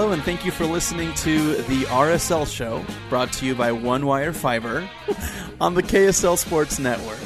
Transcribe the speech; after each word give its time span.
Hello, 0.00 0.12
and 0.12 0.22
thank 0.22 0.46
you 0.46 0.50
for 0.50 0.64
listening 0.64 1.12
to 1.16 1.56
the 1.56 1.82
RSL 1.82 2.50
show 2.50 2.82
brought 3.10 3.30
to 3.34 3.44
you 3.44 3.54
by 3.54 3.70
One 3.70 4.06
Wire 4.06 4.32
Fiber 4.32 4.88
on 5.60 5.74
the 5.74 5.82
KSL 5.82 6.38
Sports 6.38 6.78
Network. 6.78 7.18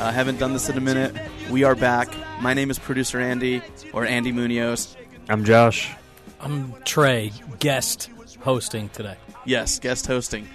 I 0.00 0.08
uh, 0.08 0.12
haven't 0.12 0.38
done 0.38 0.54
this 0.54 0.70
in 0.70 0.78
a 0.78 0.80
minute. 0.80 1.14
We 1.50 1.64
are 1.64 1.74
back. 1.74 2.08
My 2.40 2.54
name 2.54 2.70
is 2.70 2.78
producer 2.78 3.20
Andy, 3.20 3.60
or 3.92 4.06
Andy 4.06 4.32
Munoz. 4.32 4.96
I'm 5.28 5.44
Josh. 5.44 5.94
I'm 6.40 6.72
Trey, 6.84 7.32
guest 7.58 8.08
hosting 8.40 8.88
today. 8.88 9.18
Yes, 9.44 9.78
guest 9.78 10.06
hosting. 10.06 10.48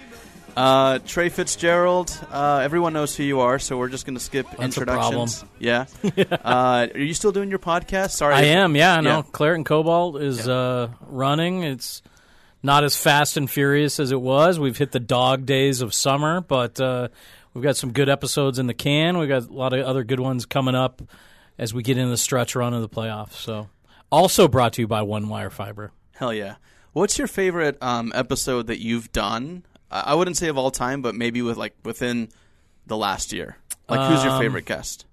Uh, 0.56 0.98
Trey 1.00 1.28
Fitzgerald. 1.28 2.18
Uh, 2.30 2.60
everyone 2.62 2.92
knows 2.92 3.16
who 3.16 3.22
you 3.22 3.40
are, 3.40 3.58
so 3.58 3.78
we're 3.78 3.88
just 3.88 4.04
going 4.04 4.16
to 4.16 4.22
skip 4.22 4.46
That's 4.50 4.62
introductions. 4.62 5.44
Yeah. 5.58 5.86
uh, 6.44 6.88
are 6.92 6.98
you 6.98 7.14
still 7.14 7.32
doing 7.32 7.50
your 7.50 7.58
podcast? 7.58 8.10
Sorry, 8.10 8.34
I 8.34 8.42
am. 8.42 8.76
Yeah, 8.76 9.00
no. 9.00 9.18
Yeah. 9.18 9.22
Claret 9.32 9.56
and 9.56 9.66
Cobalt 9.66 10.20
is 10.20 10.46
uh, 10.46 10.88
running. 11.06 11.62
It's 11.62 12.02
not 12.62 12.84
as 12.84 12.96
fast 12.96 13.36
and 13.36 13.50
furious 13.50 13.98
as 13.98 14.12
it 14.12 14.20
was. 14.20 14.58
We've 14.58 14.76
hit 14.76 14.92
the 14.92 15.00
dog 15.00 15.46
days 15.46 15.80
of 15.80 15.94
summer, 15.94 16.40
but 16.40 16.80
uh, 16.80 17.08
we've 17.54 17.64
got 17.64 17.76
some 17.76 17.92
good 17.92 18.08
episodes 18.08 18.58
in 18.58 18.66
the 18.66 18.74
can. 18.74 19.18
We've 19.18 19.28
got 19.28 19.48
a 19.48 19.52
lot 19.52 19.72
of 19.72 19.84
other 19.86 20.04
good 20.04 20.20
ones 20.20 20.46
coming 20.46 20.74
up 20.74 21.02
as 21.58 21.72
we 21.72 21.82
get 21.82 21.96
into 21.96 22.10
the 22.10 22.16
stretch 22.16 22.54
run 22.54 22.74
of 22.74 22.82
the 22.82 22.88
playoffs. 22.88 23.32
So, 23.32 23.68
also 24.10 24.48
brought 24.48 24.74
to 24.74 24.82
you 24.82 24.86
by 24.86 25.02
One 25.02 25.28
Wire 25.28 25.50
Fiber. 25.50 25.92
Hell 26.12 26.32
yeah. 26.32 26.56
What's 26.92 27.16
your 27.16 27.26
favorite 27.26 27.78
um, 27.80 28.12
episode 28.14 28.66
that 28.66 28.80
you've 28.80 29.12
done? 29.12 29.64
I 29.92 30.14
wouldn't 30.14 30.36
say 30.36 30.48
of 30.48 30.56
all 30.58 30.70
time, 30.70 31.02
but 31.02 31.14
maybe 31.14 31.42
with 31.42 31.56
like 31.56 31.74
within 31.84 32.28
the 32.86 32.96
last 32.96 33.32
year. 33.32 33.56
Like, 33.88 34.10
who's 34.10 34.24
your 34.24 34.32
Um, 34.34 34.40
favorite 34.40 34.64
guest? 34.64 35.04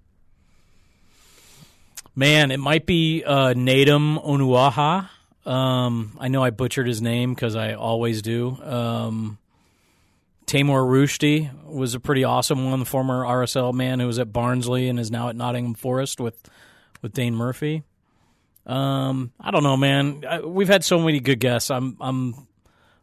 Man, 2.15 2.51
it 2.51 2.57
might 2.59 2.85
be 2.85 3.23
uh, 3.25 3.53
Nedum 3.53 4.23
Onuoha. 4.25 5.09
Um, 5.49 6.17
I 6.19 6.27
know 6.27 6.43
I 6.43 6.49
butchered 6.49 6.87
his 6.87 7.01
name 7.01 7.33
because 7.33 7.55
I 7.55 7.73
always 7.73 8.21
do. 8.21 8.57
Um, 8.61 9.37
Tamor 10.45 10.83
Rushdie 10.85 11.49
was 11.65 11.93
a 11.93 11.99
pretty 11.99 12.23
awesome 12.23 12.69
one, 12.69 12.79
the 12.79 12.85
former 12.85 13.23
RSL 13.23 13.73
man 13.73 13.99
who 13.99 14.07
was 14.07 14.19
at 14.19 14.33
Barnsley 14.33 14.89
and 14.89 14.99
is 14.99 15.11
now 15.11 15.29
at 15.29 15.35
Nottingham 15.35 15.75
Forest 15.75 16.19
with 16.19 16.35
with 17.01 17.13
Dane 17.13 17.35
Murphy. 17.35 17.83
Um, 18.65 19.31
I 19.39 19.51
don't 19.51 19.63
know, 19.63 19.77
man. 19.77 20.23
I, 20.27 20.41
we've 20.41 20.67
had 20.67 20.83
so 20.83 20.99
many 20.99 21.19
good 21.19 21.39
guests. 21.39 21.71
I'm 21.71 21.95
I'm 22.01 22.47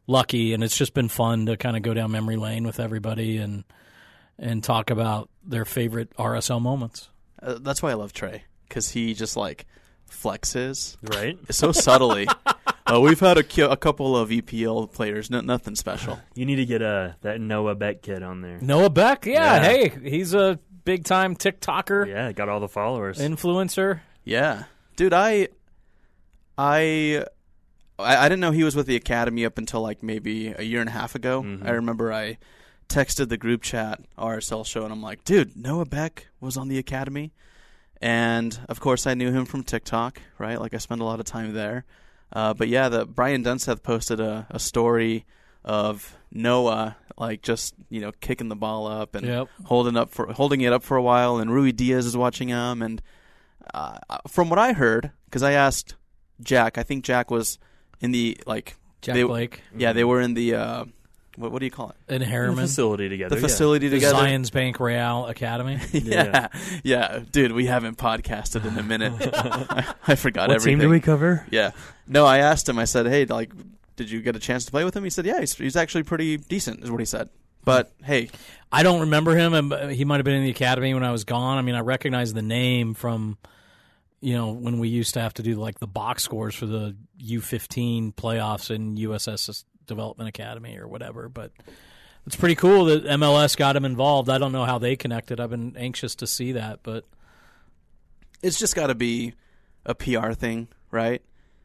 lucky, 0.07 0.53
and 0.55 0.63
it's 0.65 0.77
just 0.77 0.95
been 0.95 1.09
fun 1.09 1.47
to 1.47 1.57
kind 1.57 1.77
of 1.77 1.83
go 1.83 1.95
down 1.95 2.11
memory 2.11 2.37
lane 2.37 2.65
with 2.67 2.81
everybody 2.81 3.39
and 3.39 3.65
and 4.39 4.63
talk 4.63 4.91
about 4.91 5.31
their 5.45 5.65
favorite 5.65 6.11
RSL 6.19 6.61
moments. 6.61 7.09
Uh, 7.43 7.59
that's 7.61 7.83
why 7.83 7.91
I 7.91 7.95
love 7.95 8.13
Trey 8.13 8.45
because 8.69 8.91
he 8.91 9.15
just 9.15 9.37
like 9.37 9.67
flexes 10.11 10.97
Right? 11.03 11.39
so 11.51 11.73
subtly. 11.73 12.29
uh, 12.87 13.01
we've 13.01 13.19
had 13.21 13.39
a, 13.39 13.43
ki- 13.43 13.63
a 13.63 13.77
couple 13.77 14.17
of 14.17 14.29
EPL 14.31 14.93
players, 14.93 15.31
no, 15.31 15.41
nothing 15.41 15.75
special. 15.75 16.19
You 16.35 16.45
need 16.47 16.57
to 16.57 16.67
get 16.67 16.83
uh, 16.83 17.11
that 17.23 17.41
Noah 17.41 17.75
Beck 17.75 18.03
kid 18.03 18.23
on 18.23 18.41
there. 18.43 18.59
Noah 18.61 18.91
Beck, 18.91 19.27
yeah, 19.27 19.57
Yeah. 19.57 19.63
hey, 19.63 19.89
he's 20.11 20.35
a 20.35 20.59
big 20.85 21.05
time 21.05 21.35
TikToker 21.35 22.07
Yeah, 22.07 22.31
got 22.33 22.49
all 22.49 22.61
the 22.61 22.69
followers. 22.69 23.19
influencer. 23.19 24.01
Yeah, 24.25 24.65
dude, 24.97 25.13
I, 25.15 25.49
I, 26.59 27.25
I, 27.99 28.17
I 28.17 28.29
didn't 28.29 28.41
know 28.41 28.51
he 28.51 28.65
was 28.65 28.77
with 28.77 28.87
the 28.87 28.97
academy 28.97 29.45
up 29.45 29.59
until 29.59 29.81
like 29.83 30.03
maybe 30.03 30.49
a 30.49 30.63
year 30.63 30.81
and 30.81 30.89
a 30.89 30.93
half 30.93 31.15
ago. 31.15 31.43
Mhm. 31.43 31.67
I 31.67 31.71
remember 31.73 32.13
I 32.13 32.39
texted 32.89 33.29
the 33.29 33.37
group 33.39 33.63
chat 33.63 34.01
RSL 34.19 34.65
show, 34.65 34.85
and 34.85 34.93
I'm 34.93 35.03
like, 35.03 35.25
dude, 35.25 35.57
Noah 35.57 35.87
Beck 35.87 36.29
was 36.41 36.57
on 36.57 36.69
the 36.69 36.79
academy, 36.79 37.33
and 38.01 38.59
of 38.69 38.81
course 38.81 39.07
I 39.07 39.15
knew 39.15 39.33
him 39.33 39.45
from 39.45 39.63
TikTok, 39.63 40.21
right? 40.39 40.61
Like 40.61 40.75
I 40.75 40.79
spent 40.79 41.01
a 41.01 41.05
lot 41.05 41.21
of 41.21 41.27
time 41.27 41.53
there. 41.53 41.85
Uh, 42.33 42.53
but 42.55 42.69
yeah, 42.69 42.89
the 42.89 43.07
Brian 43.07 43.43
Dunseth 43.45 43.83
posted 43.83 44.21
a, 44.21 44.47
a 44.51 44.59
story 44.59 45.25
of 45.65 46.17
Noah 46.31 46.97
like 47.19 47.41
just 47.41 47.75
you 47.89 48.01
know 48.01 48.13
kicking 48.21 48.49
the 48.49 48.57
ball 48.57 48.87
up 48.87 49.15
and 49.15 49.27
Yep. 49.27 49.49
holding 49.65 49.97
up 49.97 50.11
for 50.11 50.33
holding 50.33 50.61
it 50.61 50.73
up 50.73 50.83
for 50.83 50.97
a 50.97 51.03
while, 51.03 51.39
and 51.39 51.51
Ruidiaz 51.51 52.05
is 52.05 52.17
watching 52.17 52.49
him. 52.49 52.83
And 52.83 53.01
uh, 53.73 53.99
from 54.29 54.49
what 54.51 54.59
I 54.59 54.73
heard, 54.75 55.13
because 55.25 55.43
I 55.43 55.53
asked 55.53 55.95
Jack, 56.43 56.77
I 56.79 56.83
think 56.83 57.05
Jack 57.05 57.31
was 57.31 57.59
in 58.01 58.13
the 58.13 58.39
like 58.47 58.77
Jack 59.03 59.15
they- 59.15 59.23
Blake, 59.23 59.61
yeah 59.77 59.93
they 59.93 60.05
were 60.05 60.21
in 60.21 60.35
the 60.35 60.55
uh, 60.55 60.85
what 61.37 61.53
what 61.53 61.59
do 61.61 61.65
you 61.67 61.71
call 61.71 61.91
it 61.91 62.15
in 62.15 62.21
the 62.23 62.55
facility 62.57 63.09
together. 63.09 63.35
the 63.35 63.41
yeah. 63.41 63.47
facility 63.47 63.89
the 63.89 63.97
together. 63.97 64.19
Zions 64.19 64.51
Bank 64.51 64.81
Real 64.81 65.27
Academy. 65.27 65.79
yeah, 65.93 66.49
yeah, 66.83 67.21
dude, 67.31 67.53
we 67.53 67.67
haven't 67.67 67.99
podcasted 67.99 68.65
in 68.65 68.79
a 68.79 68.83
minute. 68.83 69.13
I, 69.35 69.95
I 70.09 70.15
forgot 70.15 70.49
What 70.49 70.57
everything. 70.57 70.79
team 70.79 70.89
do 70.89 70.91
we 70.91 71.01
cover? 71.01 71.47
Yeah. 71.51 71.73
No, 72.09 72.25
I 72.25 72.39
asked 72.39 72.69
him. 72.69 72.79
I 72.79 72.85
said, 72.85 73.07
"Hey, 73.07 73.27
like, 73.27 73.53
did 73.97 74.11
you 74.11 74.23
get 74.23 74.35
a 74.37 74.39
chance 74.39 74.65
to 74.65 74.71
play 74.71 74.85
with 74.85 74.97
him?" 74.97 75.05
He 75.05 75.11
said, 75.11 75.27
"Yeah, 75.27 75.41
he's, 75.41 75.55
he's 75.55 75.77
actually 75.77 76.05
pretty 76.05 76.37
decent," 76.39 76.83
is 76.83 76.91
what 76.91 77.01
he 77.01 77.07
said. 77.07 77.29
But 77.65 77.93
hey, 78.05 78.31
I 78.71 78.83
don't 78.85 79.01
remember 79.01 79.35
him, 79.37 79.53
and 79.55 79.91
he 79.93 80.05
might 80.05 80.17
have 80.17 80.25
been 80.25 80.37
in 80.37 80.45
the 80.45 80.51
academy 80.51 80.95
when 80.95 81.03
I 81.03 81.11
was 81.11 81.25
gone. 81.25 81.59
I 81.59 81.63
mean, 81.63 81.75
I 81.75 81.81
recognize 81.81 82.33
the 82.33 82.43
name 82.43 82.95
from, 82.95 83.39
you 84.27 84.35
know, 84.35 84.51
when 84.51 84.81
we 84.81 84.89
used 84.89 85.15
to 85.15 85.21
have 85.21 85.35
to 85.35 85.43
do 85.45 85.55
like 85.55 85.79
the 85.79 85.87
box 85.87 86.25
scores 86.25 86.57
for 86.57 86.67
the 86.67 86.97
U15 87.23 88.13
playoffs 88.13 88.75
in 88.75 88.97
USS 88.97 89.63
Development 89.87 90.29
Academy 90.29 90.77
or 90.79 90.89
whatever. 90.89 91.29
But 91.29 91.53
it's 92.27 92.35
pretty 92.35 92.57
cool 92.57 92.87
that 92.87 93.05
MLS 93.05 93.57
got 93.57 93.77
him 93.77 93.85
involved. 93.85 94.29
I 94.29 94.39
don't 94.39 94.51
know 94.51 94.65
how 94.65 94.79
they 94.79 94.97
connected. 94.97 95.39
I've 95.39 95.51
been 95.51 95.77
anxious 95.77 96.17
to 96.17 96.27
see 96.27 96.51
that, 96.53 96.81
but 96.83 97.05
it's 98.43 98.59
just 98.59 98.75
got 98.75 98.89
to 98.89 98.97
be 98.97 99.35
a 99.85 99.95
PR 99.95 100.33
thing, 100.33 100.67
right? 100.91 101.23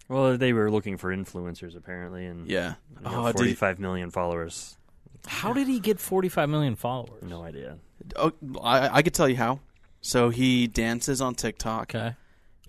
Well, 0.07 0.37
they 0.37 0.53
were 0.53 0.69
looking 0.69 0.97
for 0.97 1.09
influencers 1.15 1.75
apparently, 1.75 2.27
and 2.27 2.47
Yeah. 2.47 2.75
you 2.95 3.01
know, 3.03 3.23
Oh, 3.23 3.27
did- 3.27 3.37
45 3.37 3.79
million 3.79 4.11
followers. 4.11 4.77
how 5.25 5.51
did 5.53 5.67
he 5.67 5.79
get 5.79 5.99
45 5.99 6.47
million 6.47 6.75
followers? 6.75 7.23
No 7.23 7.41
idea. 7.43 7.77
Oh, 8.15 8.33
I, 8.61 8.97
I 8.97 9.01
could 9.01 9.15
tell 9.15 9.29
you 9.29 9.37
how. 9.37 9.61
So 10.01 10.29
he 10.29 10.67
dances 10.67 11.21
on 11.21 11.33
TikTok. 11.35 11.95
Okay. 11.95 12.15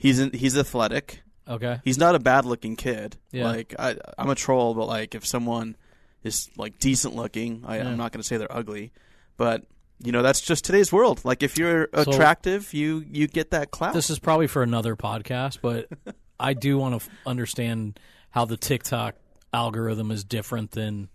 He's 0.03 0.19
in, 0.19 0.33
he's 0.33 0.59
athletic. 0.59 1.23
Okay. 1.49 1.81
He's 1.85 1.99
not 1.99 2.15
a 2.15 2.19
bad 2.19 2.45
looking 2.45 2.77
kid. 2.77 3.17
Yeah. 3.31 3.45
Like 3.47 3.75
I, 3.79 3.97
I'm 4.19 4.31
a 4.31 4.35
troll, 4.35 4.75
but 4.75 4.87
like 4.87 5.15
if 5.15 5.25
someone 5.27 5.77
is 6.25 6.51
like 6.57 6.79
decent 6.79 7.15
looking, 7.17 7.65
I, 7.67 7.77
Yeah. 7.79 7.89
I'm 7.89 7.97
not 7.97 8.13
going 8.13 8.21
to 8.21 8.27
say 8.27 8.37
they're 8.37 8.53
ugly, 8.55 8.93
but 9.37 9.65
you 10.05 10.11
know 10.13 10.23
that's 10.23 10.41
just 10.41 10.65
today's 10.65 10.93
world. 10.93 11.25
Like 11.25 11.43
if 11.45 11.57
you're 11.59 11.89
So- 11.95 12.11
attractive, 12.11 12.75
you 12.75 13.05
you 13.09 13.29
get 13.29 13.53
that 13.53 13.71
clout. 13.71 13.95
This 13.95 14.11
is 14.11 14.19
probably 14.19 14.49
for 14.49 14.63
another 14.63 14.97
podcast, 14.97 15.59
but 15.63 15.89
I 16.41 16.55
do 16.55 16.79
want 16.79 17.01
to 17.01 17.07
f- 17.07 17.11
understand 17.27 18.01
how 18.31 18.45
the 18.45 18.57
TikTok 18.57 19.15
algorithm 19.53 20.11
is 20.11 20.25
different 20.25 20.73
than 20.73 21.09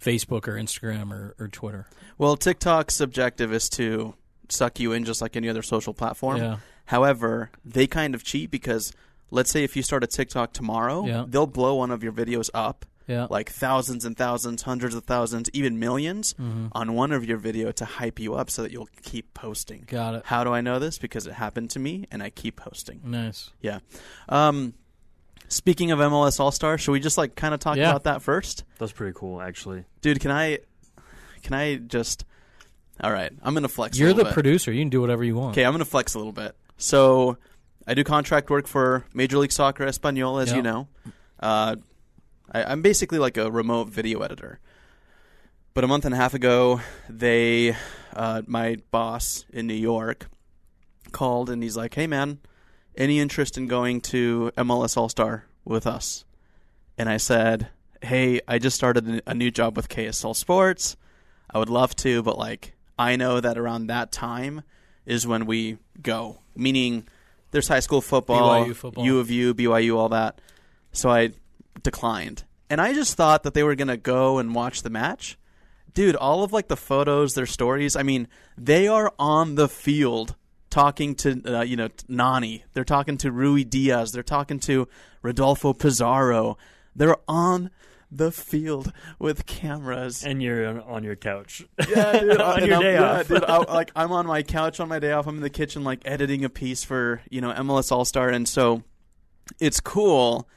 Facebook 0.00 0.48
or 0.48 0.54
Instagram 0.54 1.12
or, 1.12 1.34
or 1.38 1.48
Twitter. 1.48 1.86
Well, 2.18 2.36
TikTok's 2.36 3.00
objective 3.00 3.52
is 3.52 3.68
to 3.70 4.14
suck 4.48 4.78
you 4.80 4.92
in 4.92 5.04
just 5.04 5.20
like 5.22 5.36
any 5.36 5.48
other 5.48 5.62
social 5.62 5.94
platform. 5.94 6.38
Yeah. 6.38 6.56
However, 6.86 7.50
they 7.64 7.86
kind 7.86 8.14
of 8.14 8.22
cheat 8.24 8.50
because 8.50 8.92
let's 9.30 9.50
say 9.50 9.64
if 9.64 9.74
you 9.76 9.82
start 9.82 10.04
a 10.04 10.06
TikTok 10.06 10.52
tomorrow, 10.52 11.06
Yeah. 11.06 11.24
they'll 11.26 11.46
blow 11.46 11.74
one 11.76 11.90
of 11.90 12.02
your 12.02 12.12
videos 12.12 12.50
up 12.54 12.84
Yeah. 13.06 13.26
like 13.30 13.50
thousands 13.50 14.04
and 14.04 14.16
thousands, 14.16 14.62
hundreds 14.62 14.94
of 14.94 15.04
thousands, 15.04 15.48
even 15.52 15.78
1000000s 15.78 16.34
Mm-hmm. 16.34 16.66
on 16.72 16.94
one 16.94 17.10
of 17.12 17.24
your 17.24 17.38
video 17.38 17.72
to 17.72 17.84
hype 17.84 18.18
you 18.20 18.34
up 18.34 18.50
so 18.50 18.62
that 18.62 18.70
you'll 18.72 18.88
keep 19.02 19.34
posting. 19.34 19.84
Got 19.86 20.14
it. 20.16 20.22
How 20.26 20.44
do 20.44 20.52
I 20.52 20.60
know 20.60 20.78
this? 20.78 20.98
Because 20.98 21.26
it 21.26 21.34
happened 21.34 21.70
to 21.70 21.78
me 21.78 22.06
and 22.10 22.22
I 22.22 22.30
keep 22.30 22.56
posting. 22.56 23.00
Nice. 23.04 23.50
Yeah. 23.60 23.80
Um, 24.28 24.74
speaking 25.48 25.90
of 25.90 25.98
MLS 26.00 26.38
All 26.40 26.50
Star, 26.52 26.78
should 26.78 26.92
we 26.92 27.00
just 27.00 27.18
like 27.18 27.34
kind 27.34 27.54
of 27.54 27.60
talk 27.60 27.76
Yeah. 27.76 27.90
about 27.90 28.04
that 28.04 28.22
first? 28.22 28.64
That's 28.78 28.92
pretty 28.92 29.12
cool, 29.16 29.40
actually. 29.40 29.84
Dude, 30.02 30.20
can 30.20 30.30
I 30.30 30.58
can 31.42 31.54
I 31.54 31.76
just 31.76 32.24
All 33.00 33.10
right, 33.12 33.32
I'm 33.42 33.54
going 33.54 33.62
to 33.64 33.68
flex 33.68 33.98
You're 33.98 34.08
little 34.10 34.18
the 34.24 34.28
bit. 34.30 34.34
producer. 34.34 34.70
You 34.72 34.80
can 34.82 34.88
do 34.88 35.00
whatever 35.00 35.24
you 35.24 35.34
want. 35.34 35.54
Okay, 35.54 35.64
I'm 35.64 35.72
going 35.72 35.80
to 35.84 35.90
flex 35.90 36.14
a 36.14 36.18
little 36.18 36.32
bit. 36.32 36.54
So, 36.76 37.38
I 37.86 37.94
do 37.94 38.02
contract 38.04 38.50
work 38.50 38.66
for 38.66 39.04
Major 39.14 39.38
League 39.38 39.52
Soccer 39.52 39.84
Espanol, 39.84 40.38
as 40.38 40.50
Yeah. 40.50 40.56
you 40.56 40.62
know. 40.62 40.88
Uh, 41.40 41.76
I, 42.52 42.64
I'm 42.64 42.82
basically 42.82 43.18
like 43.18 43.36
a 43.36 43.50
remote 43.50 43.88
video 43.88 44.20
editor. 44.20 44.60
But 45.74 45.84
a 45.84 45.88
month 45.88 46.04
and 46.04 46.14
a 46.14 46.16
half 46.16 46.34
ago, 46.34 46.80
they, 47.08 47.74
uh, 48.14 48.42
my 48.46 48.76
boss 48.90 49.44
in 49.52 49.66
New 49.66 49.74
York, 49.74 50.28
called 51.12 51.50
and 51.50 51.62
he's 51.62 51.76
like, 51.76 51.94
"Hey, 51.94 52.06
man, 52.06 52.38
any 52.96 53.18
interest 53.20 53.56
in 53.58 53.66
going 53.66 54.00
to 54.02 54.50
MLS 54.56 54.96
All 54.96 55.08
Star 55.08 55.44
with 55.64 55.86
us?" 55.86 56.24
And 56.96 57.08
I 57.08 57.16
said, 57.18 57.68
"Hey, 58.02 58.40
I 58.48 58.58
just 58.58 58.76
started 58.76 59.08
a- 59.08 59.30
a 59.30 59.34
new 59.34 59.50
job 59.50 59.76
with 59.76 59.88
KSL 59.88 60.34
Sports. 60.34 60.96
I 61.52 61.58
would 61.58 61.68
love 61.70 61.94
to, 61.96 62.22
but 62.22 62.38
like, 62.38 62.74
I 62.98 63.16
know 63.16 63.40
that 63.40 63.58
around 63.58 63.88
that 63.88 64.10
time 64.12 64.62
is 65.06 65.26
when 65.26 65.46
we 65.46 65.78
go. 66.02 66.40
Meaning, 66.56 67.06
there's 67.50 67.68
high 67.68 67.80
school 67.80 68.00
football, 68.00 68.64
BYU 68.64 68.74
football. 68.74 69.04
U 69.04 69.18
of 69.18 69.30
U, 69.30 69.54
BYU, 69.54 69.96
all 69.96 70.08
that. 70.10 70.40
So 70.92 71.10
I 71.10 71.32
declined, 71.82 72.44
and 72.70 72.80
I 72.80 72.92
just 72.92 73.16
thought 73.16 73.42
that 73.42 73.54
they 73.54 73.62
were 73.62 73.74
gonna 73.74 73.96
go 73.96 74.38
and 74.38 74.54
watch 74.54 74.82
the 74.82 74.90
match. 74.90 75.38
Dude, 75.92 76.16
all 76.16 76.42
of 76.42 76.52
like 76.52 76.68
the 76.68 76.76
photos, 76.76 77.34
their 77.34 77.46
stories. 77.46 77.94
I 77.96 78.02
mean, 78.02 78.28
they 78.58 78.88
are 78.88 79.12
on 79.18 79.54
the 79.54 79.68
field 79.68 80.34
talking 80.70 81.14
to 81.14 81.58
uh, 81.58 81.62
you 81.62 81.76
know 81.76 81.88
Nani. 82.08 82.64
They're 82.72 82.84
talking 82.84 83.16
to 83.18 83.30
Ruidiaz. 83.30 84.12
They're 84.12 84.22
talking 84.22 84.58
to 84.60 84.88
Rodolfo 85.22 85.72
Pizarro. 85.72 86.58
They're 86.96 87.16
on 87.28 87.70
the 88.16 88.30
field 88.30 88.92
with 89.18 89.46
cameras. 89.46 90.24
And 90.24 90.42
you're 90.42 90.66
on, 90.66 90.80
on 90.80 91.04
your 91.04 91.16
couch. 91.16 91.64
Yeah, 91.88 92.20
dude, 92.20 92.40
On 92.40 92.58
and 92.58 92.66
your 92.66 92.74
I'm- 92.76 92.82
day 92.82 92.92
yeah, 92.94 93.18
off. 93.20 93.28
dude, 93.28 93.44
I, 93.48 93.58
like 93.72 93.90
I'm 93.96 94.12
on 94.12 94.26
my 94.26 94.42
couch 94.42 94.80
on 94.80 94.88
my 94.88 94.98
day 94.98 95.12
off. 95.12 95.26
I'm 95.26 95.36
in 95.36 95.42
the 95.42 95.50
kitchen, 95.50 95.84
like 95.84 96.00
editing 96.04 96.44
a 96.44 96.48
piece 96.48 96.84
for 96.84 97.20
you 97.30 97.40
know 97.40 97.52
MLS 97.52 97.90
All 97.92 98.04
Star, 98.04 98.28
and 98.28 98.48
so 98.48 98.82
it's 99.60 99.80
cool. 99.80 100.48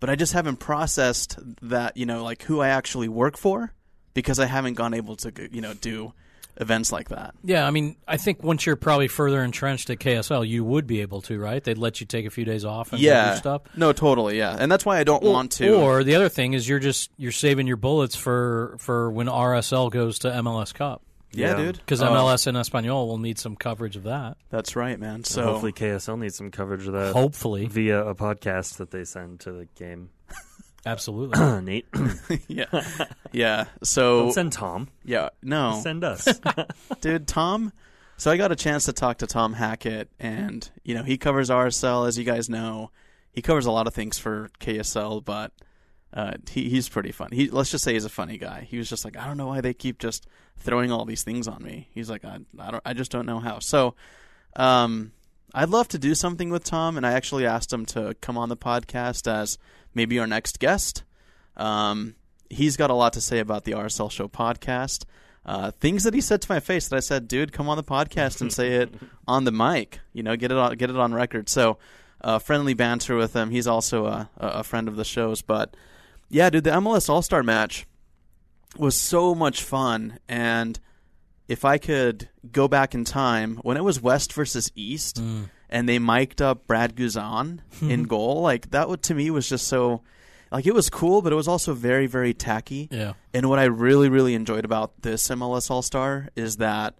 But 0.00 0.10
I 0.10 0.14
just 0.16 0.32
haven't 0.32 0.56
processed 0.56 1.38
that 1.62 1.96
you 1.96 2.06
know 2.06 2.22
like 2.24 2.42
who 2.42 2.60
I 2.60 2.68
actually 2.68 3.08
work 3.08 3.36
for 3.36 3.72
because 4.14 4.38
I 4.38 4.46
haven't 4.46 4.74
gone 4.74 4.94
able 4.94 5.16
to 5.16 5.32
you 5.52 5.60
know 5.60 5.74
do 5.74 6.12
events 6.60 6.92
like 6.92 7.08
that. 7.08 7.34
Yeah, 7.42 7.66
I 7.66 7.70
mean, 7.70 7.96
I 8.06 8.16
think 8.16 8.42
once 8.42 8.66
you're 8.66 8.76
probably 8.76 9.08
further 9.08 9.42
entrenched 9.42 9.90
at 9.90 9.98
KSL, 9.98 10.46
you 10.46 10.64
would 10.64 10.86
be 10.86 11.00
able 11.00 11.20
to, 11.22 11.38
right? 11.38 11.62
They'd 11.62 11.78
let 11.78 12.00
you 12.00 12.06
take 12.06 12.26
a 12.26 12.30
few 12.30 12.44
days 12.44 12.64
off 12.64 12.92
and 12.92 13.00
yeah, 13.00 13.28
your 13.28 13.36
stuff. 13.36 13.62
no, 13.76 13.92
totally, 13.92 14.38
yeah, 14.38 14.56
and 14.58 14.70
that's 14.70 14.84
why 14.84 14.98
I 14.98 15.04
don't 15.04 15.22
want 15.22 15.52
to. 15.52 15.74
Or 15.74 16.04
the 16.04 16.14
other 16.14 16.28
thing 16.28 16.54
is 16.54 16.68
you're 16.68 16.78
just 16.78 17.10
you're 17.16 17.32
saving 17.32 17.66
your 17.66 17.76
bullets 17.76 18.16
for 18.16 18.76
for 18.78 19.10
when 19.10 19.26
RSL 19.26 19.90
goes 19.90 20.18
to 20.20 20.28
MLS 20.30 20.74
Cup 20.74 21.02
yeah, 21.32 21.50
Yeah. 21.50 21.56
dude, 21.56 21.76
because 21.78 22.02
Oh, 22.02 22.06
MLS 22.08 22.46
en 22.46 22.56
Espanol 22.56 23.06
will 23.06 23.18
need 23.18 23.38
some 23.38 23.54
coverage 23.56 23.96
of 23.96 24.04
that. 24.04 24.36
That's 24.50 24.76
right, 24.76 24.98
man. 24.98 25.24
So 25.24 25.42
Hopefully 25.42 25.72
KSL 25.72 26.18
needs 26.18 26.36
some 26.36 26.50
coverage 26.50 26.86
of 26.86 26.94
that 26.94 27.12
Hopefully, 27.12 27.66
via 27.66 28.04
a 28.04 28.14
podcast 28.14 28.78
that 28.78 28.90
they 28.90 29.04
send 29.04 29.40
to 29.40 29.52
the 29.52 29.66
game. 29.76 30.10
absolutely. 30.90 31.38
Nate, 31.62 31.86
yeah, 32.48 32.82
yeah. 33.32 33.64
So 33.82 34.24
don't 34.24 34.32
send 34.32 34.52
Tom. 34.52 34.88
yeah, 35.04 35.30
no, 35.42 35.80
Send 35.82 36.04
us. 36.04 36.28
dude, 37.00 37.26
Tom. 37.28 37.72
So 38.16 38.32
I 38.32 38.36
got 38.36 38.50
a 38.50 38.56
chance 38.56 38.86
to 38.86 38.92
talk 38.92 39.18
to 39.18 39.26
Tom 39.26 39.52
Hackett, 39.52 40.10
and 40.18 40.68
you 40.82 40.94
know 40.94 41.02
he 41.04 41.18
covers 41.18 41.50
RSL, 41.50 42.08
as 42.08 42.18
you 42.18 42.24
guys 42.24 42.48
know. 42.48 42.90
He 43.32 43.42
covers 43.42 43.66
a 43.66 43.70
lot 43.70 43.86
of 43.86 43.94
things 43.94 44.18
for 44.18 44.50
KSL, 44.58 45.24
but 45.24 45.52
uh, 46.12 46.32
he 46.50 46.68
he's 46.68 46.88
pretty 46.88 47.12
fun. 47.12 47.28
He 47.32 47.48
let's 47.50 47.70
just 47.70 47.84
say 47.84 47.92
he's 47.92 48.04
a 48.04 48.10
funny 48.10 48.38
guy. 48.38 48.66
He 48.68 48.78
was 48.78 48.88
just 48.88 49.04
like, 49.04 49.16
I 49.16 49.26
don't 49.26 49.36
know 49.36 49.46
why 49.46 49.60
they 49.60 49.74
keep 49.74 49.98
just 49.98 50.26
throwing 50.56 50.90
all 50.90 51.04
these 51.04 51.22
things 51.22 51.46
on 51.46 51.62
me. 51.62 51.88
He's 51.94 52.10
like, 52.10 52.24
I, 52.24 52.38
I 52.58 52.70
don't, 52.72 52.82
I 52.84 52.92
just 52.94 53.12
don't 53.12 53.26
know 53.26 53.38
how. 53.38 53.60
So, 53.60 53.94
um, 54.56 55.12
I'd 55.54 55.68
love 55.68 55.88
to 55.88 55.98
do 55.98 56.14
something 56.14 56.50
with 56.50 56.64
Tom, 56.64 56.96
and 56.96 57.06
I 57.06 57.12
actually 57.12 57.46
asked 57.46 57.72
him 57.72 57.86
to 57.86 58.14
come 58.20 58.36
on 58.36 58.48
the 58.48 58.56
podcast 58.56 59.30
as 59.30 59.58
maybe 59.98 60.18
our 60.20 60.26
next 60.28 60.60
guest. 60.60 61.02
Um, 61.56 62.14
he's 62.48 62.76
got 62.76 62.88
a 62.88 62.94
lot 62.94 63.12
to 63.14 63.20
say 63.20 63.40
about 63.40 63.64
the 63.64 63.72
RSL 63.72 64.10
Show 64.10 64.28
podcast. 64.28 65.04
Uh, 65.44 65.72
things 65.72 66.04
that 66.04 66.14
he 66.14 66.20
said 66.20 66.40
to 66.42 66.52
my 66.52 66.60
face 66.60 66.86
that 66.88 66.96
I 66.96 67.00
said, 67.00 67.26
dude, 67.26 67.52
come 67.52 67.68
on 67.68 67.76
the 67.76 67.82
podcast 67.82 68.40
and 68.40 68.52
say 68.52 68.74
it 68.74 68.94
on 69.26 69.42
the 69.44 69.50
mic. 69.50 69.98
You 70.12 70.22
know, 70.22 70.36
get 70.36 70.52
it 70.52 70.56
on, 70.56 70.76
get 70.76 70.88
it 70.88 70.96
on 70.96 71.12
record. 71.12 71.48
So, 71.48 71.78
uh, 72.20 72.38
friendly 72.38 72.74
banter 72.74 73.16
with 73.16 73.34
him. 73.34 73.50
He's 73.50 73.66
also 73.66 74.06
a, 74.06 74.30
a 74.36 74.46
a 74.46 74.62
friend 74.64 74.86
of 74.88 74.94
the 74.96 75.04
shows. 75.04 75.42
But 75.42 75.76
yeah, 76.28 76.48
dude, 76.50 76.64
the 76.64 76.70
MLS 76.70 77.08
All 77.08 77.22
Star 77.22 77.42
match 77.42 77.86
was 78.76 78.94
so 78.94 79.34
much 79.34 79.62
fun. 79.64 80.18
And 80.28 80.78
if 81.48 81.64
I 81.64 81.78
could 81.78 82.28
go 82.52 82.68
back 82.68 82.94
in 82.94 83.04
time, 83.04 83.56
when 83.62 83.76
it 83.76 83.84
was 83.84 84.00
West 84.00 84.32
versus 84.32 84.70
East, 84.76 85.20
and 85.70 85.88
they 85.88 85.98
mic'd 85.98 86.40
up 86.42 86.66
Brad 86.66 86.96
Guzan 86.96 87.60
in 87.80 88.02
goal, 88.08 88.40
like 88.42 88.70
that 88.70 88.88
would 88.88 89.02
to 89.04 89.14
me 89.14 89.30
was 89.30 89.48
just 89.48 89.66
so. 89.66 90.02
Like 90.50 90.64
it 90.66 90.72
was 90.72 90.88
cool, 90.88 91.20
but 91.20 91.30
it 91.30 91.36
was 91.36 91.46
also 91.46 91.74
very, 91.74 92.06
very 92.06 92.32
tacky. 92.32 92.88
Yeah. 92.90 93.12
And 93.34 93.50
what 93.50 93.58
I 93.58 93.64
really, 93.64 94.08
really 94.08 94.32
enjoyed 94.34 94.64
about 94.64 95.02
this 95.02 95.28
MLS 95.28 95.70
All 95.70 95.82
Star 95.82 96.30
is 96.36 96.56
that 96.56 96.94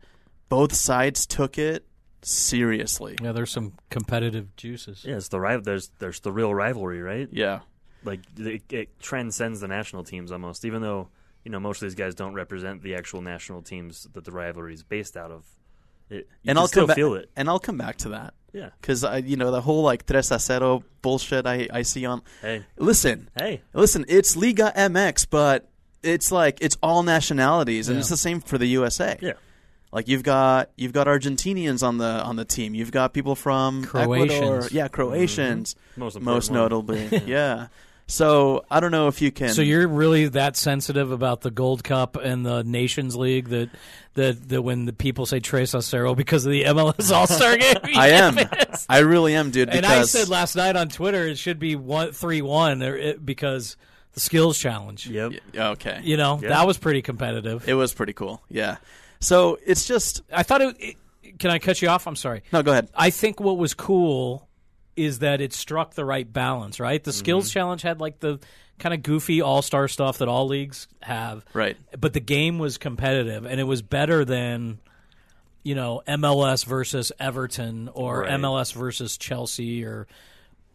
both 0.51 0.75
sides 0.75 1.27
took 1.27 1.57
it 1.57 1.87
seriously. 2.21 3.17
Yeah, 3.23 3.33
there's 3.33 3.51
some 3.51 3.73
competitive 3.91 4.55
juices. 4.57 5.05
yeah, 5.05 5.17
it's 5.17 5.29
the 5.29 5.41
rival. 5.41 5.63
There's 5.63 5.91
there's 5.99 6.21
the 6.21 6.33
real 6.33 6.55
rivalry, 6.55 7.01
right? 7.01 7.29
Yeah. 7.33 7.61
Like 8.05 8.21
it, 8.37 8.63
it 8.71 9.01
transcends 9.01 9.61
the 9.61 9.69
national 9.69 10.05
teams 10.05 10.31
almost. 10.31 10.65
Even 10.65 10.83
though 10.83 11.09
you 11.45 11.51
know 11.51 11.59
most 11.61 11.83
of 11.83 11.87
these 11.87 11.95
guys 11.95 12.15
don't 12.15 12.35
represent 12.35 12.83
the 12.83 12.95
actual 12.95 13.23
national 13.23 13.63
teams 13.63 14.07
that 14.13 14.25
the 14.25 14.31
rivalry 14.33 14.75
is 14.75 14.83
based 14.83 15.17
out 15.17 15.31
of. 15.31 15.45
It, 16.11 16.15
you 16.17 16.25
and 16.43 16.49
can 16.49 16.59
I'll 16.59 16.69
still 16.69 16.83
come 16.83 16.87
back, 16.89 16.97
feel 16.97 17.15
it. 17.15 17.31
And 17.37 17.49
I'll 17.49 17.59
come 17.59 17.77
back 17.79 17.97
to 17.99 18.09
that 18.11 18.35
Yeah. 18.53 18.71
because 18.81 19.05
I, 19.05 19.19
you 19.19 19.37
know, 19.37 19.51
the 19.51 19.61
whole 19.61 19.83
like 19.83 20.07
tres 20.07 20.31
a 20.31 20.39
cero 20.39 20.83
bullshit 21.03 21.47
I, 21.47 21.69
I 21.73 21.83
see 21.83 22.07
on. 22.07 22.23
Hey. 22.41 22.65
Listen, 22.79 23.29
Hey. 23.39 23.63
listen, 23.75 24.05
it's 24.09 24.37
Liga 24.37 24.73
MX, 24.77 25.27
but 25.31 25.69
it's 26.03 26.31
like 26.33 26.59
it's 26.61 26.77
all 26.83 27.03
nationalities, 27.03 27.89
and 27.89 27.97
Yeah. 27.97 28.01
it's 28.01 28.09
the 28.09 28.17
same 28.17 28.41
for 28.41 28.57
the 28.59 28.67
USA. 28.67 29.19
Yeah. 29.21 29.33
Like 29.91 30.07
you've 30.07 30.23
got 30.23 30.71
you've 30.77 30.93
got 30.93 31.07
Argentinians 31.07 31.83
on 31.87 31.97
the 31.99 32.05
on 32.23 32.37
the 32.37 32.45
team. 32.45 32.75
You've 32.75 32.93
got 32.93 33.13
people 33.15 33.35
from 33.35 33.85
Ecuador. 33.95 34.69
Yeah, 34.71 34.89
Croatians. 34.89 35.75
Mm-hmm. 35.75 36.01
Most 36.01 36.17
important 36.17 36.35
Most 36.37 36.51
one. 36.51 36.59
notably, 36.61 37.23
yeah. 37.27 37.69
So 38.11 38.65
I 38.71 38.81
don't 38.81 38.91
know 38.91 39.09
if 39.09 39.21
you 39.21 39.31
can. 39.31 39.51
So 39.51 39.61
you're 39.61 39.87
really 39.87 40.29
that 40.29 40.57
sensitive 40.57 41.13
about 41.13 41.43
the 41.43 41.51
Gold 41.51 41.85
Cup 41.85 42.17
and 42.17 42.45
the 42.45 42.65
Nations 42.65 43.15
League 43.15 43.49
that 43.51 43.69
that, 44.15 44.49
that 44.49 44.63
when 44.63 44.87
the 44.87 44.95
people 44.95 45.27
say 45.27 45.41
tres 45.41 45.75
a 45.75 45.83
cero 45.83 46.15
because 46.15 46.45
of 46.47 46.51
the 46.53 46.65
MLS 46.65 47.13
All 47.15 47.27
Star 47.27 47.57
game, 47.59 47.77
I 47.95 48.09
am. 48.09 48.35
pissed. 48.37 48.87
I 48.89 49.01
really 49.01 49.35
am, 49.35 49.51
dude. 49.51 49.69
And 49.69 49.85
I 49.85 50.03
said 50.05 50.29
last 50.31 50.57
night 50.57 50.75
on 50.75 50.89
Twitter 50.89 51.27
it 51.29 51.37
should 51.37 51.59
be 51.59 51.77
one 51.77 52.13
three 52.13 52.41
one 52.41 53.19
because 53.23 53.77
the 54.15 54.21
skills 54.21 54.59
challenge. 54.59 55.07
Yep. 55.07 55.33
Yeah, 55.53 55.69
okay, 55.71 56.01
You 56.03 56.17
know 56.17 56.41
Yeah. 56.43 56.49
that 56.49 56.67
was 56.67 56.79
pretty 56.79 57.03
competitive. 57.03 57.69
it 57.69 57.75
was 57.75 57.93
pretty 57.93 58.15
cool. 58.15 58.43
Yeah. 58.49 58.79
So 59.21 59.59
it's 59.67 59.87
just 59.87 60.23
I 60.33 60.45
thought 60.45 60.63
it, 60.63 60.77
it. 60.81 60.97
Can 61.39 61.51
I 61.51 61.59
cut 61.59 61.83
you 61.83 61.89
off? 61.89 62.07
I'm 62.07 62.17
sorry. 62.17 62.43
no. 62.55 62.63
Go 62.63 62.73
ahead. 62.73 62.89
I 62.95 63.11
think 63.11 63.39
what 63.39 63.59
was 63.59 63.75
cool 63.75 64.48
is 64.99 65.21
that 65.21 65.41
it 65.41 65.53
struck 65.53 65.95
the 65.95 66.05
right 66.05 66.31
balance. 66.31 66.79
Right, 66.81 67.03
the 67.03 67.11
Mm-hmm. 67.13 67.19
skills 67.19 67.51
challenge 67.51 67.83
had 67.83 68.01
like 68.01 68.21
the 68.21 68.39
kind 68.79 68.95
of 68.95 69.03
goofy 69.03 69.41
all 69.41 69.63
star 69.63 69.89
stuff 69.89 70.19
that 70.19 70.29
all 70.29 70.47
leagues 70.47 70.87
have. 71.03 71.45
Right. 71.55 71.77
but 71.99 72.13
the 72.13 72.21
game 72.21 72.59
was 72.59 72.79
competitive 72.79 73.45
and 73.47 73.59
it 73.61 73.65
was 73.65 73.83
better 73.83 74.25
than 74.25 74.79
you 75.65 75.75
know 75.75 76.03
MLS 76.07 76.65
versus 76.65 77.11
Everton 77.19 77.89
or 77.93 78.21
Right. 78.21 78.31
MLS 78.33 78.73
versus 78.73 79.17
Chelsea 79.19 79.85
or 79.85 80.07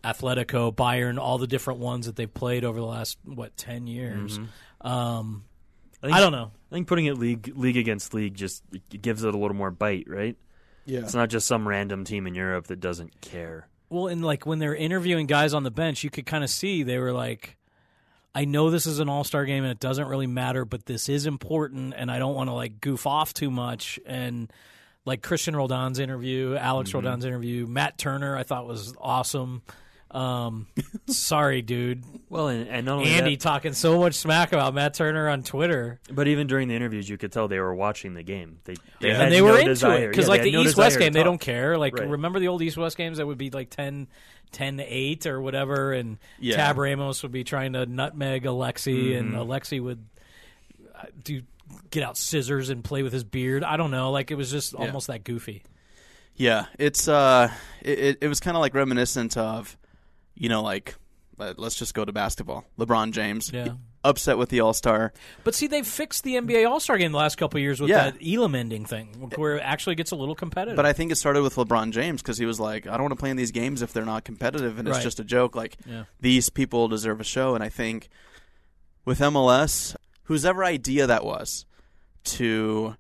Atletico, 0.03 0.73
Bayern, 0.75 1.17
all 1.17 1.37
the 1.37 1.47
different 1.47 1.79
ones 1.79 2.07
that 2.07 2.15
they've 2.17 2.33
played 2.33 2.65
over 2.65 2.79
the 2.79 2.85
last 2.85 3.17
what 3.23 3.55
ten 3.55 3.87
years. 3.87 4.37
Mm-hmm. 4.37 4.87
Um, 4.87 5.45
think- 6.01 6.13
I 6.13 6.19
don't 6.19 6.33
know. 6.33 6.51
I 6.71 6.75
think 6.75 6.87
putting 6.87 7.05
it 7.05 7.17
league 7.17 7.53
league 7.55 7.77
against 7.77 8.13
league 8.13 8.33
just 8.33 8.63
gives 8.89 9.23
it 9.23 9.33
a 9.33 9.37
little 9.37 9.55
more 9.55 9.71
bite, 9.71 10.05
right? 10.09 10.35
Yeah. 10.85 10.99
It's 10.99 11.13
not 11.13 11.29
just 11.29 11.47
some 11.47 11.65
random 11.65 12.03
team 12.03 12.27
in 12.27 12.35
Europe 12.35 12.67
that 12.67 12.81
doesn't 12.81 13.21
care. 13.21 13.69
Well, 13.93 14.07
and 14.07 14.25
like 14.25 14.47
when 14.47 14.57
they're 14.57 14.75
interviewing 14.75 15.27
guys 15.27 15.53
on 15.53 15.61
the 15.61 15.69
bench, 15.69 16.03
you 16.03 16.09
could 16.09 16.25
kind 16.25 16.43
of 16.43 16.49
see 16.49 16.81
they 16.81 16.97
were 16.97 17.11
like, 17.11 17.57
I 18.33 18.45
know 18.45 18.71
this 18.71 18.87
is 18.87 18.97
an 18.97 19.07
all 19.07 19.23
star 19.23 19.45
game 19.45 19.63
and 19.63 19.71
it 19.71 19.79
doesn't 19.79 20.07
really 20.07 20.25
matter, 20.25 20.65
but 20.65 20.87
this 20.87 21.09
is 21.09 21.27
important 21.27 21.93
and 21.95 22.09
I 22.09 22.17
don't 22.17 22.33
want 22.33 22.49
to 22.49 22.53
like 22.55 22.81
goof 22.81 23.05
off 23.05 23.35
too 23.35 23.51
much. 23.51 23.99
And 24.07 24.51
like 25.05 25.21
Cristian 25.21 25.55
Roldan's 25.55 25.99
interview, 25.99 26.55
Alex 26.55 26.89
mm-hmm. 26.89 27.05
Roldan's 27.05 27.23
interview, 27.23 27.67
Matt 27.67 27.99
Turner, 27.99 28.35
I 28.35 28.41
thought 28.41 28.65
was 28.65 28.95
awesome. 28.99 29.61
Um, 30.13 30.67
sorry, 31.07 31.61
dude. 31.61 32.03
Well, 32.29 32.47
and, 32.47 32.67
and 32.69 32.87
Andy 32.87 33.35
that, 33.35 33.39
talking 33.41 33.73
so 33.73 33.99
much 33.99 34.13
smack 34.15 34.53
about 34.53 34.73
Matt 34.73 34.93
Turner 34.93 35.27
on 35.27 35.43
Twitter. 35.43 35.99
But 36.11 36.27
even 36.27 36.47
during 36.47 36.67
the 36.67 36.75
interviews, 36.75 37.09
you 37.09 37.17
could 37.17 37.31
tell 37.31 37.47
they 37.47 37.59
were 37.59 37.73
watching 37.73 38.13
the 38.13 38.23
game. 38.23 38.59
They, 38.65 38.75
they 38.99 39.09
yeah. 39.09 39.21
and 39.21 39.31
they 39.31 39.39
no 39.39 39.45
were 39.45 39.57
into 39.57 39.91
it 39.91 40.09
because, 40.09 40.25
yeah, 40.25 40.29
like 40.29 40.43
the 40.43 40.51
no 40.51 40.61
East 40.61 40.77
West 40.77 40.99
game, 40.99 41.13
they 41.13 41.23
don't 41.23 41.41
care. 41.41 41.77
Like, 41.77 41.97
right. 41.97 42.07
remember 42.07 42.39
the 42.39 42.47
old 42.47 42.61
East 42.61 42.77
West 42.77 42.95
games 42.95 43.17
that 43.17 43.25
would 43.25 43.39
be 43.39 43.49
like 43.49 43.71
10, 43.71 44.07
10 44.51 44.77
to 44.77 44.83
eight 44.83 45.25
or 45.25 45.41
whatever, 45.41 45.93
and 45.93 46.19
yeah. 46.39 46.57
Tab 46.57 46.77
Ramos 46.77 47.23
would 47.23 47.31
be 47.31 47.43
trying 47.43 47.73
to 47.73 47.85
nutmeg 47.87 48.43
Alexi, 48.43 49.13
mm-hmm. 49.13 49.17
and 49.17 49.33
Alexi 49.33 49.81
would 49.81 50.05
uh, 50.95 51.05
do 51.23 51.41
get 51.89 52.03
out 52.03 52.17
scissors 52.17 52.69
and 52.69 52.83
play 52.83 53.01
with 53.01 53.13
his 53.13 53.23
beard. 53.23 53.63
I 53.63 53.77
don't 53.77 53.91
know. 53.91 54.11
Like 54.11 54.29
it 54.29 54.35
was 54.35 54.51
just 54.51 54.73
yeah. 54.73 54.85
almost 54.85 55.07
that 55.07 55.23
goofy. 55.23 55.63
Yeah, 56.35 56.65
it's 56.79 57.07
uh, 57.07 57.51
it 57.81 58.19
it 58.21 58.27
was 58.27 58.39
kind 58.39 58.55
of 58.57 58.61
like 58.61 58.73
reminiscent 58.73 59.37
of 59.37 59.77
you 60.35 60.49
know, 60.49 60.61
like 60.61 60.95
let's 61.37 61.75
just 61.75 61.93
go 61.93 62.05
to 62.05 62.11
basketball. 62.11 62.65
LeBron 62.77 63.11
James, 63.11 63.51
yeah. 63.53 63.73
upset 64.03 64.37
with 64.37 64.49
the 64.49 64.59
All 64.59 64.73
Star. 64.73 65.13
But 65.43 65.55
see, 65.55 65.67
they've 65.67 65.85
fixed 65.85 66.23
the 66.23 66.35
NBA 66.35 66.69
All 66.69 66.79
Star 66.79 66.97
game 66.97 67.11
the 67.11 67.17
last 67.17 67.35
couple 67.37 67.59
years 67.59 67.79
with 67.79 67.89
yeah. 67.89 68.11
that 68.11 68.17
Elam 68.25 68.55
ending 68.55 68.85
thing, 68.85 69.31
where 69.35 69.57
it 69.57 69.61
actually 69.61 69.95
gets 69.95 70.11
a 70.11 70.15
little 70.15 70.35
competitive. 70.35 70.75
But 70.75 70.85
I 70.85 70.93
think 70.93 71.11
it 71.11 71.15
started 71.15 71.41
with 71.41 71.55
LeBron 71.55 71.91
James 71.91 72.21
because 72.21 72.37
he 72.37 72.45
was 72.45 72.59
like, 72.59 72.87
I 72.87 72.91
don't 72.91 73.03
want 73.03 73.13
to 73.13 73.19
play 73.19 73.29
in 73.29 73.37
these 73.37 73.51
games 73.51 73.81
if 73.81 73.93
they're 73.93 74.05
not 74.05 74.23
competitive 74.23 74.79
and 74.79 74.87
right. 74.87 74.95
it's 74.95 75.03
just 75.03 75.19
a 75.19 75.23
joke. 75.23 75.55
Like 75.55 75.77
yeah. 75.85 76.03
these 76.19 76.49
people 76.49 76.87
deserve 76.87 77.19
a 77.19 77.25
show, 77.25 77.55
and 77.55 77.63
I 77.63 77.69
think 77.69 78.09
with 79.05 79.19
MLS, 79.19 79.95
whose 80.23 80.45
ever 80.45 80.63
idea 80.63 81.07
that 81.07 81.25
was 81.25 81.65
to 82.23 82.95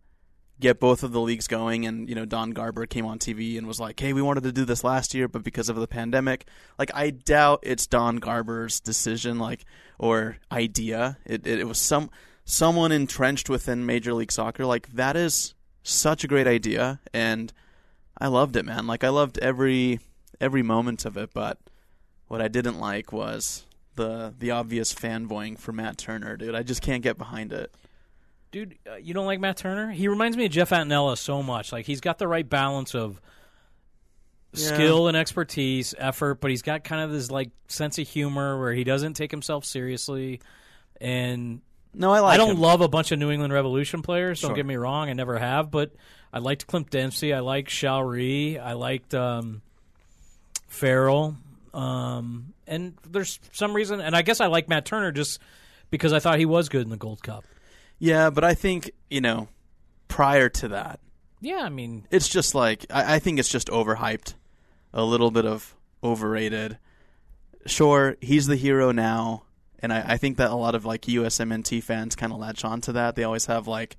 get 0.63 0.79
both 0.79 1.03
of 1.03 1.11
the 1.11 1.21
leagues 1.21 1.47
going. 1.47 1.85
And 1.85 2.09
you 2.09 2.15
know, 2.15 2.25
Don 2.25 2.51
Garber 2.51 2.87
came 2.87 3.05
on 3.05 3.19
TV 3.19 3.57
and 3.57 3.67
was 3.67 3.79
like, 3.79 3.99
"Hey, 3.99 4.13
we 4.13 4.21
wanted 4.21 4.43
to 4.43 4.51
do 4.51 4.65
this 4.65 4.83
last 4.83 5.13
year, 5.13 5.27
but 5.27 5.43
because 5.43 5.69
of 5.69 5.75
the 5.75 5.87
pandemic, 5.87 6.47
like 6.79 6.89
I 6.95 7.11
doubt 7.11 7.59
it's 7.61 7.85
Don 7.85 8.17
Garber's 8.17 8.79
decision, 8.79 9.37
like 9.37 9.65
or 9.99 10.37
idea. 10.51 11.17
It 11.25 11.45
it, 11.45 11.59
it 11.59 11.67
was 11.67 11.77
some 11.77 12.09
someone 12.45 12.91
entrenched 12.91 13.49
within 13.49 13.85
Major 13.85 14.13
League 14.13 14.31
Soccer. 14.31 14.65
Like 14.65 14.87
that 14.93 15.15
is 15.15 15.53
such 15.83 16.23
a 16.23 16.27
great 16.27 16.47
idea, 16.47 16.99
and 17.13 17.53
I 18.17 18.27
loved 18.27 18.55
it, 18.55 18.65
man. 18.65 18.87
Like 18.87 19.03
I 19.03 19.09
loved 19.09 19.37
every 19.39 19.99
every 20.41 20.63
moment 20.63 21.05
of 21.05 21.17
it. 21.17 21.31
But 21.33 21.59
what 22.27 22.41
I 22.41 22.47
didn't 22.47 22.79
like 22.79 23.11
was 23.11 23.65
the 23.95 24.33
the 24.39 24.51
obvious 24.51 24.93
fanboying 24.93 25.59
for 25.59 25.71
Matt 25.73 25.97
Turner, 25.97 26.37
dude. 26.37 26.55
I 26.55 26.63
just 26.63 26.81
can't 26.81 27.03
get 27.03 27.17
behind 27.17 27.51
it 27.53 27.75
dude, 28.53 28.77
uh, 28.89 28.95
you 28.95 29.13
don't 29.13 29.25
like 29.25 29.41
Matt 29.41 29.57
Turner? 29.57 29.91
He 29.91 30.07
reminds 30.07 30.37
me 30.37 30.45
of 30.45 30.51
Jeff 30.51 30.69
Attinella 30.69 31.17
so 31.17 31.43
much. 31.43 31.73
Like 31.73 31.85
he's 31.85 31.99
got 31.99 32.19
the 32.19 32.27
right 32.27 32.47
balance 32.47 32.95
of 32.95 33.19
yeah. 34.53 34.67
skill 34.67 35.09
and 35.09 35.17
expertise, 35.17 35.93
effort, 35.97 36.39
but 36.39 36.51
he's 36.51 36.61
got 36.61 36.85
kind 36.85 37.01
of 37.01 37.11
this 37.11 37.29
like 37.29 37.49
sense 37.67 37.97
of 37.97 38.07
humor 38.07 38.57
where 38.57 38.71
he 38.71 38.85
doesn't 38.85 39.15
take 39.15 39.31
himself 39.31 39.65
seriously. 39.65 40.39
And 41.01 41.61
no, 41.93 42.11
I 42.11 42.19
like. 42.19 42.35
I 42.35 42.37
don't 42.37 42.51
him. 42.51 42.61
love 42.61 42.79
a 42.79 42.87
bunch 42.87 43.11
of 43.11 43.19
New 43.19 43.31
England 43.31 43.51
Revolution 43.51 44.03
players. 44.03 44.39
Don't 44.39 44.53
get 44.53 44.65
me 44.65 44.75
wrong, 44.75 45.09
I 45.09 45.13
never 45.13 45.37
have, 45.37 45.69
but 45.69 45.91
I 46.31 46.39
liked 46.39 46.67
Clint 46.67 46.89
Dempsey. 46.89 47.33
I 47.33 47.39
liked 47.39 47.69
Shalrie. 47.69 48.61
I 48.61 48.73
liked 48.73 49.13
um, 49.13 49.61
Farrell. 50.67 51.35
Um, 51.73 52.53
and 52.67 52.93
there's 53.09 53.39
some 53.51 53.73
reason, 53.73 53.99
and 53.99 54.15
I 54.15 54.21
guess 54.21 54.39
I 54.39 54.45
like 54.45 54.69
Matt 54.69 54.85
Turner 54.85 55.11
just 55.11 55.39
because 55.89 56.13
I 56.13 56.19
thought 56.19 56.37
he 56.37 56.45
was 56.45 56.69
good 56.69 56.83
in 56.83 56.89
the 56.89 56.97
Gold 56.97 57.23
Cup. 57.23 57.45
Yeah, 58.03 58.31
but 58.31 58.43
I 58.43 58.53
think 58.53 58.91
you 59.09 59.21
know, 59.21 59.47
prior 60.09 60.49
to 60.49 60.67
that, 60.67 60.99
yeah, 61.39 61.61
I 61.61 61.69
mean, 61.69 62.05
it's 62.11 62.27
just 62.27 62.53
like 62.53 62.85
I, 62.89 63.15
I 63.15 63.19
think 63.19 63.39
it's 63.39 63.47
just 63.47 63.69
overhyped, 63.69 64.33
a 64.93 65.05
little 65.05 65.31
bit 65.31 65.45
of 65.45 65.73
overrated. 66.03 66.79
Sure, 67.65 68.17
he's 68.19 68.45
the 68.47 68.57
hero 68.57 68.91
now, 68.91 69.43
and 69.79 69.93
I, 69.93 70.03
I 70.05 70.17
think 70.17 70.35
that 70.35 70.51
a 70.51 70.55
lot 70.55 70.75
of 70.75 70.83
like 70.83 71.03
USMNT 71.03 71.81
fans 71.81 72.17
kind 72.17 72.33
of 72.33 72.39
latch 72.39 72.65
on 72.65 72.81
to 72.81 72.91
that. 72.91 73.15
They 73.15 73.23
always 73.23 73.45
have 73.45 73.69
like 73.69 73.95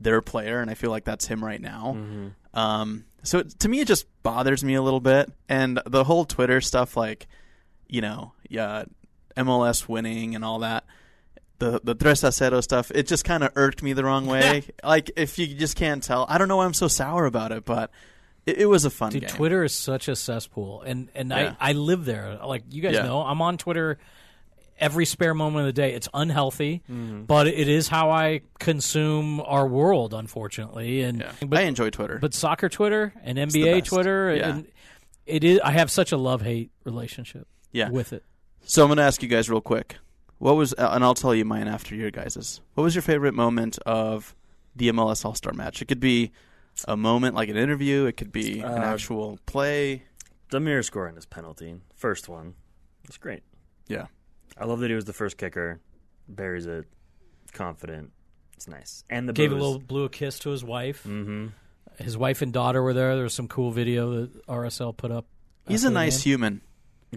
their 0.00 0.20
player, 0.20 0.60
and 0.60 0.68
I 0.68 0.74
feel 0.74 0.90
like 0.90 1.04
that's 1.04 1.28
him 1.28 1.44
right 1.44 1.60
now. 1.60 1.94
Mm-hmm. 1.96 2.58
Um, 2.58 3.04
so 3.22 3.38
it, 3.38 3.56
to 3.60 3.68
me, 3.68 3.78
it 3.78 3.86
just 3.86 4.06
bothers 4.24 4.64
me 4.64 4.74
a 4.74 4.82
little 4.82 4.98
bit, 4.98 5.30
and 5.48 5.80
the 5.86 6.02
whole 6.02 6.24
Twitter 6.24 6.60
stuff, 6.60 6.96
like 6.96 7.28
you 7.86 8.00
know, 8.00 8.32
yeah, 8.48 8.86
MLS 9.36 9.88
winning 9.88 10.34
and 10.34 10.44
all 10.44 10.58
that 10.58 10.82
the 11.58 11.80
the 11.82 11.94
tres 11.94 12.24
a 12.24 12.28
cero 12.28 12.62
stuff, 12.62 12.90
it 12.94 13.06
just 13.06 13.24
kind 13.24 13.44
of 13.44 13.52
irked 13.56 13.82
me 13.82 13.92
the 13.92 14.04
wrong 14.04 14.26
way. 14.26 14.64
like 14.84 15.10
if 15.16 15.38
you 15.38 15.46
just 15.46 15.76
can't 15.76 16.02
tell, 16.02 16.26
I 16.28 16.38
don't 16.38 16.48
know 16.48 16.56
why 16.56 16.64
I'm 16.64 16.74
so 16.74 16.88
sour 16.88 17.26
about 17.26 17.52
it, 17.52 17.64
but 17.64 17.90
it, 18.46 18.58
it 18.58 18.66
was 18.66 18.84
a 18.84 18.90
fun 18.90 19.12
Dude, 19.12 19.22
game. 19.22 19.30
Twitter 19.30 19.64
is 19.64 19.74
such 19.74 20.08
a 20.08 20.16
cesspool, 20.16 20.82
and 20.82 21.08
and 21.14 21.30
yeah. 21.30 21.54
I 21.60 21.70
I 21.70 21.72
live 21.72 22.04
there. 22.04 22.38
Like 22.44 22.64
you 22.70 22.82
guys 22.82 22.94
yeah. 22.94 23.02
know, 23.02 23.22
I'm 23.22 23.40
on 23.42 23.58
Twitter 23.58 23.98
every 24.78 25.06
spare 25.06 25.34
moment 25.34 25.68
of 25.68 25.74
the 25.74 25.80
day. 25.80 25.94
It's 25.94 26.08
unhealthy, 26.12 26.82
mm-hmm. 26.90 27.22
but 27.24 27.46
it 27.46 27.68
is 27.68 27.88
how 27.88 28.10
I 28.10 28.40
consume 28.58 29.40
our 29.40 29.66
world, 29.66 30.14
unfortunately. 30.14 31.02
And 31.02 31.20
yeah. 31.20 31.32
but, 31.46 31.58
I 31.58 31.62
enjoy 31.62 31.90
Twitter, 31.90 32.18
but 32.18 32.34
soccer 32.34 32.68
Twitter 32.68 33.14
and 33.22 33.38
NBA 33.38 33.84
Twitter, 33.84 34.34
yeah. 34.34 34.48
and 34.48 34.66
it 35.26 35.44
is. 35.44 35.60
I 35.60 35.70
have 35.70 35.90
such 35.90 36.12
a 36.12 36.16
love 36.16 36.42
hate 36.42 36.70
relationship. 36.84 37.46
Yeah. 37.74 37.90
with 37.90 38.12
it. 38.12 38.22
So 38.64 38.82
I'm 38.82 38.88
going 38.88 38.98
to 38.98 39.02
ask 39.02 39.22
you 39.22 39.28
guys 39.28 39.50
real 39.50 39.60
quick. 39.60 39.96
What 40.44 40.56
was, 40.56 40.74
uh, 40.74 40.90
and 40.92 41.02
I'll 41.02 41.14
tell 41.14 41.34
you 41.34 41.46
mine 41.46 41.68
after 41.68 41.94
your 41.94 42.10
guys's. 42.10 42.60
What 42.74 42.84
was 42.84 42.94
your 42.94 43.00
favorite 43.00 43.32
moment 43.32 43.78
of 43.86 44.36
the 44.76 44.90
MLS 44.90 45.24
All 45.24 45.34
Star 45.34 45.54
match? 45.54 45.80
It 45.80 45.86
could 45.86 46.00
be 46.00 46.32
a 46.86 46.98
moment 46.98 47.34
like 47.34 47.48
an 47.48 47.56
interview. 47.56 48.04
It 48.04 48.18
could 48.18 48.30
be 48.30 48.62
uh, 48.62 48.70
an 48.70 48.82
actual 48.82 49.38
play. 49.46 50.02
Damir 50.52 50.84
scoring 50.84 51.14
his 51.14 51.24
penalty, 51.24 51.76
first 51.94 52.28
one. 52.28 52.52
It's 53.04 53.16
great. 53.16 53.42
Yeah, 53.88 54.08
I 54.58 54.66
love 54.66 54.80
that 54.80 54.90
he 54.90 54.94
was 54.94 55.06
the 55.06 55.14
first 55.14 55.38
kicker. 55.38 55.80
Buries 56.28 56.66
it, 56.66 56.84
confident. 57.54 58.12
It's 58.52 58.68
nice. 58.68 59.02
And 59.08 59.26
the 59.26 59.32
gave 59.32 59.48
booze. 59.48 59.58
a 59.58 59.64
little 59.64 59.80
blew 59.80 60.04
a 60.04 60.10
kiss 60.10 60.40
to 60.40 60.50
his 60.50 60.62
wife. 60.62 61.04
Mm-hmm. 61.04 61.46
His 62.04 62.18
wife 62.18 62.42
and 62.42 62.52
daughter 62.52 62.82
were 62.82 62.92
there. 62.92 63.14
There 63.14 63.24
was 63.24 63.32
some 63.32 63.48
cool 63.48 63.70
video 63.70 64.26
that 64.26 64.46
RSL 64.46 64.94
put 64.94 65.10
up. 65.10 65.24
He's 65.66 65.84
a 65.84 65.90
nice 65.90 66.22
game. 66.22 66.32
human. 66.32 66.60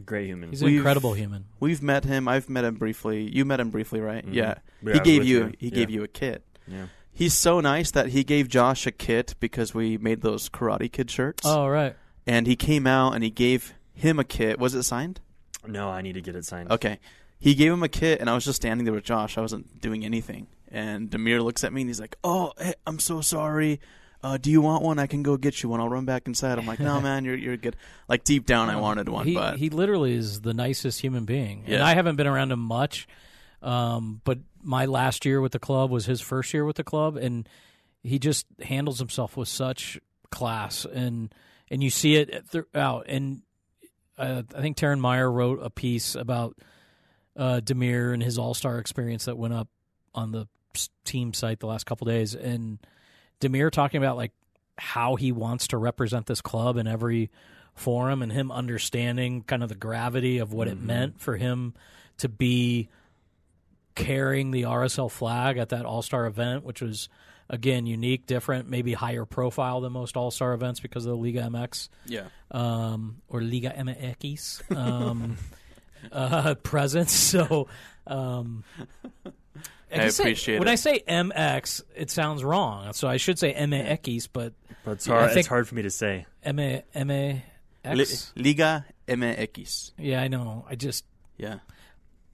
Great 0.06 0.28
human. 0.28 0.50
He's 0.50 0.62
an 0.62 0.68
we've, 0.68 0.78
incredible 0.78 1.14
human. 1.14 1.46
We've 1.60 1.82
met 1.82 2.04
him. 2.04 2.28
I've 2.28 2.50
met 2.50 2.66
him 2.66 2.76
briefly. 2.76 3.30
You 3.30 3.46
met 3.46 3.60
him 3.60 3.70
briefly, 3.70 4.00
right? 4.00 4.24
Mm-hmm. 4.24 4.34
Yeah. 4.34 4.56
yeah. 4.82 4.94
He 4.94 5.00
gave 5.00 5.26
you, 5.26 5.38
you, 5.38 5.54
he 5.60 5.68
yeah. 5.68 5.76
gave 5.76 5.90
you 5.90 6.04
a 6.04 6.08
kit. 6.08 6.44
Yeah. 6.68 6.88
He's 7.12 7.34
so 7.34 7.60
nice 7.60 7.92
that 7.92 8.10
he 8.10 8.24
gave 8.24 8.48
Josh 8.48 8.86
a 8.86 8.92
kit 8.92 9.36
because 9.40 9.74
we 9.74 9.98
made 9.98 10.22
those 10.22 10.50
Karate 10.50 10.92
Kid 10.92 11.10
shirts. 11.10 11.44
Oh 11.46 11.68
right. 11.68 11.96
And 12.28 12.46
he 12.46 12.56
came 12.56 12.86
out 12.86 13.14
and 13.14 13.24
he 13.24 13.30
gave 13.30 13.74
him 13.94 14.20
a 14.20 14.24
kit. 14.24 14.60
Was 14.60 14.76
it 14.76 14.84
signed? 14.84 15.20
No, 15.66 15.90
I 15.90 16.02
need 16.02 16.14
to 16.14 16.22
get 16.22 16.36
it 16.36 16.46
signed. 16.46 16.72
Okay. 16.72 17.00
He 17.40 17.56
gave 17.56 17.72
him 17.72 17.84
a 17.84 17.90
kit, 17.90 18.20
and 18.20 18.30
I 18.30 18.36
was 18.36 18.46
just 18.46 18.58
standing 18.58 18.86
there 18.86 18.94
with 18.94 19.04
Josh. 19.04 19.38
I 19.38 19.42
wasn't 19.42 19.80
doing 19.82 20.04
anything. 20.04 20.48
And 20.70 21.10
Damir 21.10 21.44
looks 21.44 21.64
at 21.64 21.72
me 21.72 21.82
and 21.82 21.90
he's 21.90 22.00
like, 22.00 22.18
"Oh, 22.24 22.54
hey, 22.60 22.74
I'm 22.86 23.00
so 23.00 23.22
sorry 23.22 23.80
uh, 24.24 24.38
do 24.38 24.52
you 24.52 24.62
want 24.62 24.84
one? 24.84 25.00
I 25.00 25.08
can 25.08 25.24
go 25.24 25.38
get 25.38 25.62
you 25.62 25.70
one. 25.70 25.80
I'll 25.80 25.90
run 25.90 26.06
back 26.06 26.28
inside. 26.28 26.58
I'm 26.58 26.66
like, 26.66 26.80
no, 26.80 27.00
man, 27.02 27.24
you're 27.26 27.36
you're 27.36 27.58
good. 27.58 27.76
Like 28.08 28.24
deep 28.24 28.46
down, 28.46 28.70
I 28.70 28.78
wanted 28.78 29.10
one, 29.10 29.26
he, 29.26 29.34
but 29.34 29.58
he 29.58 29.70
literally 29.70 30.14
is 30.14 30.42
the 30.42 30.54
nicest 30.54 31.02
human 31.02 31.26
being. 31.26 31.64
Yeah. 31.68 31.76
And 31.76 31.84
I 31.84 31.94
haven't 31.94 32.16
been 32.16 32.28
around 32.28 32.52
him 32.52 32.60
much, 32.60 33.08
um, 33.62 34.22
but 34.24 34.40
my 34.62 34.86
last 34.86 35.26
year 35.26 35.40
with 35.40 35.52
the 35.52 35.60
club 35.60 35.92
was 35.92 36.06
his 36.06 36.22
first 36.22 36.54
year 36.54 36.66
with 36.66 36.78
the 36.78 36.84
club, 36.84 37.16
and 37.16 37.48
he 38.04 38.20
just 38.20 38.46
handles 38.62 39.00
himself 39.00 39.38
with 39.38 39.48
such 39.48 40.00
class, 40.32 40.86
and 40.86 41.34
and 41.70 41.84
you 41.84 41.90
see 41.90 42.16
it 42.16 42.48
throughout. 42.48 43.06
And 43.08 43.42
uh, 44.18 44.44
I 44.56 44.62
think 44.62 44.78
Taryn 44.78 45.00
Meyer 45.00 45.32
wrote 45.32 45.60
a 45.62 45.70
piece 45.70 46.16
about 46.16 46.58
uh, 47.36 47.62
Damir 47.64 48.14
and 48.14 48.24
his 48.24 48.38
All 48.38 48.54
Star 48.54 48.80
experience 48.80 49.26
that 49.26 49.38
went 49.38 49.54
up 49.54 49.68
on 50.16 50.32
the 50.32 50.48
team 51.06 51.34
site 51.34 51.60
the 51.60 51.68
last 51.68 51.86
couple 51.86 52.06
days, 52.06 52.34
and 52.34 52.80
Damir 53.42 53.72
talking 53.72 53.98
about 53.98 54.18
like 54.18 54.32
how 54.78 55.16
he 55.16 55.32
wants 55.32 55.68
to 55.68 55.78
represent 55.78 56.26
this 56.26 56.42
club 56.42 56.78
in 56.78 56.88
every 56.88 57.30
forum 57.76 58.22
and 58.22 58.32
him 58.32 58.52
understanding 58.52 59.44
kind 59.44 59.64
of 59.64 59.70
the 59.70 59.76
gravity 59.76 60.40
of 60.40 60.54
what 60.54 60.68
mm-hmm. 60.68 60.78
it 60.78 60.84
meant 60.84 61.22
for 61.22 61.36
him 61.38 61.74
to 62.18 62.28
be 62.30 62.90
carrying 63.96 64.52
the 64.52 64.64
RSL 64.64 65.10
flag 65.12 65.58
at 65.58 65.70
that 65.70 65.86
All 65.86 66.02
Star 66.02 66.26
event, 66.26 66.64
which 66.64 66.82
was 66.82 67.10
again 67.50 67.86
unique, 67.86 68.26
different, 68.26 68.70
maybe 68.70 68.94
higher 68.94 69.26
profile 69.26 69.82
than 69.82 69.94
most 69.94 70.18
All 70.18 70.32
Star 70.32 70.54
events 70.54 70.80
because 70.80 71.06
of 71.06 71.12
the 71.12 71.18
Liga 71.18 71.42
MX, 71.42 71.90
yeah, 72.06 72.26
um, 72.52 73.22
or 73.28 73.42
Liga 73.42 73.74
MX 73.78 74.76
um, 74.76 75.38
uh, 76.12 76.56
presence. 76.56 77.14
So 77.38 77.68
um, 78.06 78.64
I, 80.00 80.04
I 80.04 80.08
appreciate 80.08 80.38
say, 80.38 80.54
it. 80.56 80.60
When 80.60 80.68
I 80.68 80.76
say 80.76 81.04
MX, 81.08 81.84
it 81.96 82.10
sounds 82.12 82.44
wrong. 82.44 82.94
So 82.94 83.08
I 83.08 83.18
should 83.18 83.38
say 83.40 83.54
MX, 83.54 84.30
but 84.32 84.54
but 84.86 84.92
it's 84.94 85.06
hard. 85.06 85.36
it's 85.38 85.48
hard 85.48 85.68
for 85.68 85.76
me 85.76 85.82
to 85.84 85.90
say. 85.92 86.26
M 86.44 86.60
A 86.60 86.84
M 86.94 87.12
A 87.12 87.44
X 87.84 88.32
Liga 88.36 88.86
MX. 89.08 89.92
Yeah, 89.98 90.22
I 90.22 90.28
know. 90.28 90.66
I 90.70 90.76
just 90.76 91.06
Yeah. 91.38 91.60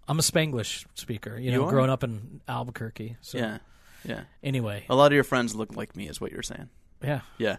I'm 0.08 0.20
a 0.20 0.22
Spanglish 0.22 0.86
speaker. 0.96 1.38
You 1.38 1.51
You 1.51 1.58
know, 1.58 1.65
are? 1.65 1.70
growing 1.70 1.89
up 1.89 2.03
in 2.03 2.41
Albuquerque. 2.48 3.17
So 3.22 3.38
Yeah. 3.38 3.58
Yeah. 4.05 4.22
anyway, 4.43 4.86
A 4.89 4.96
lot 4.96 5.08
of 5.08 5.13
your 5.13 5.24
friends 5.24 5.55
look 5.55 5.75
like 5.77 5.96
me, 5.96 6.10
is 6.10 6.20
what 6.20 6.32
you're 6.32 6.43
saying. 6.43 6.67
yeah. 7.01 7.22
Yeah. 7.38 7.58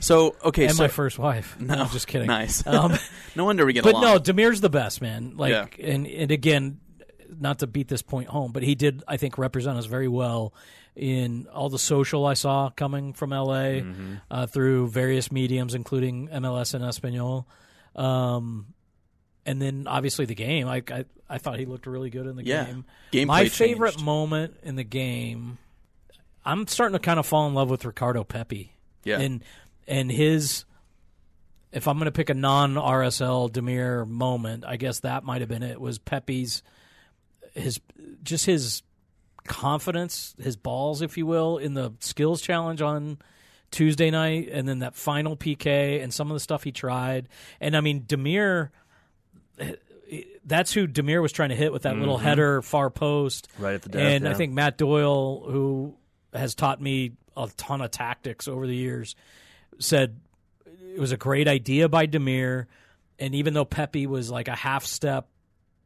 So 0.00 0.36
okay, 0.44 0.66
and 0.66 0.74
so 0.76 0.84
my 0.84 0.88
first 0.88 1.18
wife. 1.18 1.56
No, 1.60 1.74
I'm 1.74 1.88
just 1.90 2.06
kidding. 2.06 2.26
nice. 2.28 2.66
Um, 2.66 2.96
no 3.36 3.44
wonder 3.44 3.64
we 3.66 3.72
get 3.74 3.84
but 3.84 3.92
along. 3.92 4.02
no, 4.02 4.18
Damir's 4.18 4.60
the 4.60 4.70
best 4.70 5.00
man. 5.02 5.34
Like, 5.36 5.50
Yeah. 5.52 5.66
and 5.86 6.06
and 6.06 6.30
again, 6.30 6.80
not 7.40 7.58
to 7.60 7.66
beat 7.66 7.88
this 7.88 8.02
point 8.02 8.28
home, 8.28 8.52
but 8.52 8.62
he 8.62 8.74
did, 8.74 9.02
I 9.08 9.16
think, 9.16 9.38
represent 9.38 9.78
us 9.78 9.86
very 9.86 10.08
well 10.08 10.52
in 10.94 11.46
all 11.52 11.68
the 11.68 11.78
social 11.78 12.24
I 12.26 12.34
saw 12.34 12.70
coming 12.70 13.12
from 13.12 13.30
LA 13.30 13.80
uh, 14.30 14.46
through 14.46 14.88
various 14.88 15.30
mediums, 15.30 15.74
including 15.74 16.28
MLS 16.28 16.74
en 16.74 16.82
Espanol. 16.82 17.46
Um, 17.94 18.66
and 19.44 19.60
then 19.60 19.86
obviously 19.86 20.24
the 20.24 20.34
game. 20.34 20.68
I, 20.68 20.82
I 20.90 21.04
I 21.28 21.38
thought 21.38 21.58
he 21.58 21.66
looked 21.66 21.86
really 21.86 22.10
good 22.10 22.26
in 22.26 22.36
the 22.36 22.44
Yeah. 22.44 22.64
game. 22.64 22.84
Gameplay 23.12 23.26
My 23.26 23.48
favorite 23.48 23.92
changed. 23.92 24.04
moment 24.04 24.56
in 24.62 24.76
the 24.76 24.84
game. 24.84 25.58
I'm 26.44 26.66
starting 26.66 26.92
to 26.94 26.98
kind 27.00 27.18
of 27.18 27.26
fall 27.26 27.46
in 27.48 27.54
love 27.54 27.68
with 27.70 27.84
Ricardo 27.84 28.22
Pepi. 28.24 28.72
Yeah. 29.04 29.18
And 29.20 29.42
and 29.88 30.10
his 30.10 30.64
if 31.72 31.86
I'm 31.88 31.96
going 31.98 32.06
to 32.06 32.12
pick 32.12 32.30
a 32.30 32.34
non 32.34 32.74
RSL 32.74 33.50
Damir 33.50 34.06
moment, 34.08 34.64
I 34.66 34.76
guess 34.76 35.00
that 35.00 35.24
might 35.24 35.40
have 35.42 35.48
been 35.48 35.62
it. 35.62 35.80
Was 35.80 35.98
Pepi's 35.98 36.62
his 37.56 37.80
just 38.22 38.46
his 38.46 38.82
confidence, 39.46 40.34
his 40.38 40.56
balls, 40.56 41.02
if 41.02 41.16
you 41.16 41.26
will, 41.26 41.58
in 41.58 41.74
the 41.74 41.92
skills 42.00 42.40
challenge 42.40 42.82
on 42.82 43.18
Tuesday 43.70 44.10
night, 44.10 44.48
and 44.50 44.68
then 44.68 44.80
that 44.80 44.94
final 44.94 45.36
PK 45.36 46.02
and 46.02 46.12
some 46.12 46.30
of 46.30 46.34
the 46.34 46.40
stuff 46.40 46.62
he 46.62 46.72
tried. 46.72 47.28
And 47.60 47.76
I 47.76 47.80
mean, 47.80 48.02
Damir. 48.02 48.70
That's 50.44 50.72
who 50.72 50.86
Damir 50.86 51.20
was 51.20 51.32
trying 51.32 51.48
to 51.48 51.56
hit 51.56 51.72
with 51.72 51.82
that 51.82 51.96
little 51.96 52.16
mm-hmm. 52.16 52.24
header 52.24 52.62
far 52.62 52.90
post, 52.90 53.48
Right 53.58 53.74
at 53.74 53.82
the 53.82 53.88
death, 53.88 54.02
And 54.02 54.28
I 54.28 54.34
think 54.34 54.52
Matt 54.52 54.78
Doyle, 54.78 55.40
who 55.50 55.96
has 56.32 56.54
taught 56.54 56.80
me 56.80 57.12
a 57.36 57.48
ton 57.56 57.80
of 57.80 57.90
tactics 57.90 58.46
over 58.46 58.68
the 58.68 58.76
years, 58.76 59.16
said 59.80 60.20
it 60.94 61.00
was 61.00 61.10
a 61.10 61.16
great 61.16 61.48
idea 61.48 61.88
by 61.88 62.06
Damir, 62.06 62.66
and 63.18 63.34
even 63.34 63.54
though 63.54 63.64
Pepi 63.64 64.06
was 64.06 64.30
like 64.30 64.46
a 64.46 64.54
half 64.54 64.84
step 64.84 65.26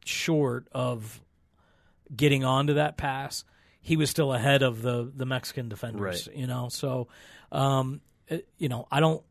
short 0.05 0.67
of 0.71 1.19
getting 2.15 2.43
onto 2.43 2.73
that 2.75 2.97
pass, 2.97 3.43
he 3.81 3.97
was 3.97 4.09
still 4.09 4.33
ahead 4.33 4.61
of 4.63 4.81
the 4.81 5.11
the 5.15 5.25
Mexican 5.25 5.69
defenders. 5.69 6.27
Right. 6.27 6.37
You 6.37 6.47
know, 6.47 6.69
so 6.69 7.07
um, 7.51 8.01
it- 8.27 8.47
you 8.57 8.69
know, 8.69 8.87
I 8.91 8.99
don't 8.99 9.23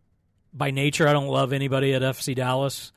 by 0.52 0.70
nature 0.72 1.06
I 1.06 1.12
don't 1.12 1.28
love 1.28 1.52
anybody 1.52 1.94
at 1.94 2.02
FC 2.02 2.34
Dallas 2.34 2.92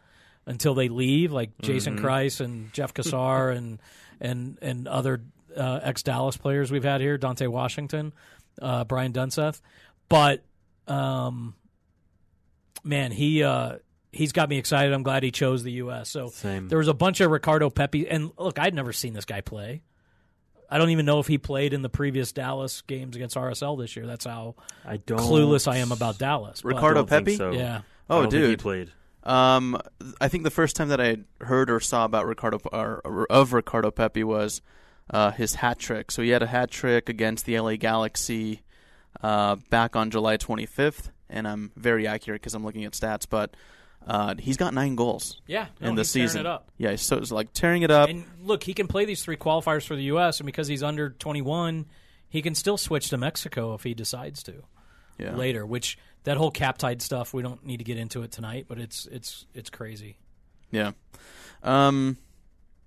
until 0.45 0.73
they 0.73 0.89
leave, 0.89 1.31
like 1.31 1.51
Jason 1.61 1.97
Kreis 1.99 2.41
and 2.41 2.73
Jeff 2.73 2.93
Cassar 2.95 3.49
and 3.51 3.79
and 4.19 4.57
and 4.61 4.87
other 4.87 5.21
uh, 5.55 5.79
ex 5.83 6.03
Dallas 6.03 6.35
players 6.37 6.71
we've 6.71 6.83
had 6.83 6.99
here, 7.01 7.17
Dante 7.17 7.45
Washington, 7.47 8.11
uh, 8.61 8.83
Brian 8.85 9.13
Dunseth, 9.13 9.61
but 10.09 10.43
um, 10.87 11.53
man, 12.83 13.11
he 13.11 13.43
uh, 13.43 13.77
he's 14.13 14.31
got 14.31 14.49
me 14.49 14.57
excited. 14.57 14.93
I'm 14.93 15.03
glad 15.03 15.23
he 15.23 15.31
chose 15.31 15.63
the 15.63 15.71
U.S. 15.73 16.09
So 16.09 16.29
Same. 16.29 16.67
there 16.67 16.77
was 16.77 16.87
a 16.87 16.93
bunch 16.93 17.19
of 17.21 17.31
Ricardo 17.31 17.69
Pepi, 17.69 18.07
and 18.09 18.31
look, 18.37 18.59
I'd 18.59 18.73
never 18.73 18.93
seen 18.93 19.13
this 19.13 19.25
guy 19.25 19.41
play. 19.41 19.81
I 20.69 20.77
don't 20.77 20.89
even 20.89 21.05
know 21.05 21.19
if 21.19 21.27
he 21.27 21.37
played 21.37 21.73
in 21.73 21.81
the 21.81 21.89
previous 21.89 22.31
Dallas 22.31 22.81
games 22.81 23.15
against 23.15 23.35
RSL 23.35 23.77
this 23.77 23.95
year. 23.95 24.07
That's 24.07 24.25
how 24.25 24.55
I 24.85 24.97
don't 24.97 25.19
clueless 25.19 25.71
I 25.71 25.77
am 25.77 25.91
about 25.91 26.17
Dallas. 26.17 26.65
Ricardo 26.65 27.01
don't 27.01 27.09
Pepi? 27.09 27.35
so. 27.35 27.51
Yeah. 27.51 27.81
Oh, 28.09 28.23
I 28.23 28.25
don't 28.27 28.49
he 28.49 28.57
played. 28.57 28.91
Um, 29.23 29.79
I 30.19 30.27
think 30.27 30.43
the 30.43 30.51
first 30.51 30.75
time 30.75 30.89
that 30.89 30.99
I 30.99 31.17
heard 31.41 31.69
or 31.69 31.79
saw 31.79 32.05
about 32.05 32.25
Ricardo 32.25 32.59
or, 32.71 33.01
or 33.05 33.31
of 33.31 33.53
Ricardo 33.53 33.91
Pepi 33.91 34.23
was 34.23 34.61
uh, 35.09 35.31
his 35.31 35.55
hat 35.55 35.79
trick. 35.79 36.11
So 36.11 36.21
he 36.21 36.29
had 36.29 36.43
a 36.43 36.47
hat 36.47 36.71
trick 36.71 37.07
against 37.07 37.45
the 37.45 37.59
LA 37.59 37.75
Galaxy 37.75 38.63
uh, 39.21 39.55
back 39.69 39.95
on 39.95 40.09
July 40.09 40.37
25th, 40.37 41.09
and 41.29 41.47
I'm 41.47 41.71
very 41.75 42.07
accurate 42.07 42.41
because 42.41 42.53
I'm 42.53 42.65
looking 42.65 42.83
at 42.83 42.93
stats. 42.93 43.25
But 43.29 43.55
uh, 44.07 44.35
he's 44.39 44.57
got 44.57 44.73
nine 44.73 44.95
goals 44.95 45.41
Yeah, 45.47 45.67
no, 45.79 45.89
in 45.89 45.95
the 45.95 46.01
he's 46.01 46.13
tearing 46.13 46.27
season. 46.29 46.41
it 46.41 46.45
up. 46.47 46.69
Yeah, 46.77 46.95
so 46.95 47.17
it's 47.17 47.31
like 47.31 47.53
tearing 47.53 47.81
it 47.83 47.91
up. 47.91 48.09
And 48.09 48.25
look, 48.41 48.63
he 48.63 48.73
can 48.73 48.87
play 48.87 49.05
these 49.05 49.23
three 49.23 49.37
qualifiers 49.37 49.85
for 49.85 49.95
the 49.95 50.03
U.S. 50.03 50.39
and 50.39 50.45
because 50.45 50.67
he's 50.67 50.83
under 50.83 51.09
21, 51.11 51.85
he 52.29 52.41
can 52.41 52.55
still 52.55 52.77
switch 52.77 53.09
to 53.09 53.17
Mexico 53.17 53.73
if 53.73 53.83
he 53.83 53.93
decides 53.93 54.43
to 54.43 54.63
yeah. 55.17 55.35
later. 55.35 55.65
Which 55.65 55.97
that 56.23 56.37
whole 56.37 56.51
cap 56.51 56.77
tied 56.77 57.01
stuff, 57.01 57.33
we 57.33 57.41
don't 57.43 57.65
need 57.65 57.77
to 57.77 57.83
get 57.83 57.97
into 57.97 58.23
it 58.23 58.31
tonight, 58.31 58.65
but 58.67 58.79
it's 58.79 59.05
it's 59.11 59.45
it's 59.53 59.69
crazy. 59.69 60.17
Yeah. 60.71 60.91
Um. 61.61 62.17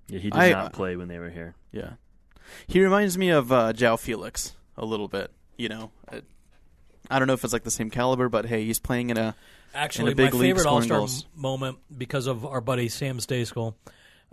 Yeah, 0.09 0.19
he 0.21 0.31
did 0.31 0.39
I- 0.39 0.51
not 0.53 0.73
play 0.73 0.97
when 0.97 1.09
they 1.09 1.19
were 1.19 1.31
here. 1.31 1.55
Yeah. 1.73 1.93
He 2.69 2.81
reminds 2.83 3.19
me 3.19 3.31
of 3.31 3.51
uh, 3.51 3.73
João 3.73 3.99
Felix 3.99 4.55
a 4.77 4.85
little 4.85 5.09
bit. 5.09 5.31
You 5.57 5.69
know, 5.69 5.91
Uh, 6.13 6.21
I 7.11 7.19
don't 7.19 7.29
know 7.29 7.35
if 7.35 7.45
it's 7.45 7.53
like 7.53 7.65
the 7.65 7.71
same 7.71 7.91
caliber, 7.91 8.29
but 8.29 8.47
hey, 8.47 8.65
he's 8.65 8.79
playing 8.79 9.11
in 9.11 9.19
a 9.19 9.35
Actually, 9.75 10.15
big 10.15 10.33
my 10.33 10.39
league 10.39 10.57
favorite 10.57 10.67
All 10.67 10.83
Star 10.83 11.07
moment 11.35 11.79
because 11.97 12.27
of 12.27 12.45
our 12.45 12.61
buddy 12.61 12.89
Sam 12.89 13.19
Stejskal. 13.19 13.75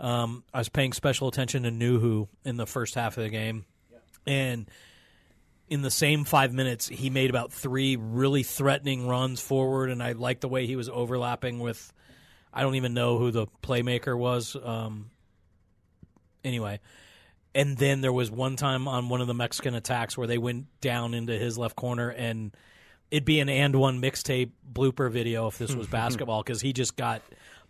Um, 0.00 0.42
I 0.52 0.58
was 0.58 0.68
paying 0.68 0.92
special 0.92 1.28
attention 1.28 1.64
to 1.64 1.70
Nouhou 1.70 2.28
in 2.44 2.56
the 2.56 2.66
first 2.66 2.94
half 2.94 3.16
of 3.16 3.24
the 3.24 3.30
game, 3.30 3.64
and 4.26 4.68
in 5.68 5.82
the 5.82 5.90
same 5.90 6.24
five 6.24 6.52
minutes, 6.52 6.88
he 6.88 7.10
made 7.10 7.30
about 7.30 7.52
three 7.52 7.96
really 7.96 8.42
threatening 8.42 9.06
runs 9.06 9.40
forward, 9.40 9.90
and 9.90 10.02
I 10.02 10.12
liked 10.12 10.40
the 10.40 10.48
way 10.48 10.66
he 10.66 10.76
was 10.76 10.88
overlapping 10.88 11.58
with. 11.58 11.92
I 12.52 12.62
don't 12.62 12.74
even 12.76 12.94
know 12.94 13.18
who 13.18 13.30
the 13.30 13.46
playmaker 13.62 14.16
was. 14.16 14.56
Um, 14.62 15.10
anyway, 16.44 16.80
and 17.54 17.76
then 17.76 18.00
there 18.00 18.12
was 18.12 18.30
one 18.30 18.56
time 18.56 18.88
on 18.88 19.08
one 19.08 19.20
of 19.20 19.26
the 19.26 19.34
Mexican 19.34 19.74
attacks 19.74 20.16
where 20.18 20.26
they 20.26 20.38
went 20.38 20.66
down 20.80 21.14
into 21.14 21.32
his 21.38 21.56
left 21.58 21.76
corner 21.76 22.08
and 22.10 22.54
it'd 23.10 23.24
be 23.24 23.40
an 23.40 23.48
and 23.48 23.76
one 23.76 24.00
mixtape 24.00 24.50
blooper 24.72 25.10
video 25.10 25.46
if 25.46 25.58
this 25.58 25.74
was 25.74 25.86
basketball 26.02 26.42
because 26.42 26.60
he 26.60 26.72
just 26.72 26.96
got 26.96 27.22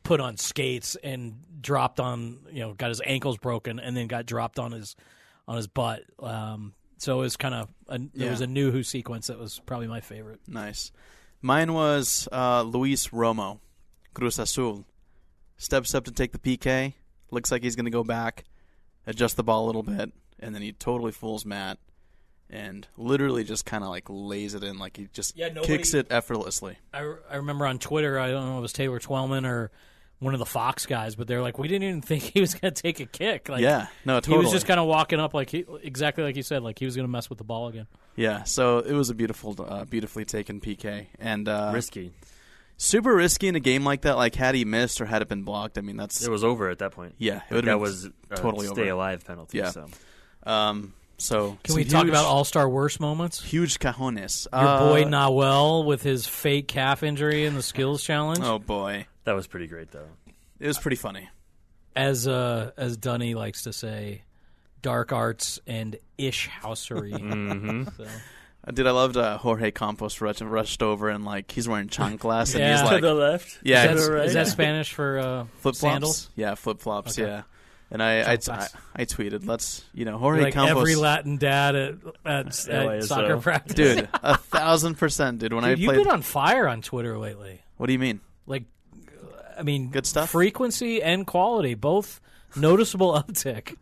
put 0.02 0.20
on 0.20 0.36
skates 0.36 0.96
and 1.02 1.34
dropped 1.60 1.98
on 2.00 2.38
you 2.50 2.60
know 2.60 2.72
got 2.74 2.88
his 2.88 3.00
ankles 3.04 3.38
broken 3.38 3.78
and 3.80 3.96
then 3.96 4.06
got 4.06 4.26
dropped 4.26 4.58
on 4.58 4.72
his 4.72 4.96
on 5.48 5.56
his 5.56 5.66
butt 5.66 6.02
um, 6.22 6.72
so 6.98 7.18
it 7.18 7.20
was 7.22 7.36
kind 7.36 7.54
of 7.54 7.68
a, 7.88 7.98
there 7.98 8.08
Yeah. 8.26 8.30
was 8.30 8.40
a 8.40 8.46
Nouhou 8.46 8.84
sequence 8.84 9.26
that 9.26 9.38
was 9.38 9.60
probably 9.66 9.86
my 9.88 10.00
favorite 10.00 10.40
Nice. 10.46 10.92
Mine 11.42 11.74
was 11.74 12.26
uh, 12.32 12.62
Luis 12.62 13.08
Romo, 13.08 13.58
Cruz 14.14 14.38
Azul. 14.38 14.86
Steps 15.58 15.94
up 15.94 16.04
to 16.04 16.10
take 16.10 16.32
the 16.32 16.38
PK. 16.38 16.94
Looks 17.30 17.52
like 17.52 17.62
he's 17.62 17.76
going 17.76 17.84
to 17.84 17.90
go 17.90 18.02
back, 18.02 18.44
adjust 19.06 19.36
the 19.36 19.42
ball 19.44 19.64
a 19.64 19.66
little 19.66 19.82
bit, 19.82 20.12
and 20.40 20.54
then 20.54 20.62
he 20.62 20.72
totally 20.72 21.12
fools 21.12 21.44
Matt, 21.44 21.78
and 22.50 22.86
literally 22.96 23.44
just 23.44 23.64
kind 23.66 23.82
of 23.84 23.90
like 23.90 24.04
lays 24.08 24.54
it 24.54 24.62
in, 24.62 24.78
like 24.78 24.96
he 24.96 25.08
just 25.12 25.36
Yeah, 25.36 25.48
nobody- 25.48 25.66
kicks 25.66 25.94
it 25.94 26.06
effortlessly. 26.10 26.76
I, 26.92 27.14
I 27.30 27.36
remember 27.36 27.66
on 27.66 27.78
Twitter, 27.78 28.18
I 28.18 28.30
don't 28.30 28.46
know 28.46 28.52
if 28.54 28.58
it 28.58 28.62
was 28.62 28.72
Taylor 28.72 28.98
Twellman 29.00 29.44
or 29.46 29.70
one 30.20 30.32
of 30.34 30.38
the 30.38 30.46
Fox 30.46 30.86
guys, 30.86 31.16
but 31.16 31.26
they're 31.26 31.42
like, 31.42 31.58
we 31.58 31.68
didn't 31.68 31.88
even 31.88 32.00
think 32.02 32.22
he 32.22 32.40
was 32.40 32.54
going 32.54 32.72
to 32.72 32.82
take 32.82 33.00
a 33.00 33.06
kick. 33.06 33.48
Like, 33.48 33.60
yeah, 33.62 33.88
no, 34.04 34.20
he 34.24 34.36
was 34.36 34.52
just 34.52 34.66
kind 34.66 34.78
of 34.78 34.86
walking 34.86 35.20
up 35.20 35.34
like 35.34 35.50
he, 35.50 35.64
exactly 35.82 36.22
like 36.24 36.36
you 36.36 36.42
said, 36.42 36.62
like 36.62 36.78
he 36.78 36.84
was 36.84 36.94
going 36.96 37.04
to 37.06 37.10
mess 37.10 37.28
with 37.28 37.38
the 37.38 37.44
ball 37.44 37.68
again. 37.68 37.86
yeah. 38.16 38.44
So 38.44 38.78
it 38.78 38.92
was 38.92 39.10
a 39.10 39.14
beautiful, 39.14 39.56
uh, 39.66 39.84
beautifully 39.84 40.24
taken 40.24 40.60
PK, 40.60 41.06
and 41.18 41.48
uh, 41.48 41.72
Risky. 41.74 42.12
Super 42.76 43.14
risky 43.14 43.48
in 43.48 43.56
a 43.56 43.60
game 43.60 43.84
like 43.84 44.02
that. 44.02 44.16
Like 44.16 44.34
had 44.34 44.54
he 44.54 44.64
missed 44.64 45.00
or 45.00 45.06
had 45.06 45.22
it 45.22 45.28
been 45.28 45.42
blocked, 45.42 45.78
I 45.78 45.80
mean 45.80 45.96
that's 45.96 46.24
It 46.24 46.30
was 46.30 46.44
over 46.44 46.68
at 46.70 46.78
that 46.78 46.92
point. 46.92 47.14
yeah, 47.18 47.42
it 47.50 47.54
that 47.54 47.64
have 47.66 47.80
was 47.80 48.06
a 48.06 48.36
totally 48.36 48.66
stay 48.66 48.82
over. 48.82 48.90
alive 48.90 49.24
penalty. 49.24 49.58
Yeah. 49.58 49.70
So. 49.70 49.86
Um, 50.44 50.92
so 51.16 51.56
Can 51.62 51.72
some 51.72 51.76
we 51.76 51.84
talk 51.84 52.06
about 52.08 52.24
all 52.26 52.44
star 52.44 52.68
worst 52.68 53.00
moments? 53.00 53.42
huge 53.42 53.78
cajones? 53.78 54.46
Your 54.52 54.60
Uh, 54.62 54.78
boy 54.88 55.04
Nawel 55.04 55.84
with 55.86 56.02
his 56.02 56.26
fake 56.26 56.68
calf 56.68 57.02
injury 57.02 57.44
in 57.46 57.54
the 57.54 57.62
skills 57.62 58.02
challenge, 58.02 58.40
Oh 58.42 58.58
boy, 58.58 59.06
That 59.24 59.34
was 59.34 59.46
pretty 59.46 59.68
great, 59.68 59.90
though. 59.92 60.08
it 60.58 60.66
was 60.66 60.76
pretty 60.78 60.96
funny. 60.96 61.28
as 61.96 62.26
uh, 62.26 62.72
as 62.76 62.96
Dunny 62.96 63.34
likes 63.34 63.62
to 63.62 63.72
say, 63.72 64.22
dark 64.82 65.12
arts 65.12 65.60
and 65.66 65.96
ish 66.18 66.48
housery. 66.50 67.12
Mm-hmm. 67.12 67.84
So, 67.96 68.06
Dude, 68.72 68.86
I 68.86 68.92
loved 68.92 69.16
uh, 69.16 69.36
Jorge 69.38 69.70
Campos 69.72 70.20
rushed, 70.20 70.40
rushed 70.40 70.82
over 70.82 71.08
and 71.10 71.24
like 71.24 71.50
he's 71.50 71.68
wearing 71.68 71.88
chanclas 71.88 72.54
and 72.54 72.60
Yeah. 72.60 72.80
he's 72.80 72.90
To 72.90 73.00
the 73.00 73.14
left. 73.14 73.58
yeah, 73.62 73.84
is, 73.84 73.90
it's- 73.90 74.08
that, 74.08 74.24
is 74.26 74.32
that 74.34 74.46
Spanish 74.48 74.92
for 74.92 75.18
uh, 75.18 75.44
flip 75.58 75.76
flops. 75.76 76.30
Yeah, 76.34 76.54
flip 76.54 76.80
flops. 76.80 77.18
Okay. 77.18 77.28
Yeah, 77.28 77.42
and 77.90 78.02
I 78.02 78.20
I, 78.22 78.32
I 78.32 78.66
I 78.96 79.04
tweeted, 79.04 79.46
let's 79.46 79.84
you 79.92 80.04
know 80.06 80.16
Jorge 80.16 80.44
Like 80.44 80.54
Campos, 80.54 80.78
every 80.80 80.94
Latin 80.96 81.36
dad 81.36 81.76
at, 81.76 81.94
at, 82.24 82.24
at 82.24 82.46
LASO. 82.46 83.02
soccer 83.04 83.36
practice. 83.38 83.74
dude, 83.74 84.08
a 84.22 84.38
thousand 84.38 84.94
percent, 84.94 85.40
dude. 85.40 85.52
When 85.52 85.64
I 85.64 85.70
Dude, 85.70 85.80
you've 85.80 85.94
been 85.94 86.08
on 86.08 86.22
fire 86.22 86.66
on 86.66 86.80
Twitter 86.80 87.18
lately. 87.18 87.60
what 87.76 87.86
do 87.88 87.92
you 87.92 87.98
mean? 87.98 88.20
Like, 88.46 88.64
I 89.58 89.62
mean, 89.62 89.90
Good 89.90 90.06
stuff? 90.06 90.30
Frequency 90.30 91.02
and 91.02 91.26
quality, 91.26 91.74
both 91.74 92.20
noticeable 92.56 93.12
uptick. 93.28 93.76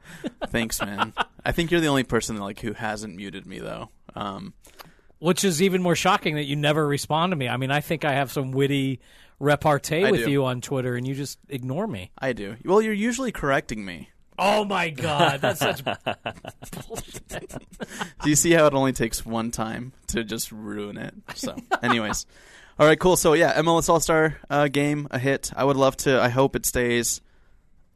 Thanks, 0.48 0.80
man. 0.80 1.12
I 1.44 1.52
think 1.52 1.70
you're 1.70 1.80
the 1.80 1.86
only 1.88 2.04
person 2.04 2.36
like 2.38 2.58
who 2.60 2.72
hasn't 2.72 3.14
muted 3.14 3.46
me 3.46 3.60
though. 3.60 3.90
Um, 4.14 4.54
Which 5.18 5.44
is 5.44 5.62
even 5.62 5.82
more 5.82 5.96
shocking 5.96 6.36
that 6.36 6.44
you 6.44 6.56
never 6.56 6.86
respond 6.86 7.32
to 7.32 7.36
me. 7.36 7.48
I 7.48 7.56
mean, 7.56 7.70
I 7.70 7.80
think 7.80 8.04
I 8.04 8.12
have 8.14 8.32
some 8.32 8.52
witty 8.52 9.00
repartee 9.38 10.04
I 10.04 10.10
with 10.10 10.24
do. 10.24 10.30
you 10.30 10.44
on 10.44 10.60
Twitter, 10.60 10.96
and 10.96 11.06
you 11.06 11.14
just 11.14 11.38
ignore 11.48 11.86
me. 11.86 12.10
I 12.18 12.32
do. 12.32 12.56
Well, 12.64 12.82
you're 12.82 12.92
usually 12.92 13.32
correcting 13.32 13.84
me. 13.84 14.08
Oh 14.38 14.64
my 14.64 14.90
god, 14.90 15.40
that's 15.40 15.60
such. 15.60 15.82
Do 15.84 18.30
you 18.30 18.36
see 18.36 18.52
how 18.52 18.66
it 18.66 18.74
only 18.74 18.92
takes 18.92 19.24
one 19.26 19.50
time 19.50 19.92
to 20.08 20.24
just 20.24 20.52
ruin 20.52 20.96
it? 20.96 21.14
So, 21.34 21.56
anyways, 21.82 22.26
all 22.78 22.86
right, 22.86 22.98
cool. 22.98 23.16
So 23.16 23.34
yeah, 23.34 23.60
MLS 23.60 23.88
All 23.88 24.00
Star 24.00 24.38
uh, 24.48 24.68
game 24.68 25.08
a 25.10 25.18
hit. 25.18 25.52
I 25.54 25.64
would 25.64 25.76
love 25.76 25.96
to. 25.98 26.20
I 26.20 26.28
hope 26.28 26.56
it 26.56 26.66
stays. 26.66 27.20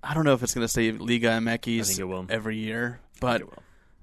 I 0.02 0.14
don't 0.14 0.24
know 0.24 0.34
if 0.34 0.42
it's 0.42 0.54
going 0.54 0.64
to 0.64 0.68
stay 0.68 0.92
Liga 0.92 1.30
I 1.30 1.38
MX 1.38 1.86
think 1.86 1.98
it 1.98 2.04
will. 2.04 2.26
every 2.28 2.58
year, 2.58 3.00
but 3.20 3.42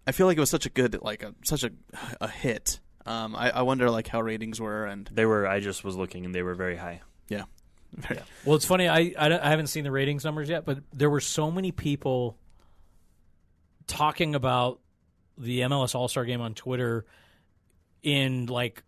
I 0.05 0.11
feel 0.11 0.27
like 0.27 0.37
it 0.37 0.39
was 0.39 0.49
such 0.49 0.65
a 0.65 0.69
good, 0.69 1.01
like 1.01 1.23
a, 1.23 1.33
such 1.43 1.63
a 1.63 1.71
a 2.21 2.27
hit. 2.27 2.79
Um, 3.05 3.35
I, 3.35 3.49
I 3.51 3.61
wonder 3.63 3.89
like 3.89 4.07
how 4.07 4.21
ratings 4.21 4.59
were 4.61 4.85
and 4.85 5.09
They 5.11 5.25
were. 5.25 5.47
I 5.47 5.59
just 5.59 5.83
was 5.83 5.95
looking, 5.95 6.25
and 6.25 6.33
they 6.33 6.41
were 6.43 6.55
very 6.55 6.75
high. 6.77 7.01
yeah, 7.29 7.43
Very- 7.93 8.21
Well, 8.45 8.55
it's 8.55 8.65
funny. 8.65 8.87
I, 8.87 9.13
I 9.17 9.29
don't- 9.29 9.41
I 9.41 9.49
haven't 9.49 9.67
seen 9.67 9.83
the 9.83 9.91
ratings 9.91 10.23
numbers 10.25 10.49
yet, 10.49 10.65
but 10.65 10.79
there 10.93 11.09
were 11.09 11.19
so 11.21 11.51
many 11.51 11.71
people 11.71 12.37
talking 13.87 14.35
about 14.35 14.79
the 15.37 15.61
MLS 15.61 15.95
All 15.95 16.07
Star 16.07 16.25
Game 16.25 16.41
on 16.41 16.53
Twitter 16.53 17.05
in 18.01 18.45
like 18.47 18.83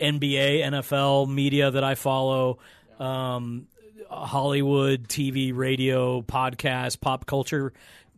NBA, 0.00 0.62
NFL 0.64 1.32
media 1.32 1.70
that 1.70 1.82
I 1.84 1.94
follow, 1.94 2.58
um, 2.98 3.66
Hollywood, 4.10 5.08
TV, 5.08 5.52
radio, 5.54 6.22
podcast, 6.22 7.00
pop 7.00 7.26
culture, 7.26 7.72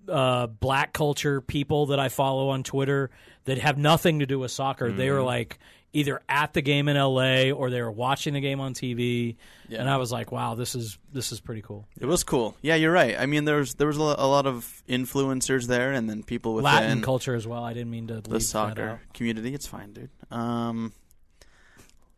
uh, 0.08 0.46
black 0.46 0.92
culture 0.92 1.40
people 1.40 1.86
that 1.86 1.98
I 1.98 2.08
follow 2.08 2.50
on 2.50 2.62
Twitter 2.62 3.10
that 3.44 3.58
have 3.58 3.78
nothing 3.78 4.20
to 4.20 4.26
do 4.26 4.38
with 4.38 4.50
soccer. 4.50 4.90
They 4.90 5.10
were 5.10 5.22
like 5.22 5.58
either 5.92 6.20
at 6.28 6.52
the 6.52 6.60
game 6.60 6.88
in 6.88 6.96
LA 6.96 7.50
or 7.50 7.70
they 7.70 7.80
were 7.80 7.90
watching 7.90 8.34
the 8.34 8.40
game 8.40 8.60
on 8.60 8.74
TV, 8.74 9.36
and 9.70 9.88
I 9.88 9.96
was 9.96 10.12
like, 10.12 10.30
"Wow, 10.32 10.54
this 10.54 10.74
is 10.74 10.98
this 11.12 11.32
is 11.32 11.40
pretty 11.40 11.62
cool." 11.62 11.86
it 11.98 12.06
was 12.06 12.24
cool. 12.24 12.56
Yeah, 12.62 12.74
you're 12.74 12.92
right. 12.92 13.18
I 13.18 13.26
mean, 13.26 13.44
there 13.44 13.56
was 13.56 13.74
there 13.74 13.86
was 13.86 13.96
a 13.96 14.02
lot 14.02 14.46
of 14.46 14.82
influencers 14.88 15.66
there, 15.66 15.92
and 15.92 16.08
then 16.08 16.22
people 16.22 16.54
with 16.54 16.64
Latin 16.64 17.02
culture 17.02 17.34
as 17.34 17.46
well. 17.46 17.64
I 17.64 17.72
didn't 17.72 17.90
mean 17.90 18.08
to 18.08 18.14
leave 18.14 18.24
the 18.24 18.30
that 18.30 18.40
soccer 18.40 19.00
community. 19.14 19.54
It's 19.54 19.66
fine, 19.66 19.92
dude. 19.92 20.10
Um, 20.30 20.92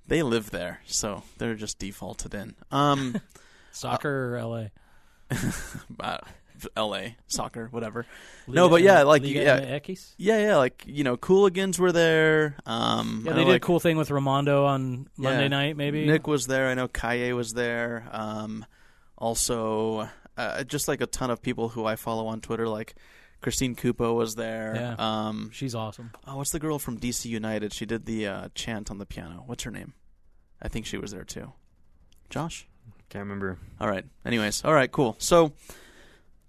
they 0.06 0.22
live 0.22 0.50
there, 0.50 0.80
so 0.86 1.22
they're 1.38 1.54
just 1.54 1.78
defaulted 1.78 2.34
in. 2.34 2.56
Um, 2.72 3.20
Soccer 3.72 4.36
or 4.36 4.42
LA. 4.42 4.64
L.A. 6.76 7.16
soccer, 7.26 7.68
whatever. 7.70 8.06
no, 8.48 8.68
but 8.68 8.82
yeah, 8.82 9.02
like 9.02 9.22
Liga 9.22 9.40
yeah, 9.42 9.60
MX? 9.78 10.14
yeah, 10.18 10.38
yeah, 10.38 10.56
like 10.56 10.84
you 10.86 11.04
know, 11.04 11.16
Cooligans 11.16 11.78
were 11.78 11.92
there. 11.92 12.56
Um, 12.66 13.22
Yeah, 13.24 13.32
they 13.32 13.38
know, 13.40 13.44
did 13.46 13.52
like, 13.52 13.62
a 13.62 13.66
cool 13.66 13.80
thing 13.80 13.96
with 13.96 14.08
Ramondo 14.08 14.64
on 14.66 15.08
Monday 15.16 15.42
Yeah. 15.42 15.48
night. 15.48 15.76
Maybe 15.76 16.06
Nick 16.06 16.26
was 16.26 16.46
there. 16.46 16.68
I 16.68 16.74
know 16.74 16.88
Kaye 16.88 17.32
was 17.32 17.52
there. 17.52 18.08
Um, 18.12 18.64
also, 19.18 20.08
uh, 20.36 20.64
just 20.64 20.88
like 20.88 21.00
a 21.00 21.06
ton 21.06 21.30
of 21.30 21.42
people 21.42 21.68
who 21.70 21.84
I 21.84 21.96
follow 21.96 22.26
on 22.26 22.40
Twitter, 22.40 22.66
like 22.68 22.94
Christine 23.40 23.74
Cupo 23.74 24.14
was 24.14 24.34
there. 24.34 24.74
Yeah. 24.74 24.94
Um, 24.98 25.50
she's 25.52 25.74
awesome. 25.74 26.10
oh, 26.26 26.36
what's 26.36 26.50
the 26.50 26.58
girl 26.58 26.78
from 26.78 26.98
DC 26.98 27.26
United? 27.26 27.72
She 27.72 27.86
did 27.86 28.06
the 28.06 28.26
uh, 28.26 28.48
chant 28.54 28.90
on 28.90 28.98
the 28.98 29.06
piano. 29.06 29.44
What's 29.46 29.62
her 29.64 29.70
name? 29.70 29.94
I 30.62 30.68
think 30.68 30.86
she 30.86 30.98
was 30.98 31.10
there 31.12 31.24
too. 31.24 31.52
Josh. 32.28 32.66
Can't 33.08 33.24
remember. 33.24 33.58
All 33.80 33.88
right. 33.88 34.04
Anyways, 34.24 34.64
all 34.64 34.72
right, 34.72 34.90
cool. 34.92 35.16
So 35.18 35.52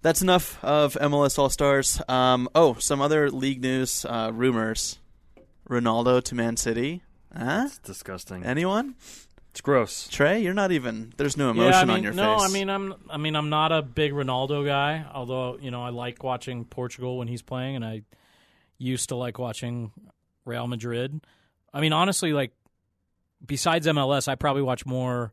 that's 0.02 0.20
enough 0.20 0.62
of 0.62 0.94
MLS 0.94 1.38
All 1.38 1.48
Stars. 1.48 2.00
Um, 2.08 2.48
oh, 2.54 2.74
some 2.74 3.00
other 3.00 3.30
league 3.30 3.62
news 3.62 4.04
uh, 4.04 4.30
rumors: 4.34 4.98
Ronaldo 5.68 6.22
to 6.24 6.34
Man 6.34 6.56
City. 6.56 7.02
Huh? 7.36 7.64
It's 7.66 7.78
disgusting. 7.78 8.44
Anyone? 8.44 8.96
It's 9.50 9.60
gross. 9.60 10.08
Trey, 10.08 10.40
you're 10.40 10.54
not 10.54 10.72
even. 10.72 11.12
There's 11.16 11.36
no 11.36 11.50
emotion 11.50 11.72
yeah, 11.72 11.80
I 11.80 11.84
mean, 11.84 11.96
on 11.96 12.02
your 12.02 12.12
no, 12.12 12.38
face. 12.38 12.42
No, 12.42 12.48
I 12.48 12.48
mean, 12.48 12.70
I'm, 12.70 12.94
I 13.10 13.16
mean, 13.18 13.36
I'm 13.36 13.50
not 13.50 13.70
a 13.70 13.82
big 13.82 14.12
Ronaldo 14.12 14.64
guy. 14.64 15.04
Although, 15.12 15.58
you 15.60 15.70
know, 15.70 15.82
I 15.82 15.90
like 15.90 16.22
watching 16.22 16.64
Portugal 16.64 17.18
when 17.18 17.28
he's 17.28 17.42
playing, 17.42 17.76
and 17.76 17.84
I 17.84 18.02
used 18.78 19.10
to 19.10 19.16
like 19.16 19.38
watching 19.38 19.92
Real 20.44 20.66
Madrid. 20.66 21.20
I 21.72 21.80
mean, 21.80 21.92
honestly, 21.92 22.32
like 22.32 22.52
besides 23.44 23.86
MLS, 23.86 24.28
I 24.28 24.34
probably 24.34 24.62
watch 24.62 24.86
more 24.86 25.32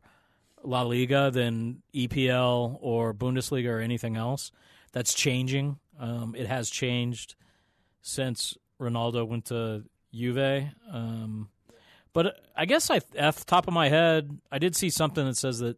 La 0.62 0.82
Liga 0.82 1.30
than 1.30 1.82
EPL 1.94 2.78
or 2.80 3.14
Bundesliga 3.14 3.68
or 3.68 3.80
anything 3.80 4.16
else. 4.16 4.52
That's 4.92 5.14
changing. 5.14 5.78
Um, 5.98 6.34
it 6.36 6.46
has 6.46 6.70
changed 6.70 7.34
since 8.02 8.56
Ronaldo 8.80 9.26
went 9.26 9.46
to 9.46 9.84
Juve. 10.12 10.64
Um, 10.90 11.48
but 12.12 12.40
I 12.56 12.64
guess 12.66 12.90
I, 12.90 13.00
at 13.16 13.36
the 13.36 13.44
top 13.44 13.68
of 13.68 13.74
my 13.74 13.88
head, 13.88 14.38
I 14.50 14.58
did 14.58 14.74
see 14.74 14.90
something 14.90 15.24
that 15.24 15.36
says 15.36 15.60
that 15.60 15.76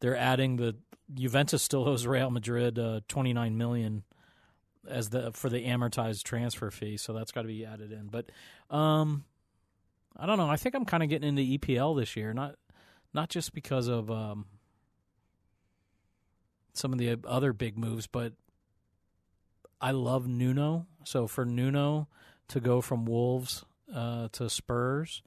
they're 0.00 0.16
adding 0.16 0.56
the 0.56 0.76
Juventus 1.14 1.62
still 1.62 1.88
owes 1.88 2.06
Real 2.06 2.30
Madrid 2.30 2.78
uh, 2.78 3.00
29 3.08 3.56
million 3.56 4.02
as 4.88 5.10
the 5.10 5.30
for 5.32 5.48
the 5.48 5.64
amortized 5.64 6.24
transfer 6.24 6.70
fee, 6.70 6.96
so 6.96 7.12
that's 7.12 7.30
got 7.30 7.42
to 7.42 7.48
be 7.48 7.64
added 7.64 7.92
in. 7.92 8.08
But 8.08 8.30
um, 8.74 9.24
I 10.16 10.26
don't 10.26 10.38
know. 10.38 10.48
I 10.48 10.56
think 10.56 10.74
I'm 10.74 10.84
kind 10.84 11.02
of 11.02 11.08
getting 11.08 11.36
into 11.36 11.42
EPL 11.42 11.98
this 11.98 12.16
year, 12.16 12.32
not 12.32 12.56
not 13.14 13.28
just 13.28 13.52
because 13.54 13.88
of 13.88 14.10
um, 14.10 14.46
some 16.72 16.92
of 16.92 16.98
the 16.98 17.18
other 17.26 17.52
big 17.52 17.78
moves, 17.78 18.06
but 18.06 18.32
I 19.80 19.90
love 19.90 20.26
Nuno. 20.26 20.86
So 21.04 21.26
for 21.26 21.44
Nuno 21.44 22.08
to 22.48 22.60
go 22.60 22.80
from 22.80 23.04
Wolves 23.04 23.64
uh, 23.94 24.28
to 24.32 24.48
Spurs, 24.48 25.22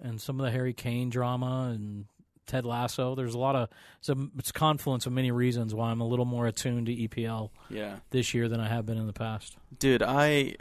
and 0.00 0.20
some 0.20 0.38
of 0.38 0.44
the 0.46 0.52
Harry 0.52 0.74
Kane 0.74 1.10
drama 1.10 1.72
and 1.74 2.06
Ted 2.46 2.64
Lasso, 2.64 3.14
there's 3.14 3.34
a 3.34 3.38
lot 3.38 3.54
of 3.56 3.68
it's 3.98 4.08
a, 4.08 4.16
it's 4.38 4.52
confluence 4.52 5.06
of 5.06 5.12
many 5.12 5.30
reasons 5.30 5.74
why 5.74 5.90
I'm 5.90 6.00
a 6.00 6.06
little 6.06 6.24
more 6.24 6.46
attuned 6.46 6.86
to 6.86 6.94
EPL 6.94 7.50
yeah, 7.68 7.96
this 8.10 8.32
year 8.34 8.48
than 8.48 8.60
I 8.60 8.68
have 8.68 8.86
been 8.86 8.98
in 8.98 9.06
the 9.06 9.12
past. 9.12 9.56
dude, 9.78 10.02
I, 10.02 10.54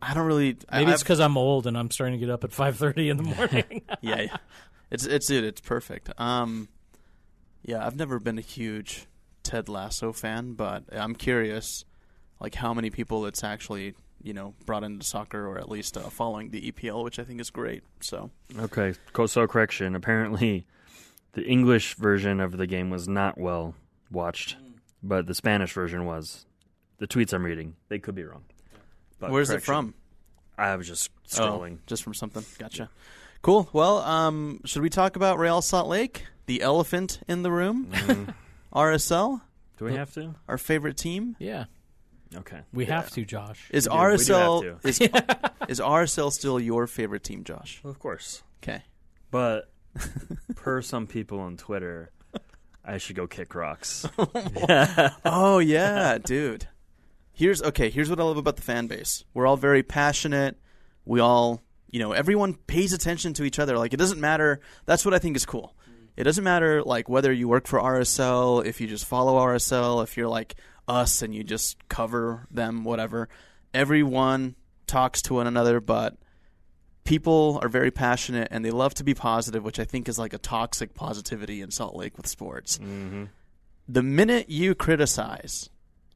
I 0.00 0.14
don't 0.14 0.26
really. 0.26 0.56
Maybe 0.70 0.90
I, 0.90 0.94
it's 0.94 1.02
because 1.02 1.20
I'm 1.20 1.36
old 1.36 1.66
and 1.66 1.76
I'm 1.78 1.90
starting 1.90 2.18
to 2.18 2.24
get 2.24 2.32
up 2.32 2.44
at 2.44 2.50
5:30 2.50 3.10
in 3.10 3.16
the 3.16 3.22
morning. 3.36 3.82
yeah, 4.00 4.22
yeah. 4.22 4.36
It's 4.92 5.04
it's 5.06 5.26
dude, 5.26 5.44
it's 5.44 5.60
perfect. 5.60 6.10
Um, 6.20 6.68
yeah, 7.64 7.84
I've 7.86 7.96
never 7.96 8.18
been 8.20 8.38
a 8.38 8.42
huge 8.42 9.06
Ted 9.42 9.68
Lasso 9.68 10.12
fan, 10.12 10.52
but 10.52 10.84
I'm 10.92 11.14
curious, 11.14 11.84
like 12.40 12.54
how 12.54 12.74
many 12.74 12.90
people 12.90 13.26
it's 13.26 13.42
actually 13.42 13.94
you 14.22 14.32
know 14.34 14.54
brought 14.66 14.84
into 14.84 15.04
soccer 15.04 15.46
or 15.48 15.58
at 15.58 15.68
least 15.68 15.96
uh, 15.96 16.02
following 16.02 16.50
the 16.50 16.70
EPL, 16.70 17.02
which 17.04 17.18
I 17.18 17.24
think 17.24 17.40
is 17.40 17.50
great. 17.50 17.82
So 18.00 18.30
Okay, 18.58 18.92
so 19.26 19.46
correction. 19.46 19.96
Apparently, 19.96 20.66
the 21.32 21.42
English 21.44 21.94
version 21.96 22.38
of 22.40 22.56
the 22.58 22.66
game 22.66 22.90
was 22.90 23.08
not 23.08 23.38
well 23.38 23.74
watched, 24.10 24.56
but 25.02 25.26
the 25.26 25.34
Spanish 25.34 25.72
version 25.72 26.04
was. 26.04 26.46
The 26.98 27.08
tweets 27.08 27.32
I'm 27.32 27.42
reading, 27.44 27.74
they 27.88 27.98
could 27.98 28.14
be 28.14 28.22
wrong. 28.22 28.44
But 29.18 29.32
where's 29.32 29.50
it 29.50 29.60
from? 29.62 29.94
I 30.56 30.76
was 30.76 30.86
just 30.86 31.10
Oh, 31.36 31.40
scrolling. 31.40 31.78
just 31.86 32.04
from 32.04 32.14
something. 32.14 32.44
Gotcha. 32.58 32.90
Cool. 33.42 33.68
Well, 33.72 33.98
um, 33.98 34.60
should 34.64 34.82
we 34.82 34.88
talk 34.88 35.16
about 35.16 35.38
Real 35.38 35.62
Salt 35.62 35.88
Lake, 35.88 36.24
the 36.46 36.62
elephant 36.62 37.20
in 37.28 37.42
the 37.42 37.50
room, 37.50 37.86
Mhm. 37.90 38.34
RSL, 38.72 39.40
Do 39.78 39.84
we 39.84 39.94
have 39.94 40.12
to? 40.14 40.34
our 40.48 40.58
favorite 40.58 40.96
team? 40.96 41.34
yeah, 41.40 41.64
Okay. 42.36 42.60
we 42.72 42.84
have 42.86 43.10
to, 43.10 43.24
Josh. 43.24 43.68
Is 43.70 43.88
We 43.88 43.94
do- 43.96 43.98
we 43.98 44.16
do 44.24 44.32
have 44.32 44.48
RSL 44.48 44.60
to. 44.82 44.88
is 44.88 45.00
is 45.68 45.80
RSL 45.80 46.30
still 46.32 46.60
your 46.60 46.86
favorite 46.86 47.24
team, 47.24 47.42
Josh? 47.44 47.80
Of 47.84 47.98
course. 47.98 48.42
Okay. 48.62 48.82
But 49.30 49.70
per 50.54 50.80
some 50.80 51.06
people 51.08 51.40
on 51.40 51.56
Twitter, 51.56 52.10
I 52.84 52.98
should 52.98 53.16
go 53.16 53.26
kick 53.26 53.54
rocks. 53.54 54.06
Oh 55.24 55.58
yeah, 55.58 56.18
dude. 56.18 56.68
Here's 57.32 57.62
okay. 57.62 57.90
Here's 57.90 58.08
what 58.10 58.20
I 58.20 58.22
love 58.22 58.36
about 58.36 58.56
the 58.56 58.62
fan 58.62 58.86
base. 58.86 59.24
We're 59.34 59.46
all 59.46 59.56
very 59.56 59.82
passionate. 59.82 60.58
We 61.04 61.18
all, 61.20 61.60
you 61.92 62.00
know, 62.00 62.10
everyone 62.12 62.54
pays 62.54 62.92
attention 62.92 63.34
to 63.34 63.44
each 63.44 63.60
other. 63.60 63.78
Like 63.78 63.94
it 63.94 63.98
doesn't 63.98 64.20
matter. 64.20 64.60
That's 64.86 65.04
what 65.04 65.14
I 65.14 65.20
think 65.20 65.36
is 65.36 65.46
cool. 65.46 65.76
It 66.16 66.24
doesn't 66.24 66.42
matter 66.42 66.82
like 66.82 67.08
whether 67.08 67.32
you 67.32 67.46
work 67.46 67.68
for 67.68 67.78
RSL, 67.78 68.66
if 68.66 68.80
you 68.80 68.88
just 68.88 69.06
follow 69.06 69.38
RSL, 69.38 70.02
if 70.02 70.16
you're 70.16 70.28
like 70.28 70.56
us 70.88 71.22
and 71.22 71.34
you 71.34 71.44
just 71.44 71.88
cover 71.88 72.46
them, 72.50 72.82
whatever. 72.82 73.28
Everyone 73.72 74.56
talks 74.86 75.22
to 75.22 75.34
one 75.34 75.46
another, 75.46 75.80
but 75.80 76.16
people 77.04 77.60
are 77.62 77.68
very 77.68 77.90
passionate 77.90 78.48
and 78.50 78.64
they 78.64 78.70
love 78.70 78.94
to 78.94 79.04
be 79.04 79.14
positive, 79.14 79.64
which 79.64 79.78
I 79.78 79.84
think 79.84 80.08
is 80.08 80.18
like 80.18 80.32
a 80.32 80.38
toxic 80.38 80.94
positivity 80.94 81.62
in 81.62 81.70
Salt 81.70 81.94
Lake 81.94 82.16
with 82.16 82.26
sports 82.26 82.78
hmm 82.78 83.24
the 83.88 84.02
minute 84.02 84.48
you 84.48 84.74
criticize, 84.74 85.68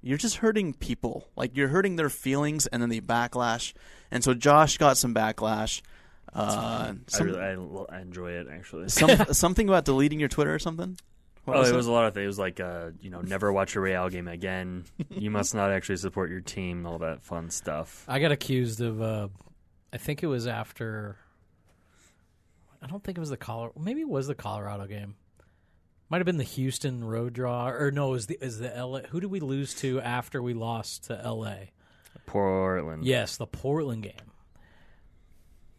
you're 0.07 0.19
just 0.19 0.37
hurting 0.37 0.73
people. 0.73 1.27
Like 1.35 1.57
you're 1.57 1.69
hurting 1.69 1.97
their 1.97 2.09
feelings, 2.09 2.67
and 2.69 2.81
then 2.81 2.89
they 2.89 3.01
backlash. 3.01 3.73
And 4.11 4.23
so 4.23 4.35
Josh 4.35 4.79
got 4.79 4.97
some 4.97 5.13
backlash. 5.13 5.83
Uh, 6.33 6.93
I 6.93 6.95
some, 7.09 7.27
really 7.27 7.41
I, 7.41 7.53
l- 7.55 7.87
I 7.91 8.01
enjoy 8.01 8.31
it 8.33 8.47
actually. 8.51 8.89
some 8.91 9.11
something 9.33 9.69
about 9.69 9.85
deleting 9.85 10.21
your 10.21 10.29
Twitter 10.29 10.55
or 10.55 10.61
something. 10.61 10.97
What 11.45 11.57
oh, 11.57 11.61
was 11.61 11.71
it 11.71 11.77
was 11.77 11.87
a 11.87 11.93
lot 11.93 12.07
of 12.07 12.15
things. 12.15 12.25
It 12.25 12.27
was 12.29 12.39
like, 12.39 12.61
uh, 12.61 12.91
you 13.01 13.11
know, 13.11 13.21
never 13.21 13.53
watch 13.53 13.75
a 13.77 13.81
Real 13.81 14.09
game 14.09 14.29
again. 14.29 14.85
you 15.11 15.31
must 15.31 15.55
not 15.55 15.71
actually 15.71 15.97
support 15.97 16.31
your 16.31 16.41
team. 16.41 16.87
All 16.87 16.99
that 16.99 17.23
fun 17.23 17.51
stuff. 17.51 18.05
I 18.09 18.21
got 18.21 18.33
accused 18.33 18.81
of. 18.81 19.03
Uh, 19.03 19.29
I 19.93 19.99
think 19.99 20.23
it 20.23 20.29
was 20.29 20.47
after. 20.47 21.17
I 22.81 22.87
don't 22.87 23.03
think 23.03 23.19
it 23.19 23.21
was 23.21 23.31
the 23.31 23.37
Colorado. 23.37 23.81
Maybe 23.81 24.03
it 24.03 24.09
was 24.09 24.29
the 24.29 24.35
Colorado 24.37 24.87
game. 24.87 25.17
Might 26.09 26.19
have 26.19 26.27
been 26.27 26.37
the 26.37 26.45
Houston 26.45 27.03
road 27.03 27.33
draw, 27.33 27.69
or 27.69 27.91
no? 27.91 28.15
Is 28.15 28.27
the 28.27 28.39
is 28.41 28.59
the 28.59 28.69
LA? 28.69 29.01
Who 29.11 29.21
did 29.21 29.31
we 29.31 29.41
lose 29.41 29.75
to 29.77 30.01
after 30.01 30.41
we 30.41 30.55
lost 30.55 31.05
to 31.05 31.15
LA? 31.15 31.57
Portland. 32.27 33.05
Yes, 33.05 33.37
the 33.37 33.47
Portland 33.47 34.05
game. 34.05 34.13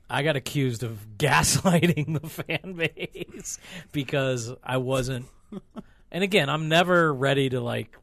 I 0.09 0.23
got 0.23 0.35
accused 0.35 0.83
of 0.83 1.05
gaslighting 1.17 2.21
the 2.21 2.27
fan 2.27 2.73
base 2.73 3.59
because 3.91 4.53
I 4.63 4.77
wasn't. 4.77 5.25
And 6.11 6.23
again, 6.23 6.49
I'm 6.49 6.69
never 6.69 7.13
ready 7.13 7.49
to 7.49 7.61
like 7.61 7.95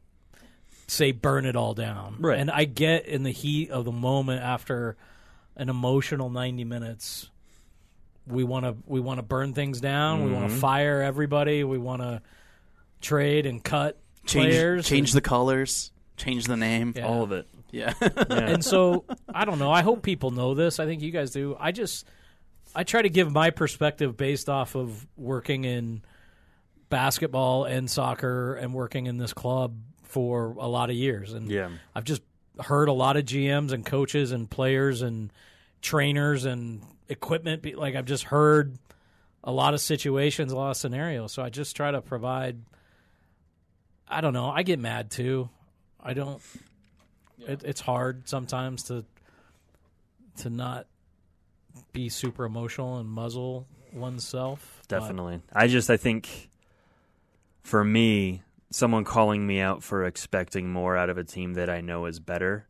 say 0.87 1.11
burn 1.11 1.45
it 1.45 1.55
all 1.55 1.73
down. 1.73 2.17
Right. 2.19 2.39
And 2.39 2.51
I 2.51 2.65
get 2.65 3.05
in 3.05 3.23
the 3.23 3.31
heat 3.31 3.71
of 3.71 3.85
the 3.85 3.91
moment 3.91 4.41
after 4.41 4.97
an 5.55 5.69
emotional 5.69 6.29
90 6.29 6.63
minutes 6.63 7.29
we 8.27 8.43
want 8.43 8.65
to 8.65 8.75
we 8.85 8.99
want 8.99 9.19
to 9.19 9.23
burn 9.23 9.53
things 9.53 9.81
down, 9.81 10.25
we 10.25 10.31
want 10.31 10.47
to 10.47 10.51
mm-hmm. 10.51 10.59
fire 10.59 11.01
everybody, 11.01 11.63
we 11.63 11.77
want 11.77 12.01
to 12.01 12.21
trade 13.01 13.45
and 13.45 13.63
cut 13.63 13.99
Change, 14.25 14.51
players 14.51 14.87
change 14.87 15.09
and- 15.11 15.17
the 15.17 15.21
colors, 15.21 15.91
change 16.17 16.45
the 16.45 16.57
name. 16.57 16.93
Yeah. 16.95 17.07
All 17.07 17.23
of 17.23 17.31
it. 17.31 17.47
Yeah. 17.71 17.93
and 18.29 18.63
so 18.63 19.05
I 19.33 19.45
don't 19.45 19.59
know. 19.59 19.71
I 19.71 19.81
hope 19.81 20.01
people 20.01 20.31
know 20.31 20.53
this. 20.53 20.79
I 20.79 20.85
think 20.85 21.01
you 21.01 21.11
guys 21.11 21.31
do. 21.31 21.55
I 21.59 21.71
just 21.71 22.05
I 22.75 22.83
try 22.83 23.01
to 23.01 23.09
give 23.09 23.31
my 23.31 23.49
perspective 23.51 24.17
based 24.17 24.49
off 24.49 24.75
of 24.75 25.05
working 25.15 25.65
in 25.65 26.01
basketball 26.89 27.65
and 27.65 27.89
soccer 27.89 28.55
and 28.55 28.73
working 28.73 29.07
in 29.07 29.17
this 29.17 29.33
club 29.33 29.75
for 30.03 30.55
a 30.59 30.67
lot 30.67 30.89
of 30.89 30.95
years. 30.95 31.33
And 31.33 31.49
Yeah. 31.49 31.69
I've 31.93 32.03
just 32.03 32.21
heard 32.59 32.87
a 32.87 32.93
lot 32.93 33.17
of 33.17 33.25
GMs 33.25 33.71
and 33.71 33.85
coaches 33.85 34.31
and 34.31 34.49
players 34.49 35.01
and 35.01 35.31
trainers 35.81 36.45
and 36.45 36.81
equipment. 37.09 37.61
Be, 37.61 37.75
like 37.75 37.95
I've 37.95 38.05
just 38.05 38.25
heard 38.25 38.77
a 39.43 39.51
lot 39.51 39.73
of 39.73 39.81
situations, 39.81 40.51
a 40.51 40.55
lot 40.55 40.71
of 40.71 40.77
scenarios. 40.77 41.31
So 41.31 41.43
I 41.43 41.49
just 41.49 41.75
try 41.75 41.91
to 41.91 42.01
provide. 42.01 42.57
I 44.07 44.21
don't 44.21 44.33
know. 44.33 44.49
I 44.49 44.63
get 44.63 44.79
mad 44.79 45.11
too. 45.11 45.49
I 46.01 46.13
don't. 46.13 46.41
It, 47.39 47.63
it's 47.63 47.81
hard 47.81 48.27
sometimes 48.27 48.83
to 48.83 49.05
to 50.37 50.49
not 50.49 50.87
be 51.91 52.09
super 52.09 52.45
emotional 52.45 52.97
and 52.97 53.09
muzzle 53.09 53.67
oneself. 53.93 54.81
but- 54.87 54.99
Definitely. 54.99 55.41
I 55.53 55.67
just 55.67 55.89
I 55.89 55.97
think 55.97 56.49
for 57.63 57.83
me, 57.83 58.43
someone 58.69 59.03
calling 59.03 59.45
me 59.47 59.59
out 59.59 59.81
for 59.83 60.05
expecting 60.05 60.69
more 60.71 60.95
out 60.97 61.09
of 61.09 61.17
a 61.17 61.23
team 61.23 61.53
that 61.55 61.69
I 61.69 61.81
know 61.81 62.05
is 62.05 62.19
better 62.19 62.67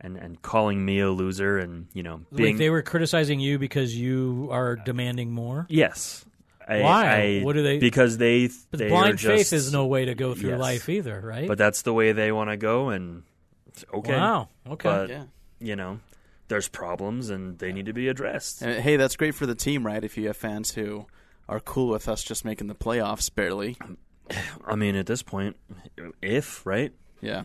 and 0.00 0.16
and 0.16 0.40
calling 0.42 0.84
me 0.84 1.00
a 1.00 1.10
loser 1.10 1.58
and, 1.58 1.86
you 1.92 2.02
know, 2.02 2.20
being 2.34 2.54
like 2.54 2.58
they 2.58 2.70
were 2.70 2.82
criticizing 2.82 3.40
you 3.40 3.58
because 3.58 3.96
you 3.96 4.48
are 4.50 4.76
demanding 4.76 5.30
more. 5.30 5.66
Yes. 5.68 6.24
I, 6.66 6.80
Why? 6.82 7.06
I- 7.40 7.40
What 7.44 7.54
do 7.54 7.62
they- 7.62 7.78
Because 7.78 8.16
they 8.18 8.48
But 8.70 8.78
they 8.78 8.88
blind 8.88 9.14
are 9.14 9.16
just, 9.16 9.50
faith 9.50 9.52
is 9.52 9.72
no 9.72 9.86
way 9.86 10.04
to 10.04 10.14
go 10.14 10.34
through 10.34 10.50
Yes. 10.50 10.60
life 10.60 10.88
either, 10.88 11.20
right? 11.20 11.48
But 11.48 11.58
that's 11.58 11.82
the 11.82 11.92
way 11.92 12.12
they 12.12 12.30
want 12.32 12.50
to 12.50 12.56
go 12.56 12.90
and 12.90 13.24
it's 13.66 13.84
okay. 13.92 14.12
Wow. 14.16 14.48
Okay. 14.68 14.88
But 14.88 15.08
yeah. 15.10 15.24
you 15.58 15.74
know, 15.76 15.98
there's 16.48 16.68
problems 16.68 17.28
and 17.30 17.58
they 17.58 17.72
need 17.72 17.86
to 17.86 17.92
be 17.92 18.08
addressed. 18.08 18.62
And, 18.62 18.80
hey, 18.82 18.96
that's 18.96 19.16
great 19.16 19.34
for 19.34 19.46
the 19.46 19.54
team, 19.54 19.84
right? 19.84 20.02
If 20.02 20.16
you 20.16 20.26
have 20.28 20.36
fans 20.36 20.72
who 20.74 21.06
are 21.48 21.60
cool 21.60 21.88
with 21.88 22.08
us 22.08 22.22
just 22.22 22.44
making 22.44 22.68
the 22.68 22.74
playoffs 22.74 23.32
barely. 23.34 23.76
I 24.64 24.76
mean, 24.76 24.94
at 24.94 25.06
this 25.06 25.22
point, 25.24 25.56
if 26.22 26.64
right, 26.64 26.92
Yeah. 27.20 27.42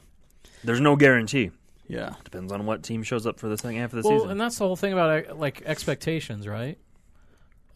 there's 0.64 0.80
no 0.82 0.96
guarantee. 0.96 1.50
Yeah. 1.88 2.14
Depends 2.24 2.52
on 2.52 2.66
what 2.66 2.84
team 2.84 3.04
shows 3.04 3.26
up 3.26 3.40
for 3.40 3.48
the 3.48 3.58
second 3.58 3.78
half 3.78 3.94
of 3.94 4.02
the 4.02 4.10
well, 4.10 4.20
season. 4.20 4.32
and 4.32 4.42
that's 4.42 4.58
the 4.58 4.66
whole 4.66 4.76
thing 4.76 4.94
about 4.94 5.30
uh, 5.30 5.36
like 5.36 5.62
expectations, 5.66 6.48
right? 6.48 6.78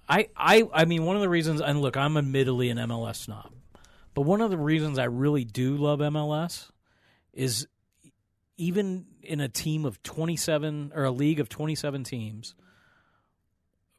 I, 0.07 0.29
I, 0.35 0.67
I 0.73 0.85
mean, 0.85 1.05
one 1.05 1.15
of 1.15 1.21
the 1.21 1.29
reasons, 1.29 1.61
and 1.61 1.81
look, 1.81 1.95
I'm 1.95 2.17
admittedly 2.17 2.69
an 2.69 2.77
MLS 2.77 3.17
snob, 3.17 3.51
but 4.15 4.21
one 4.21 4.41
of 4.41 4.49
the 4.49 4.57
reasons 4.57 4.97
I 4.97 5.05
really 5.05 5.43
do 5.43 5.77
love 5.77 5.99
MLS 5.99 6.71
is 7.33 7.67
even 8.57 9.05
in 9.21 9.39
a 9.39 9.47
team 9.47 9.85
of 9.85 10.01
27 10.01 10.91
or 10.95 11.03
a 11.03 11.11
league 11.11 11.39
of 11.39 11.47
27 11.47 12.03
teams, 12.03 12.55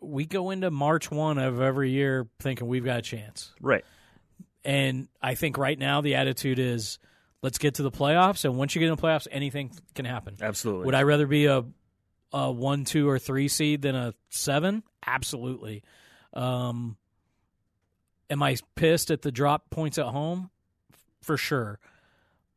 we 0.00 0.26
go 0.26 0.50
into 0.50 0.70
March 0.70 1.10
1 1.10 1.38
of 1.38 1.60
every 1.60 1.90
year 1.90 2.26
thinking 2.40 2.66
we've 2.66 2.84
got 2.84 2.98
a 2.98 3.02
chance. 3.02 3.54
right. 3.60 3.84
And 4.62 5.08
I 5.22 5.36
think 5.36 5.56
right 5.56 5.78
now 5.78 6.02
the 6.02 6.16
attitude 6.16 6.58
is 6.58 6.98
let's 7.42 7.58
get 7.58 7.74
to 7.74 7.82
the 7.82 7.90
playoffs. 7.90 8.44
And 8.44 8.56
once 8.56 8.74
you 8.74 8.80
get 8.80 8.88
in 8.88 8.94
the 8.94 9.02
playoffs, 9.02 9.26
anything 9.30 9.70
can 9.94 10.04
happen. 10.04 10.36
Absolutely. 10.40 10.86
Would 10.86 10.94
I 10.94 11.02
rather 11.02 11.26
be 11.26 11.46
a, 11.46 11.64
a 12.32 12.50
one, 12.50 12.84
two, 12.84 13.08
or 13.08 13.18
three 13.18 13.48
seed 13.48 13.82
than 13.82 13.94
a 13.94 14.14
seven? 14.28 14.82
Absolutely. 15.06 15.82
Um, 16.34 16.96
am 18.28 18.42
I 18.42 18.56
pissed 18.74 19.10
at 19.10 19.22
the 19.22 19.32
drop 19.32 19.70
points 19.70 19.98
at 19.98 20.06
home? 20.06 20.50
For 21.22 21.36
sure. 21.36 21.78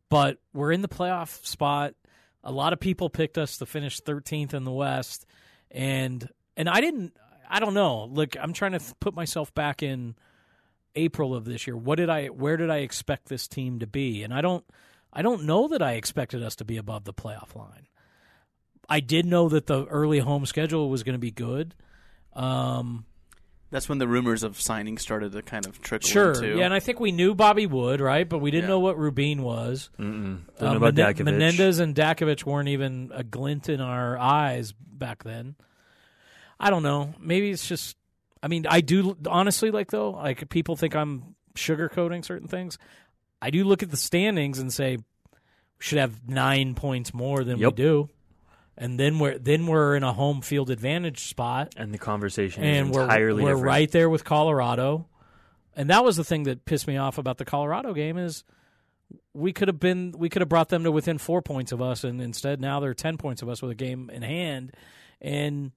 But 0.10 0.38
we're 0.54 0.72
in 0.72 0.82
the 0.82 0.88
playoff 0.88 1.46
spot. 1.46 1.96
A 2.43 2.52
lot 2.52 2.74
of 2.74 2.80
people 2.80 3.10
picked 3.10 3.38
us 3.38 3.58
to 3.58 3.65
finish 3.65 4.00
13th 4.02 4.54
in 4.54 4.63
the 4.63 4.72
West, 4.72 5.26
and 5.72 6.28
and 6.56 6.69
I 6.69 6.82
didn't. 6.82 7.13
I 7.50 7.60
don't 7.60 7.74
know. 7.74 8.06
Look, 8.06 8.36
I'm 8.39 8.54
trying 8.54 8.74
to 8.74 8.82
put 9.00 9.15
myself 9.15 9.54
back 9.54 9.82
in 9.82 10.15
April 10.95 11.34
of 11.36 11.45
this 11.45 11.65
year. 11.67 11.75
What 11.77 11.95
did 11.95 12.10
I? 12.10 12.27
Where 12.27 12.58
did 12.58 12.69
I 12.69 12.77
expect 12.77 13.27
this 13.29 13.47
team 13.47 13.79
to 13.79 13.88
be? 13.88 14.23
And 14.23 14.34
I 14.34 14.41
don't. 14.41 14.65
I 15.12 15.21
don't 15.21 15.43
know 15.43 15.67
that 15.67 15.82
I 15.82 15.93
expected 15.93 16.41
us 16.41 16.56
to 16.58 16.65
be 16.65 16.77
above 16.77 17.03
the 17.03 17.13
playoff 17.13 17.56
line. 17.56 17.88
I 18.89 18.99
did 18.99 19.25
know 19.25 19.47
that 19.49 19.67
the 19.67 19.86
early 19.86 20.19
home 20.19 20.45
schedule 20.45 20.89
was 20.89 21.03
going 21.03 21.13
to 21.13 21.19
be 21.19 21.29
good. 21.32 21.75
Um, 22.34 23.06
That's 23.69 23.88
when 23.88 23.97
the 23.99 24.08
rumors 24.08 24.43
of 24.43 24.60
signing 24.60 24.97
started 24.97 25.32
to 25.34 25.41
kind 25.43 25.65
of 25.67 25.79
trickle 25.82 26.10
sure, 26.10 26.34
into. 26.34 26.58
yeah, 26.58 26.65
and 26.65 26.73
I 26.73 26.79
think 26.79 26.99
we 26.99 27.12
knew 27.12 27.34
Bobby 27.36 27.65
Wood, 27.67 28.01
right? 28.01 28.27
But 28.27 28.39
we 28.39 28.49
didn't 28.51 28.63
Yeah. 28.65 28.69
know 28.69 28.79
what 28.79 28.97
Rubin 28.97 29.41
was. 29.43 29.89
Don't 29.97 30.45
Uh, 30.60 30.71
know 30.73 30.77
about 30.77 30.95
Mene- 30.95 31.25
Menendez 31.25 31.79
and 31.79 31.95
Dakovic 31.95 32.43
weren't 32.45 32.69
even 32.69 33.12
a 33.13 33.23
glint 33.23 33.69
in 33.69 33.82
our 33.82 34.17
eyes 34.17 34.73
back 34.73 35.23
then. 35.23 35.56
I 36.60 36.69
don't 36.71 36.84
know. 36.84 37.13
Maybe 37.19 37.51
it's 37.51 37.67
just. 37.67 37.97
I 38.43 38.47
mean, 38.49 38.67
I 38.69 38.82
do 38.82 39.17
honestly 39.27 39.71
like 39.71 39.89
though. 39.89 40.12
Like 40.12 40.49
people 40.49 40.75
think 40.75 40.95
I'm 40.95 41.36
sugarcoating 41.56 42.25
certain 42.25 42.47
things. 42.49 42.77
I 43.41 43.49
do 43.49 43.63
look 43.63 43.82
at 43.82 43.89
the 43.89 43.97
standings 43.97 44.60
and 44.60 44.71
say 44.71 44.97
we 44.97 45.03
should 45.79 45.97
have 45.97 46.27
nine 46.27 46.75
points 46.75 47.13
more 47.13 47.43
than 47.43 47.58
Yep. 47.58 47.71
we 47.71 47.75
do, 47.75 48.10
and 48.77 48.99
then 48.99 49.17
we're 49.17 49.38
then 49.38 49.65
we're 49.65 49.95
in 49.95 50.03
a 50.03 50.12
home 50.13 50.41
field 50.41 50.69
advantage 50.69 51.21
spot 51.29 51.73
and 51.77 51.93
the 51.93 51.97
conversation 51.97 52.63
and 52.63 52.89
is 52.89 52.95
we're 52.95 53.03
entirely 53.03 53.43
we're 53.43 53.49
different. 53.51 53.65
right 53.65 53.91
there 53.91 54.10
with 54.10 54.23
Colorado. 54.25 55.08
And 55.75 55.89
that 55.89 56.03
was 56.03 56.17
the 56.17 56.23
thing 56.23 56.43
that 56.43 56.65
pissed 56.65 56.86
me 56.88 56.97
off 56.97 57.17
about 57.17 57.39
the 57.39 57.45
Colorado 57.45 57.93
game 57.93 58.17
is 58.17 58.43
we 59.34 59.51
could 59.53 59.67
have 59.67 59.79
been 59.79 60.13
we 60.17 60.29
could 60.29 60.41
have 60.41 60.49
brought 60.49 60.69
them 60.69 60.84
to 60.84 60.91
within 60.91 61.17
four 61.17 61.41
points 61.41 61.71
of 61.71 61.82
us, 61.82 62.03
and 62.03 62.21
instead 62.21 62.60
now 62.62 62.79
they're 62.79 62.93
ten 62.93 63.17
points 63.17 63.41
of 63.41 63.47
us 63.49 63.62
with 63.62 63.71
a 63.71 63.75
game 63.75 64.10
in 64.12 64.21
hand. 64.21 64.73
And 65.21 65.71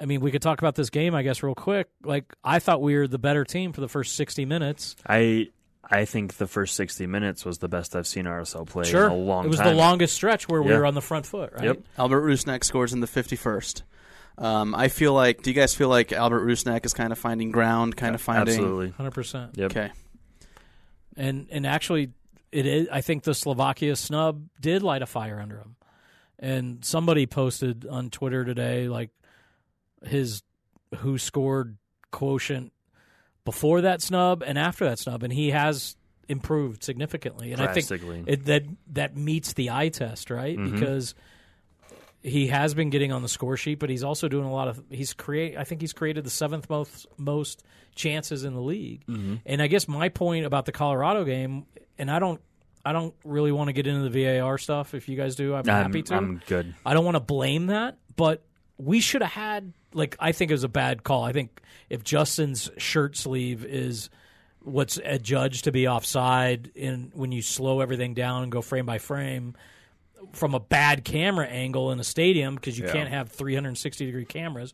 I 0.00 0.06
mean, 0.06 0.20
we 0.20 0.30
could 0.30 0.42
talk 0.42 0.60
about 0.60 0.74
this 0.74 0.90
game, 0.90 1.14
I 1.14 1.22
guess, 1.22 1.42
real 1.42 1.54
quick. 1.54 1.88
Like 2.02 2.34
I 2.42 2.58
thought 2.58 2.82
we 2.82 2.96
were 2.96 3.06
the 3.06 3.18
better 3.18 3.44
team 3.44 3.72
for 3.72 3.80
the 3.80 3.88
first 3.88 4.16
sixty 4.16 4.44
minutes. 4.44 4.96
I 5.06 5.50
I 5.88 6.04
think 6.06 6.38
the 6.38 6.46
first 6.46 6.76
60 6.76 7.06
minutes 7.06 7.44
was 7.44 7.58
the 7.58 7.68
best 7.68 7.94
I've 7.94 8.06
seen 8.06 8.24
RSL 8.24 8.66
play 8.66 8.84
sure, 8.84 9.04
in 9.04 9.12
a 9.12 9.16
long 9.16 9.42
time. 9.42 9.46
it 9.46 9.50
was 9.50 9.58
time. 9.58 9.68
the 9.68 9.74
longest 9.74 10.14
stretch 10.14 10.48
where 10.48 10.62
we 10.62 10.72
were 10.72 10.86
on 10.86 10.94
the 10.94 11.02
front 11.02 11.26
foot. 11.26 11.52
Right? 11.52 11.64
Yep. 11.64 11.82
Albert 11.98 12.22
Rusnak 12.22 12.64
scores 12.64 12.94
in 12.94 13.00
the 13.00 13.06
51st. 13.06 13.82
Um, 14.38 14.74
I 14.74 14.88
feel 14.88 15.12
like. 15.12 15.42
Do 15.42 15.50
you 15.50 15.54
guys 15.54 15.74
feel 15.74 15.90
like 15.90 16.10
Albert 16.10 16.46
Rusnak 16.46 16.86
is 16.86 16.94
kind 16.94 17.12
of 17.12 17.18
finding 17.18 17.50
ground, 17.50 17.96
kind 17.96 18.14
of 18.14 18.22
finding? 18.22 18.54
Absolutely. 18.54 18.90
hundred 18.90 19.12
percent. 19.12 19.58
Yep. 19.58 19.70
Okay. 19.72 19.92
and 21.16 21.48
and 21.50 21.66
actually 21.66 22.10
it 22.50 22.66
is 22.66 22.88
i 22.90 23.00
think 23.00 23.22
the 23.24 23.34
slovakia 23.34 23.94
snub 23.96 24.48
did 24.60 24.82
light 24.82 25.02
a 25.02 25.06
fire 25.06 25.40
under 25.40 25.58
him 25.58 25.76
and 26.38 26.84
somebody 26.84 27.26
posted 27.26 27.86
on 27.86 28.10
twitter 28.10 28.44
today 28.44 28.88
like 28.88 29.10
his 30.06 30.42
who 30.98 31.18
scored 31.18 31.76
quotient 32.10 32.72
before 33.44 33.80
that 33.82 34.00
snub 34.00 34.42
and 34.46 34.58
after 34.58 34.84
that 34.84 34.98
snub 34.98 35.22
and 35.22 35.32
he 35.32 35.50
has 35.50 35.96
improved 36.28 36.82
significantly 36.82 37.52
and 37.52 37.60
i 37.60 37.72
think 37.72 37.90
it, 38.26 38.44
that 38.46 38.62
that 38.86 39.16
meets 39.16 39.52
the 39.54 39.70
eye 39.70 39.88
test 39.88 40.30
right 40.30 40.56
Mhm. 40.56 40.72
because 40.72 41.14
he 42.22 42.46
has 42.46 42.72
been 42.72 42.88
getting 42.88 43.12
on 43.12 43.20
the 43.22 43.28
score 43.28 43.56
sheet 43.56 43.78
but 43.78 43.90
he's 43.90 44.02
also 44.04 44.28
doing 44.28 44.44
a 44.46 44.52
lot 44.52 44.68
of 44.68 44.82
he's 44.88 45.12
create 45.12 45.58
i 45.58 45.64
think 45.64 45.80
he's 45.80 45.92
created 45.92 46.24
the 46.24 46.30
seventh 46.30 46.70
most 46.70 47.06
most 47.18 47.62
chances 47.94 48.44
in 48.44 48.54
the 48.54 48.60
league 48.62 49.04
Mm-hmm. 49.06 49.34
and 49.46 49.60
I 49.62 49.66
guess 49.66 49.86
my 49.86 50.08
point 50.08 50.46
about 50.46 50.64
the 50.66 50.72
Colorado 50.72 51.22
game, 51.24 51.66
and 51.96 52.10
I 52.10 52.18
don't, 52.18 52.40
I 52.84 52.92
don't 52.92 53.14
really 53.24 53.52
want 53.52 53.68
to 53.68 53.72
get 53.72 53.86
into 53.86 54.08
the 54.08 54.24
VAR 54.40 54.58
stuff. 54.58 54.94
If 54.94 55.08
you 55.08 55.16
guys 55.16 55.36
do, 55.36 55.54
I'm, 55.54 55.60
I'm, 55.60 55.84
happy 55.84 56.02
to. 56.02 56.14
I'm 56.16 56.42
good. 56.48 56.74
I 56.84 56.92
don't 56.92 57.04
want 57.04 57.14
to 57.14 57.20
blame 57.20 57.66
that, 57.68 57.98
but 58.16 58.42
we 58.78 58.98
should 58.98 59.22
have 59.22 59.30
had. 59.30 59.72
Like, 59.94 60.16
I 60.20 60.32
think 60.32 60.50
it 60.50 60.54
was 60.54 60.64
a 60.64 60.68
bad 60.68 61.02
call. 61.04 61.24
I 61.24 61.32
think 61.32 61.60
if 61.88 62.04
Justin's 62.04 62.70
shirt 62.76 63.16
sleeve 63.16 63.64
is 63.64 64.10
what's 64.60 64.98
adjudged 65.04 65.64
to 65.64 65.72
be 65.72 65.86
offside, 65.88 66.70
in 66.74 67.12
when 67.14 67.32
you 67.32 67.40
slow 67.42 67.80
everything 67.80 68.14
down 68.14 68.42
and 68.42 68.52
go 68.52 68.60
frame 68.62 68.86
by 68.86 68.98
frame 68.98 69.54
from 70.32 70.54
a 70.54 70.60
bad 70.60 71.04
camera 71.04 71.46
angle 71.46 71.92
in 71.92 72.00
a 72.00 72.04
stadium 72.04 72.54
because 72.54 72.78
you 72.78 72.86
Yeah. 72.86 72.92
can't 72.92 73.08
have 73.10 73.30
360 73.30 74.06
degree 74.06 74.24
cameras 74.24 74.72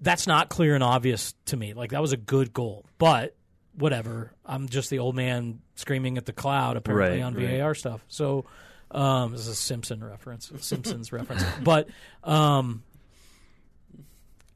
that's 0.00 0.26
not 0.26 0.48
clear 0.48 0.74
and 0.74 0.82
obvious 0.82 1.34
to 1.46 1.56
me. 1.56 1.74
Like 1.74 1.90
that 1.92 2.00
was 2.02 2.12
a 2.12 2.16
good 2.16 2.52
goal, 2.52 2.84
but 2.98 3.36
whatever. 3.78 4.32
I'm 4.44 4.68
just 4.68 4.90
the 4.90 4.98
old 4.98 5.14
man 5.14 5.60
screaming 5.76 6.18
at 6.18 6.26
the 6.26 6.32
cloud 6.32 6.76
apparently 6.76 7.18
Right, 7.18 7.24
on 7.24 7.34
right. 7.34 7.58
VAR 7.60 7.74
stuff. 7.74 8.04
So 8.08 8.44
um, 8.90 9.32
this 9.32 9.42
is 9.42 9.48
a 9.48 9.54
Simpson 9.54 10.02
reference, 10.02 10.50
Simpsons 10.58 11.12
reference. 11.12 11.44
But 11.62 11.88
um, 12.24 12.82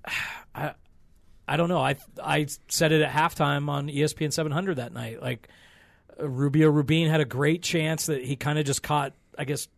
I 0.54 0.74
I 1.48 1.56
don't 1.56 1.68
know. 1.68 1.80
I 1.80 1.96
I 2.22 2.46
said 2.68 2.92
it 2.92 3.02
at 3.02 3.12
halftime 3.12 3.68
on 3.68 3.88
ESPN 3.88 4.32
700 4.32 4.76
that 4.76 4.92
night. 4.92 5.22
Like 5.22 5.48
Rubio 6.18 6.70
Rubin 6.70 7.08
had 7.08 7.20
a 7.20 7.24
great 7.24 7.62
chance 7.62 8.06
that 8.06 8.24
he 8.24 8.36
kind 8.36 8.58
of 8.58 8.64
just 8.64 8.82
caught. 8.82 9.12
I 9.38 9.44
guess 9.44 9.68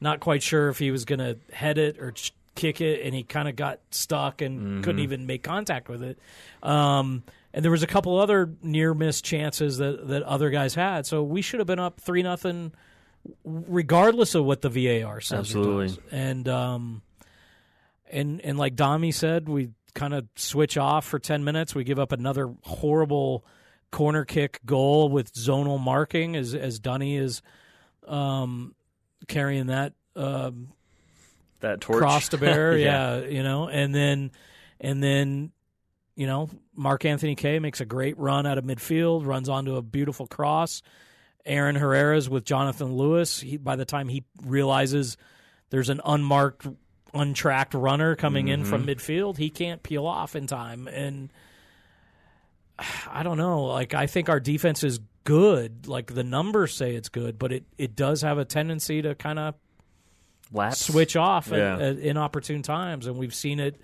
not 0.00 0.20
quite 0.20 0.42
sure 0.42 0.68
if 0.68 0.78
he 0.78 0.90
was 0.90 1.04
going 1.04 1.18
to 1.18 1.36
head 1.52 1.78
it 1.78 1.98
or 1.98 2.12
ch- 2.12 2.32
kick 2.54 2.80
it, 2.80 3.04
and 3.04 3.14
he 3.14 3.22
kind 3.22 3.48
of 3.48 3.56
got 3.56 3.80
stuck 3.90 4.40
and 4.40 4.84
couldn't 4.84 5.00
even 5.00 5.26
make 5.26 5.42
contact 5.42 5.88
with 5.88 6.02
it. 6.02 6.18
Um, 6.62 7.22
and 7.52 7.64
there 7.64 7.72
was 7.72 7.82
a 7.82 7.86
couple 7.86 8.18
other 8.18 8.50
near 8.62 8.94
miss 8.94 9.20
chances 9.20 9.78
that 9.78 10.08
that 10.08 10.22
other 10.22 10.50
guys 10.50 10.74
had. 10.74 11.06
So 11.06 11.22
we 11.22 11.42
should 11.42 11.60
have 11.60 11.66
been 11.66 11.78
up 11.78 12.00
three 12.00 12.22
nothing, 12.22 12.72
regardless 13.44 14.34
of 14.34 14.44
what 14.44 14.62
the 14.62 14.70
VAR 14.70 15.20
says. 15.20 15.40
Absolutely. 15.40 15.96
And 16.10 16.48
um, 16.48 17.02
and 18.14 18.40
and 18.40 18.56
like 18.56 18.76
Dami 18.76 19.12
said, 19.12 19.48
we 19.48 19.70
kind 19.94 20.14
of 20.14 20.26
switch 20.36 20.78
off 20.78 21.04
for 21.04 21.18
ten 21.18 21.44
minutes. 21.44 21.74
We 21.74 21.84
give 21.84 21.98
up 21.98 22.12
another 22.12 22.54
horrible 22.62 23.44
corner 23.90 24.24
kick 24.24 24.60
goal 24.64 25.08
with 25.08 25.32
zonal 25.34 25.78
marking 25.78 26.36
as 26.36 26.54
as 26.54 26.78
Dunny 26.78 27.16
is 27.16 27.42
um, 28.06 28.74
carrying 29.28 29.66
that 29.66 29.92
um, 30.16 30.68
That 31.60 31.80
torch 31.80 31.98
cross 31.98 32.28
to 32.30 32.38
bear. 32.38 32.76
yeah. 32.78 33.20
you 33.20 33.42
know, 33.42 33.68
and 33.68 33.94
then 33.94 34.30
and 34.80 35.02
then 35.02 35.52
you 36.16 36.26
know 36.26 36.48
Mark-Anthony 36.74 37.34
Kaye 37.34 37.58
makes 37.58 37.80
a 37.80 37.84
great 37.84 38.18
run 38.18 38.46
out 38.46 38.58
of 38.58 38.64
midfield, 38.64 39.26
runs 39.26 39.48
onto 39.48 39.76
a 39.76 39.82
beautiful 39.82 40.26
cross. 40.26 40.82
Aaron 41.46 41.76
Herrera's 41.76 42.28
with 42.28 42.44
Jonathan 42.44 42.96
Lewis. 42.96 43.38
He, 43.38 43.58
by 43.58 43.76
the 43.76 43.84
time 43.84 44.08
he 44.08 44.24
realizes 44.42 45.18
there's 45.68 45.90
an 45.90 46.00
unmarked, 46.04 46.66
untracked 47.14 47.74
runner 47.74 48.16
coming 48.16 48.48
in 48.48 48.64
from 48.64 48.86
midfield, 48.86 49.36
he 49.38 49.50
can't 49.50 49.82
peel 49.82 50.06
off 50.06 50.34
in 50.36 50.46
time. 50.46 50.88
And 50.88 51.30
I 53.10 53.22
don't 53.22 53.38
know. 53.38 53.64
Like 53.64 53.94
I 53.94 54.06
think 54.06 54.28
our 54.28 54.40
defense 54.40 54.82
is 54.84 55.00
good. 55.24 55.86
Like 55.86 56.12
the 56.14 56.24
numbers 56.24 56.74
say 56.74 56.94
it's 56.94 57.08
good, 57.08 57.38
but 57.38 57.52
it, 57.52 57.64
it 57.78 57.96
does 57.96 58.22
have 58.22 58.38
a 58.38 58.44
tendency 58.44 59.02
to 59.02 59.14
kind 59.14 59.38
of 59.38 59.54
switch 60.72 61.16
off 61.16 61.50
at, 61.52 61.58
Yeah. 61.58 61.78
at 61.78 61.98
inopportune 61.98 62.62
times, 62.62 63.06
and 63.06 63.16
we've 63.16 63.34
seen 63.34 63.60
it 63.60 63.80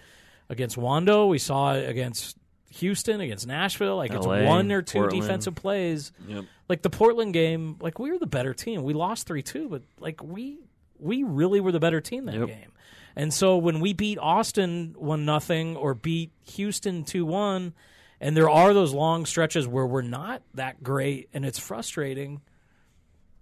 against 0.48 0.76
Wando. 0.76 1.28
We 1.28 1.38
saw 1.38 1.74
it 1.74 1.88
against 1.88 2.36
Houston, 2.74 3.20
against 3.20 3.46
Nashville. 3.46 3.96
Like 3.96 4.12
it's 4.12 4.26
one 4.26 4.70
or 4.70 4.82
two 4.82 4.98
Portland. 5.00 5.22
defensive 5.22 5.54
plays. 5.54 6.12
Yep. 6.28 6.44
Like 6.68 6.82
the 6.82 6.90
Portland 6.90 7.32
game, 7.32 7.76
like 7.80 7.98
we 7.98 8.10
were 8.12 8.18
the 8.18 8.26
better 8.26 8.54
team. 8.54 8.82
We 8.82 8.94
lost 8.94 9.26
three 9.26 9.42
two, 9.42 9.68
but 9.68 9.82
like 9.98 10.22
we 10.22 10.58
we 10.98 11.22
really 11.22 11.60
were 11.60 11.72
the 11.72 11.80
better 11.80 12.00
team 12.00 12.26
that 12.26 12.34
Yep. 12.34 12.46
game. 12.48 12.72
And 13.16 13.32
so 13.34 13.56
when 13.56 13.80
we 13.80 13.92
beat 13.92 14.18
Austin 14.18 14.94
one 14.98 15.24
nothing 15.24 15.76
or 15.76 15.94
beat 15.94 16.30
Houston 16.54 17.04
two 17.04 17.24
one, 17.26 17.74
and 18.20 18.36
there 18.36 18.50
are 18.50 18.72
those 18.74 18.92
long 18.92 19.26
stretches 19.26 19.66
where 19.66 19.86
we're 19.86 20.02
not 20.02 20.42
that 20.54 20.82
great 20.82 21.28
and 21.32 21.44
it's 21.44 21.58
frustrating. 21.58 22.40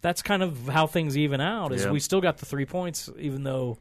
That's 0.01 0.23
kind 0.23 0.43
of 0.43 0.69
how 0.69 0.87
things 0.87 1.19
even 1.19 1.41
out. 1.41 1.73
Is 1.73 1.85
Yeah. 1.85 1.91
we 1.91 2.01
still 2.01 2.21
got 2.21 2.39
the 2.39 2.47
three 2.47 2.67
points, 2.67 3.11
even 3.19 3.43
though 3.43 3.79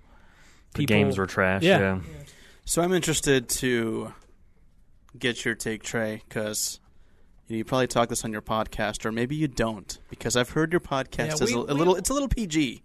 The 0.74 0.86
games 0.86 1.18
were 1.18 1.28
trash. 1.28 1.62
Yeah. 1.64 1.80
Yeah. 1.80 2.00
So 2.66 2.82
I'm 2.82 2.92
interested 2.94 3.48
to 3.50 4.14
get 5.18 5.46
your 5.46 5.56
take, 5.56 5.84
Trey, 5.84 6.22
because 6.28 6.80
you 7.48 7.64
probably 7.64 7.88
talk 7.88 8.10
this 8.10 8.26
on 8.26 8.34
your 8.34 8.42
podcast, 8.42 9.06
or 9.06 9.12
maybe 9.12 9.36
you 9.36 9.48
don't, 9.48 9.98
because 10.10 10.36
I've 10.36 10.50
heard 10.50 10.74
your 10.74 10.82
podcast 10.82 11.18
Yeah, 11.40 11.44
is 11.46 11.54
a, 11.54 11.58
a 11.60 11.74
little. 11.74 11.96
It's 11.96 12.10
a 12.10 12.14
little 12.14 12.28
PG. 12.28 12.84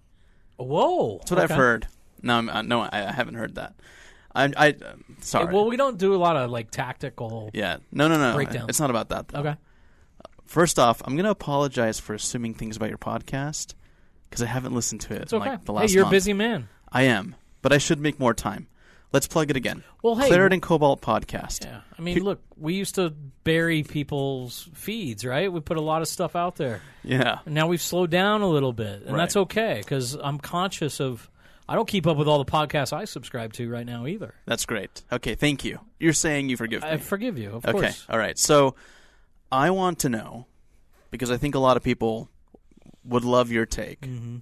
Whoa, 0.56 1.18
That's 1.18 1.30
what 1.32 1.40
I've 1.40 1.50
heard. 1.50 1.88
No, 2.22 2.36
I'm, 2.36 2.48
uh, 2.48 2.62
no, 2.62 2.80
I, 2.82 2.88
I 3.08 3.12
haven't 3.12 3.34
heard 3.34 3.56
that. 3.56 3.74
I'm, 4.34 4.54
I, 4.56 4.70
uh, 4.70 4.94
sorry. 5.20 5.52
Well, 5.52 5.66
we 5.66 5.76
don't 5.76 5.98
do 5.98 6.14
a 6.14 6.16
lot 6.16 6.36
of 6.36 6.50
like 6.50 6.70
tactical. 6.70 7.50
yeah, 7.52 7.78
no, 7.90 8.08
no, 8.08 8.16
no. 8.18 8.34
Breakdowns. 8.34 8.68
It's 8.70 8.80
not 8.80 8.90
about 8.90 9.10
that. 9.10 9.28
Though. 9.28 9.40
Okay. 9.40 9.56
First 10.46 10.78
off, 10.78 11.02
I'm 11.04 11.14
going 11.14 11.24
to 11.24 11.30
apologize 11.30 11.98
for 11.98 12.14
assuming 12.14 12.54
things 12.54 12.76
about 12.76 12.88
your 12.88 12.98
podcast 12.98 13.74
because 14.28 14.42
I 14.42 14.46
haven't 14.46 14.74
listened 14.74 15.00
to 15.02 15.14
it 15.14 15.22
It's 15.22 15.32
in 15.32 15.40
okay. 15.40 15.50
like 15.50 15.64
the 15.64 15.72
last 15.72 15.90
hey, 15.90 15.94
you're 15.94 16.04
month. 16.04 16.12
a 16.12 16.16
busy 16.16 16.32
man. 16.32 16.68
I 16.90 17.02
am, 17.04 17.36
but 17.62 17.72
I 17.72 17.78
should 17.78 18.00
make 18.00 18.18
more 18.20 18.34
time. 18.34 18.68
Let's 19.12 19.26
plug 19.26 19.50
it 19.50 19.56
again. 19.56 19.82
Well, 20.02 20.14
hey- 20.16 20.28
Claret 20.28 20.52
and 20.54 20.62
Cobalt 20.62 21.02
podcast. 21.02 21.64
Yeah. 21.66 21.80
I 21.98 22.02
mean, 22.02 22.22
look, 22.22 22.40
we 22.56 22.74
used 22.74 22.94
to 22.94 23.10
bury 23.44 23.82
people's 23.82 24.68
feeds, 24.72 25.24
right? 25.24 25.52
We 25.52 25.60
put 25.60 25.76
a 25.76 25.82
lot 25.82 26.00
of 26.00 26.08
stuff 26.08 26.34
out 26.34 26.56
there. 26.56 26.80
Yeah. 27.04 27.38
And 27.44 27.54
now 27.54 27.66
we've 27.66 27.82
slowed 27.82 28.10
down 28.10 28.40
a 28.40 28.46
little 28.48 28.72
bit, 28.72 29.02
and 29.02 29.10
Right. 29.12 29.18
that's 29.18 29.36
okay 29.36 29.80
because 29.84 30.14
I'm 30.14 30.38
conscious 30.38 31.00
of. 31.00 31.28
I 31.72 31.74
don't 31.74 31.88
keep 31.88 32.06
up 32.06 32.18
with 32.18 32.28
all 32.28 32.36
the 32.36 32.50
podcasts 32.50 32.92
I 32.92 33.06
subscribe 33.06 33.54
to 33.54 33.66
right 33.70 33.86
now 33.86 34.06
either. 34.06 34.34
That's 34.44 34.66
great. 34.66 35.02
Okay, 35.10 35.34
thank 35.34 35.64
you. 35.64 35.78
You're 35.98 36.12
saying 36.12 36.50
you 36.50 36.58
forgive 36.58 36.82
me. 36.82 36.88
I 36.90 36.98
forgive 36.98 37.38
you, 37.38 37.48
of 37.48 37.64
okay, 37.64 37.72
course. 37.72 38.04
all 38.10 38.18
right. 38.18 38.38
So 38.38 38.74
I 39.50 39.70
want 39.70 40.00
to 40.00 40.10
know 40.10 40.44
because 41.10 41.30
I 41.30 41.38
think 41.38 41.54
a 41.54 41.58
lot 41.58 41.78
of 41.78 41.82
people 41.82 42.28
would 43.06 43.24
love 43.24 43.50
your 43.50 43.64
take. 43.64 44.02
Mm-hmm. 44.02 44.36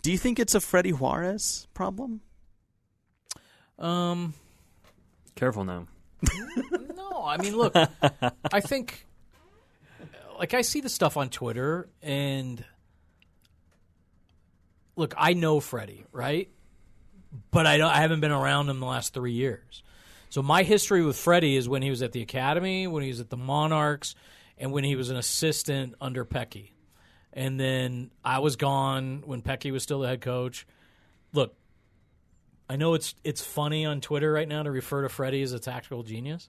Do 0.00 0.12
you 0.12 0.16
think 0.16 0.38
it's 0.38 0.54
a 0.54 0.62
Freddy 0.62 0.92
Juarez 0.92 1.68
problem? 1.74 2.22
Um, 3.78 4.32
Careful 5.34 5.64
now. 5.64 5.88
no, 6.96 7.22
I 7.22 7.36
mean, 7.36 7.54
look, 7.54 7.76
I 7.76 8.60
think, 8.60 9.04
like, 10.38 10.54
I 10.54 10.62
see 10.62 10.80
the 10.80 10.88
stuff 10.88 11.18
on 11.18 11.28
Twitter, 11.28 11.90
and 12.00 12.64
look, 14.98 15.14
I 15.16 15.32
know 15.32 15.60
Freddy, 15.60 16.04
right? 16.12 16.50
But 17.50 17.66
I, 17.66 17.80
I 17.80 18.00
haven't 18.00 18.20
been 18.20 18.32
around 18.32 18.68
him 18.68 18.80
the 18.80 18.86
last 18.86 19.14
three 19.14 19.32
years. 19.32 19.82
So 20.28 20.42
my 20.42 20.64
history 20.64 21.02
with 21.02 21.16
Freddy 21.16 21.56
is 21.56 21.68
when 21.68 21.82
he 21.82 21.88
was 21.88 22.02
at 22.02 22.12
the 22.12 22.20
academy, 22.20 22.86
when 22.86 23.02
he 23.02 23.08
was 23.08 23.20
at 23.20 23.30
the 23.30 23.36
Monarchs, 23.36 24.14
and 24.58 24.72
when 24.72 24.84
he 24.84 24.96
was 24.96 25.08
an 25.08 25.16
assistant 25.16 25.94
under 26.00 26.24
Petke. 26.24 26.72
And 27.32 27.58
then 27.58 28.10
I 28.24 28.40
was 28.40 28.56
gone 28.56 29.22
when 29.24 29.40
Petke 29.40 29.70
was 29.72 29.84
still 29.84 30.00
the 30.00 30.08
head 30.08 30.20
coach. 30.20 30.66
Look, 31.32 31.54
I 32.68 32.76
know 32.76 32.94
it's 32.94 33.14
it's 33.22 33.42
funny 33.42 33.86
on 33.86 34.00
Twitter 34.00 34.32
right 34.32 34.48
now 34.48 34.64
to 34.64 34.70
refer 34.70 35.02
to 35.02 35.08
Freddy 35.08 35.42
as 35.42 35.52
a 35.52 35.60
tactical 35.60 36.02
genius. 36.02 36.48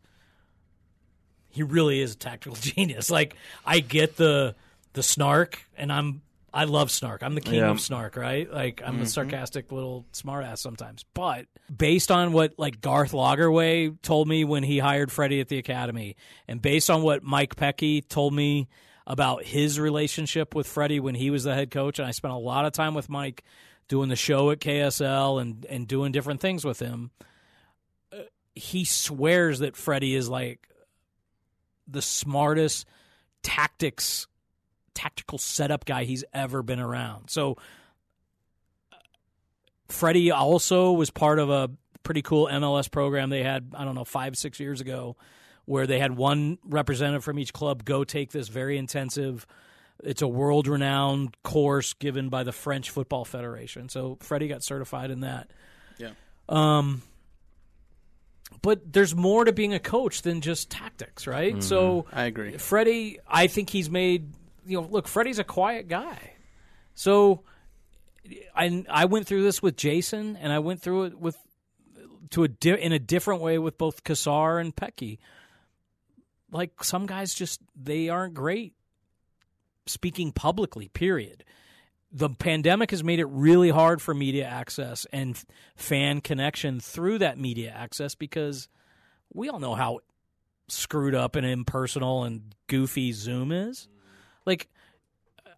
He 1.49 1.63
really 1.63 2.01
is 2.01 2.15
a 2.15 2.17
tactical 2.17 2.55
genius. 2.59 3.11
Like 3.11 3.35
I 3.65 3.79
get 3.79 4.17
the 4.17 4.55
the 4.93 5.03
snark, 5.03 5.63
and 5.77 5.93
I'm 5.93 6.21
I 6.53 6.63
love 6.65 6.89
snark. 6.91 7.21
I'm 7.23 7.35
the 7.35 7.41
king 7.41 7.55
Yeah. 7.55 7.69
of 7.69 7.79
snark, 7.79 8.15
right? 8.15 8.51
Like 8.51 8.81
I'm 8.85 9.01
a 9.01 9.05
sarcastic 9.05 9.71
little 9.71 10.05
smartass 10.13 10.57
sometimes. 10.59 11.05
But 11.13 11.45
based 11.75 12.11
on 12.11 12.31
what 12.33 12.53
like 12.57 12.81
Garth 12.81 13.11
Lagerwey 13.11 14.01
told 14.01 14.27
me 14.27 14.43
when 14.43 14.63
he 14.63 14.79
hired 14.79 15.11
Freddy 15.11 15.39
at 15.39 15.47
the 15.47 15.57
academy, 15.57 16.15
and 16.47 16.61
based 16.61 16.89
on 16.89 17.01
what 17.03 17.23
Mike 17.23 17.55
Petke 17.55 18.07
told 18.07 18.33
me 18.33 18.67
about 19.05 19.43
his 19.43 19.79
relationship 19.79 20.53
with 20.55 20.67
Freddy 20.67 20.99
when 20.99 21.15
he 21.15 21.29
was 21.31 21.43
the 21.43 21.53
head 21.55 21.71
coach, 21.71 21.99
and 21.99 22.07
I 22.07 22.11
spent 22.11 22.33
a 22.33 22.37
lot 22.37 22.65
of 22.65 22.73
time 22.73 22.93
with 22.93 23.09
Mike 23.09 23.43
doing 23.87 24.09
the 24.09 24.15
show 24.15 24.51
at 24.51 24.59
KSL 24.59 25.41
and 25.41 25.65
and 25.65 25.87
doing 25.87 26.11
different 26.11 26.41
things 26.41 26.63
with 26.65 26.79
him. 26.79 27.11
uh, 28.11 28.17
He 28.55 28.85
swears 28.85 29.59
that 29.59 29.75
Freddy 29.75 30.13
is 30.15 30.29
like 30.29 30.67
the 31.87 32.01
smartest 32.01 32.85
tactics 33.41 34.27
tactical 34.99 35.37
setup 35.37 35.85
guy 35.85 36.03
he's 36.03 36.25
ever 36.33 36.61
been 36.61 36.79
around. 36.79 37.29
So 37.29 37.57
uh, 38.91 38.95
Freddy 39.87 40.31
also 40.31 40.91
was 40.91 41.09
part 41.09 41.39
of 41.39 41.49
a 41.49 41.69
pretty 42.03 42.21
cool 42.21 42.47
MLS 42.47 42.91
program 42.91 43.29
they 43.29 43.43
had, 43.43 43.73
I 43.77 43.85
don't 43.85 43.95
know, 43.95 44.03
five, 44.03 44.37
six 44.37 44.59
years 44.59 44.81
ago, 44.81 45.15
where 45.65 45.87
they 45.87 45.99
had 45.99 46.17
one 46.17 46.57
representative 46.65 47.23
from 47.23 47.39
each 47.39 47.53
club 47.53 47.85
go 47.85 48.03
take 48.03 48.31
this 48.31 48.49
very 48.49 48.77
intensive, 48.77 49.47
it's 50.03 50.21
a 50.21 50.27
world 50.27 50.67
renowned 50.67 51.35
course 51.43 51.93
given 51.93 52.29
by 52.29 52.43
the 52.43 52.51
French 52.51 52.89
Football 52.89 53.23
Federation. 53.23 53.87
So 53.87 54.17
Freddy 54.19 54.47
got 54.47 54.63
certified 54.63 55.11
in 55.11 55.21
that. 55.21 55.49
Yeah. 55.97 56.11
Um, 56.49 57.03
but 58.61 58.91
there's 58.91 59.15
more 59.15 59.45
to 59.45 59.51
being 59.51 59.73
a 59.73 59.79
coach 59.79 60.23
than 60.23 60.41
just 60.41 60.69
tactics, 60.69 61.27
right? 61.27 61.61
So 61.63 62.05
I 62.11 62.23
agree. 62.23 62.57
Freddy, 62.57 63.19
I 63.27 63.47
think 63.47 63.69
he's 63.69 63.89
made. 63.89 64.33
You 64.69 64.81
know, 64.81 64.87
look, 64.87 65.07
Freddy's 65.07 65.39
a 65.39 65.43
quiet 65.43 65.87
guy, 65.87 66.33
so 66.93 67.43
I 68.55 68.85
I 68.89 69.05
went 69.05 69.25
through 69.25 69.43
this 69.43 69.61
with 69.61 69.75
Jason, 69.75 70.37
and 70.37 70.53
I 70.53 70.59
went 70.59 70.81
through 70.81 71.05
it 71.05 71.19
with 71.19 71.37
to 72.31 72.43
a 72.43 72.47
di- 72.47 72.79
in 72.79 72.91
a 72.91 72.99
different 72.99 73.41
way 73.41 73.57
with 73.57 73.77
both 73.77 74.03
Cassar 74.03 74.59
and 74.59 74.75
Petke. 74.75 75.17
Like 76.51 76.83
some 76.83 77.05
guys, 77.07 77.33
just 77.33 77.61
they 77.75 78.09
aren't 78.09 78.35
great 78.35 78.73
speaking 79.87 80.31
publicly. 80.31 80.87
Period. 80.89 81.43
The 82.11 82.29
pandemic 82.29 82.91
has 82.91 83.03
made 83.03 83.19
it 83.19 83.25
really 83.25 83.69
hard 83.69 84.01
for 84.01 84.13
media 84.13 84.45
access 84.45 85.05
and 85.11 85.35
f- 85.35 85.45
fan 85.75 86.21
connection 86.21 86.79
through 86.79 87.19
that 87.19 87.37
media 87.37 87.71
access 87.71 88.15
because 88.15 88.67
we 89.31 89.49
all 89.49 89.59
know 89.59 89.75
how 89.75 89.99
screwed 90.67 91.13
up 91.13 91.35
and 91.35 91.45
impersonal 91.45 92.23
and 92.23 92.55
goofy 92.67 93.11
Zoom 93.11 93.51
is. 93.51 93.87
Like, 94.49 94.67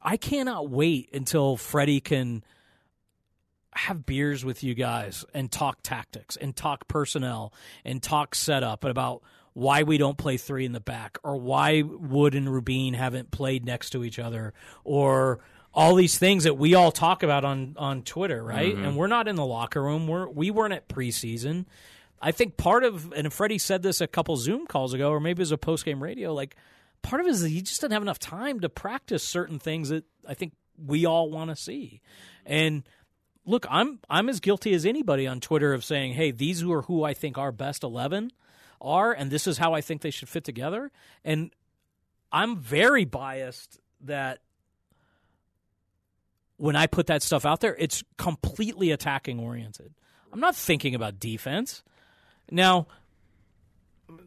I 0.02 0.18
cannot 0.18 0.70
wait 0.70 1.10
until 1.14 1.58
Freddy 1.58 2.02
can 2.02 2.44
have 3.74 4.06
beers 4.06 4.44
with 4.44 4.64
you 4.64 4.74
guys 4.74 5.24
and 5.34 5.52
talk 5.52 5.80
tactics 5.82 6.36
and 6.36 6.56
talk 6.56 6.88
personnel 6.88 7.54
and 7.86 8.04
talk 8.04 8.36
setup 8.36 8.84
and 8.84 8.92
about 8.92 9.22
why 9.54 9.84
we 9.84 9.98
don't 9.98 10.18
play 10.18 10.38
three 10.38 10.66
in 10.66 10.74
the 10.74 10.82
back 10.82 11.18
or 11.24 11.38
why 11.38 11.82
Wood 11.82 12.36
and 12.36 12.52
Rubin 12.52 12.94
haven't 12.94 13.32
played 13.32 13.66
next 13.66 13.92
to 13.92 14.04
each 14.04 14.20
other 14.20 14.54
or 14.84 15.40
all 15.74 15.96
these 15.96 16.18
things 16.18 16.44
that 16.44 16.58
we 16.58 16.76
all 16.76 16.92
talk 16.92 17.24
about 17.24 17.46
on 17.46 17.76
on 17.78 18.04
Twitter, 18.04 18.44
right? 18.44 18.74
Mm-hmm. 18.74 18.84
And 18.84 18.98
we're 18.98 19.08
not 19.08 19.30
in 19.30 19.36
the 19.36 19.46
locker 19.46 19.82
room. 19.82 20.08
We're 20.08 20.28
we 20.28 20.52
weren't 20.52 20.74
at 20.74 20.90
preseason. 20.90 21.66
I 22.22 22.32
think 22.32 22.58
part 22.58 22.84
of 22.84 23.14
and 23.14 23.32
Freddy 23.32 23.58
said 23.58 23.84
this 23.84 24.02
a 24.02 24.08
couple 24.08 24.36
Zoom 24.36 24.68
calls 24.68 24.94
ago, 24.94 25.12
or 25.12 25.22
maybe 25.22 25.40
it 25.40 25.44
was 25.44 25.54
a 25.54 25.58
post 25.58 25.86
game 25.86 26.04
radio. 26.04 26.34
Like 26.34 26.58
part 27.02 27.22
of 27.22 27.28
it 27.28 27.32
is 27.32 27.42
he 27.42 27.62
just 27.62 27.82
doesn't 27.82 27.92
have 27.92 28.02
enough 28.02 28.20
time 28.20 28.60
to 28.62 28.70
practice 28.70 29.24
certain 29.24 29.60
things 29.60 29.90
that 29.90 30.06
I 30.28 30.34
think 30.34 30.54
we 30.78 31.06
all 31.06 31.30
want 31.30 31.50
to 31.50 31.56
see. 31.56 32.02
And 32.46 32.84
look, 33.46 33.66
I'm 33.70 34.00
I'm 34.10 34.30
as 34.30 34.40
guilty 34.40 34.74
as 34.74 34.86
anybody 34.86 35.28
on 35.28 35.40
Twitter 35.40 35.74
of 35.74 35.84
saying, 35.84 36.14
"Hey, 36.14 36.32
these 36.32 36.64
are 36.64 36.84
who 36.84 37.04
I 37.04 37.14
think 37.14 37.38
our 37.38 37.52
best 37.52 37.84
eleven 37.84 38.32
are, 38.80 39.12
and 39.12 39.32
this 39.32 39.48
is 39.48 39.58
how 39.58 39.74
I 39.74 39.82
think 39.82 40.02
they 40.02 40.12
should 40.12 40.30
fit 40.30 40.44
together." 40.44 40.92
And 41.24 41.52
I'm 42.32 42.58
very 42.58 43.06
biased 43.06 43.80
that 44.02 44.40
when 46.58 46.76
I 46.76 46.88
put 46.88 47.08
that 47.08 47.24
stuff 47.24 47.46
out 47.46 47.60
there, 47.60 47.76
it's 47.78 48.04
completely 48.18 48.92
attacking 48.92 49.40
oriented. 49.40 49.94
I'm 50.32 50.40
not 50.40 50.56
thinking 50.56 50.96
about 50.96 51.20
defense. 51.20 51.84
Now, 52.50 52.88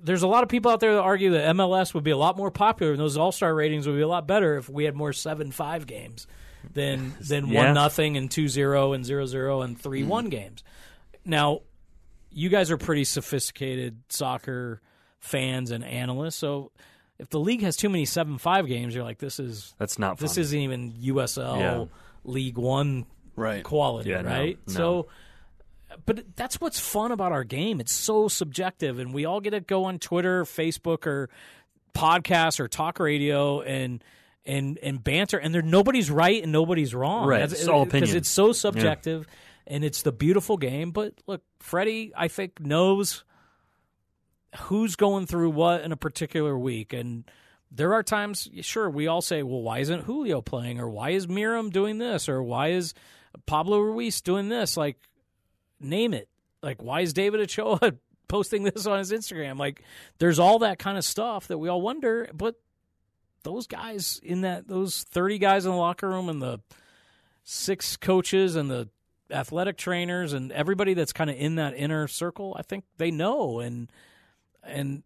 there's 0.02 0.22
a 0.22 0.26
lot 0.28 0.42
of 0.42 0.48
people 0.48 0.70
out 0.70 0.80
there 0.80 0.94
that 0.94 1.00
argue 1.02 1.30
that 1.32 1.54
MLS 1.56 1.94
would 1.94 2.04
be 2.04 2.10
a 2.10 2.16
lot 2.16 2.36
more 2.36 2.50
popular 2.50 2.92
and 2.92 3.00
those 3.00 3.16
All 3.16 3.32
Star 3.32 3.54
ratings 3.54 3.86
would 3.86 3.96
be 3.96 4.02
a 4.02 4.08
lot 4.08 4.26
better 4.26 4.56
if 4.56 4.68
we 4.68 4.84
had 4.84 4.94
more 4.94 5.12
seven 5.12 5.50
five 5.50 5.86
games 5.86 6.26
than 6.72 7.14
than 7.20 7.46
Yeah. 7.48 7.64
one 7.66 7.74
nothing 7.74 8.16
and 8.16 8.30
two 8.30 8.48
zero 8.48 8.92
and 8.92 9.04
zero 9.04 9.26
zero 9.26 9.62
and 9.62 9.78
three 9.80 10.02
one 10.02 10.26
mm. 10.26 10.30
games. 10.30 10.64
Now, 11.24 11.60
you 12.30 12.48
guys 12.48 12.70
are 12.70 12.76
pretty 12.76 13.04
sophisticated 13.04 13.98
soccer 14.08 14.80
fans 15.20 15.70
and 15.70 15.84
analysts, 15.84 16.36
so 16.36 16.70
if 17.18 17.30
the 17.30 17.38
league 17.38 17.62
has 17.62 17.76
too 17.76 17.88
many 17.88 18.04
seven 18.04 18.38
five 18.38 18.66
games, 18.66 18.94
you're 18.94 19.04
like, 19.04 19.18
this 19.18 19.38
is 19.38 19.74
That's 19.78 19.98
not 19.98 20.18
this 20.18 20.34
fun. 20.34 20.40
isn't 20.42 20.58
even 20.58 20.92
USL 21.00 21.58
Yeah. 21.58 21.84
League 22.24 22.58
One 22.58 23.06
Right. 23.36 23.62
quality, 23.64 24.10
Yeah, 24.10 24.22
no, 24.22 24.30
right? 24.30 24.58
no. 24.68 24.72
So, 24.72 25.06
but 26.06 26.36
that's 26.36 26.60
what's 26.60 26.78
fun 26.80 27.12
about 27.12 27.32
our 27.32 27.44
game. 27.44 27.80
It's 27.80 27.92
so 27.92 28.28
subjective, 28.28 28.98
and 28.98 29.12
we 29.14 29.24
all 29.24 29.40
get 29.40 29.50
to 29.50 29.60
go 29.60 29.84
on 29.84 29.98
Twitter, 29.98 30.44
Facebook, 30.44 31.06
or 31.06 31.28
podcast 31.94 32.60
or 32.60 32.68
talk 32.68 32.98
radio 32.98 33.60
and 33.62 34.02
and 34.46 34.78
and 34.82 35.02
banter, 35.02 35.38
and 35.38 35.54
there 35.54 35.62
nobody's 35.62 36.10
right 36.10 36.42
and 36.42 36.52
nobody's 36.52 36.94
wrong. 36.94 37.26
Right. 37.28 37.38
That's- 37.38 37.60
It's 37.60 37.68
all 37.68 37.84
because 37.84 37.98
opinion. 38.02 38.16
it's 38.18 38.28
so 38.28 38.52
subjective, 38.52 39.26
and 39.66 39.84
it's 39.84 40.02
the 40.02 40.12
beautiful 40.12 40.56
game. 40.56 40.90
But 40.90 41.14
look, 41.26 41.42
Freddy, 41.60 42.12
I 42.16 42.28
think 42.28 42.60
knows 42.60 43.24
who's 44.62 44.96
going 44.96 45.26
through 45.26 45.50
what 45.50 45.80
in 45.82 45.92
a 45.92 45.96
particular 45.96 46.56
week, 46.58 46.92
and 46.92 47.24
there 47.70 47.94
are 47.94 48.02
times, 48.04 48.48
sure, 48.60 48.88
we 48.88 49.08
all 49.08 49.20
say, 49.20 49.42
well, 49.42 49.60
why 49.62 49.78
isn't 49.80 50.04
Julio 50.04 50.40
playing, 50.40 50.78
or 50.78 50.88
why 50.88 51.10
is 51.10 51.26
Meram 51.26 51.72
doing 51.72 51.98
this, 51.98 52.28
or 52.28 52.40
why 52.42 52.68
is 52.68 52.94
Pablo 53.46 53.80
Ruiz 53.80 54.20
doing 54.20 54.48
this? 54.48 54.76
Like, 54.76 54.96
name 55.84 56.14
it. 56.14 56.28
Like, 56.62 56.82
why 56.82 57.00
is 57.02 57.12
David 57.12 57.40
Ochoa 57.40 57.94
posting 58.28 58.62
this 58.62 58.86
on 58.86 58.98
his 58.98 59.12
Instagram? 59.12 59.58
Like, 59.58 59.82
there's 60.18 60.38
all 60.38 60.60
that 60.60 60.78
kind 60.78 60.98
of 60.98 61.04
stuff 61.04 61.48
that 61.48 61.58
we 61.58 61.68
all 61.68 61.80
wonder, 61.80 62.28
but 62.32 62.56
those 63.42 63.66
guys 63.66 64.20
in 64.22 64.40
that, 64.40 64.66
those 64.66 65.04
30 65.04 65.38
guys 65.38 65.66
in 65.66 65.72
the 65.72 65.76
locker 65.76 66.08
room 66.08 66.28
and 66.28 66.40
the 66.40 66.60
six 67.44 67.96
coaches 67.96 68.56
and 68.56 68.70
the 68.70 68.88
athletic 69.30 69.76
trainers 69.76 70.32
and 70.32 70.50
everybody 70.52 70.94
that's 70.94 71.12
kind 71.12 71.30
of 71.30 71.36
in 71.36 71.56
that 71.56 71.74
inner 71.76 72.08
circle, 72.08 72.56
I 72.58 72.62
think 72.62 72.84
they 72.96 73.10
know. 73.10 73.60
And, 73.60 73.90
and 74.62 75.02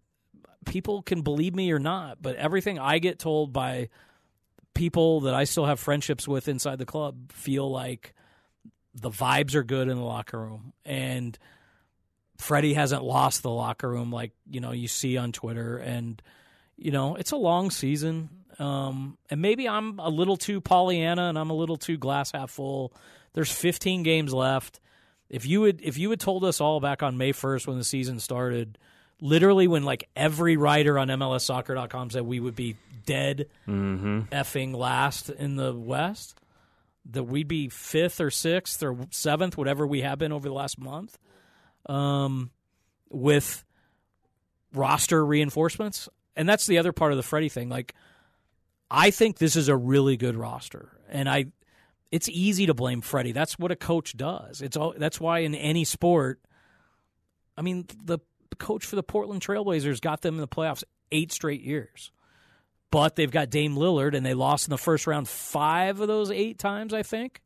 people 0.64 1.02
can 1.02 1.22
believe 1.22 1.54
me 1.54 1.72
or 1.72 1.78
not, 1.78 2.22
but 2.22 2.36
everything 2.36 2.78
I 2.78 2.98
get 2.98 3.18
told 3.18 3.52
by 3.52 3.88
people 4.74 5.22
that 5.22 5.34
I 5.34 5.44
still 5.44 5.66
have 5.66 5.80
friendships 5.80 6.28
with 6.28 6.46
inside 6.46 6.78
the 6.78 6.86
club 6.86 7.32
feel 7.32 7.68
like 7.68 8.14
the 8.95 9.11
vibes 9.11 9.55
are 9.55 9.62
good 9.62 9.89
in 9.89 9.97
the 9.97 10.05
locker 10.05 10.39
room 10.39 10.72
and 10.84 11.39
Freddy 12.36 12.74
hasn't 12.74 13.03
lost 13.03 13.43
the 13.43 13.51
locker 13.51 13.89
room 13.89 14.12
like 14.12 14.32
you 14.49 14.61
know 14.61 14.72
you 14.72 14.89
see 14.89 15.16
on 15.16 15.32
Twitter 15.32 15.76
and 15.78 16.20
you 16.76 16.91
know 16.91 17.16
it's 17.16 17.32
a 17.32 17.36
long 17.36 17.70
season 17.70 18.30
um, 18.59 19.18
and 19.30 19.41
maybe 19.41 19.68
I'm 19.68 19.99
a 19.99 20.09
little 20.09 20.36
too 20.36 20.61
Pollyanna 20.61 21.28
and 21.28 21.39
I'm 21.39 21.51
a 21.51 21.55
little 21.55 21.76
too 21.76 21.97
glass 21.97 22.32
half 22.32 22.51
full. 22.51 22.93
There's 23.34 23.53
15 23.53 24.03
games 24.03 24.34
left. 24.34 24.80
If 25.28 25.47
you 25.47 25.61
would 25.61 25.80
if 25.82 25.99
you 25.99 26.11
had 26.11 26.20
told 26.20 26.45
us 26.45 26.61
all 26.61 26.80
back 26.80 27.03
on 27.03 27.18
May 27.18 27.32
1st 27.32 27.66
when 27.66 27.78
the 27.78 27.84
season 27.84 28.18
started, 28.18 28.78
literally 29.20 29.68
when 29.68 29.84
like 29.84 30.09
every 30.16 30.57
writer 30.57 30.99
on 30.99 31.09
MLSsoccer.com 31.09 32.11
said 32.11 32.22
we 32.22 32.41
would 32.41 32.57
be 32.57 32.76
dead 33.07 33.47
effing 34.32 34.74
last 34.74 35.30
in 35.30 35.57
the 35.57 35.72
West, 35.72 36.41
that 37.09 37.24
we'd 37.24 37.48
be 37.48 37.68
fifth 37.68 38.20
or 38.20 38.30
sixth 38.30 38.82
or 38.82 38.96
seventh, 39.11 39.56
whatever 39.56 39.86
we 39.86 40.02
have 40.02 40.18
been 40.18 40.32
over 40.32 40.48
the 40.48 40.54
last 40.54 40.78
month, 40.78 41.18
um, 41.86 42.50
with 43.09 43.64
roster 44.74 45.24
reinforcements. 45.24 46.09
And 46.36 46.48
that's 46.48 46.66
the 46.66 46.78
other 46.78 46.92
part 46.92 47.12
of 47.12 47.16
the 47.16 47.22
Freddy 47.22 47.48
thing. 47.48 47.68
Like, 47.68 47.94
I 48.90 49.11
think 49.11 49.38
this 49.38 49.56
is 49.56 49.68
a 49.68 49.76
really 49.76 50.16
good 50.16 50.36
roster, 50.36 50.92
and 51.09 51.28
I, 51.28 51.46
it's 52.11 52.28
easy 52.28 52.66
to 52.66 52.74
blame 52.74 53.00
Freddy. 53.00 53.32
That's 53.32 53.59
what 53.59 53.70
a 53.70 53.76
coach 53.76 54.16
does. 54.16 54.62
It's 54.62 54.76
all. 54.76 54.94
That's 54.96 55.20
why 55.20 55.40
in 55.40 55.54
any 55.54 55.84
sport, 55.84 56.40
I 57.56 57.62
mean, 57.62 57.86
the 58.02 58.18
coach 58.59 58.86
for 58.86 58.96
the 58.96 59.02
Portland 59.02 59.42
Trailblazers 59.42 60.00
got 60.00 60.22
them 60.22 60.36
in 60.36 60.40
the 60.40 60.48
playoffs 60.48 60.84
eight 61.12 61.32
straight 61.32 61.62
years 61.62 62.12
but 62.91 63.16
they've 63.16 63.30
got 63.30 63.51
Dame 63.51 63.76
Lillard, 63.76 64.14
and 64.14 64.24
they 64.24 64.34
lost 64.34 64.66
in 64.66 64.70
the 64.70 64.78
first 64.78 65.07
round 65.07 65.28
five 65.28 66.01
of 66.01 66.09
those 66.09 66.30
eight 66.30 66.59
times, 66.59 66.95
I 66.95 67.03
think. 67.03 67.43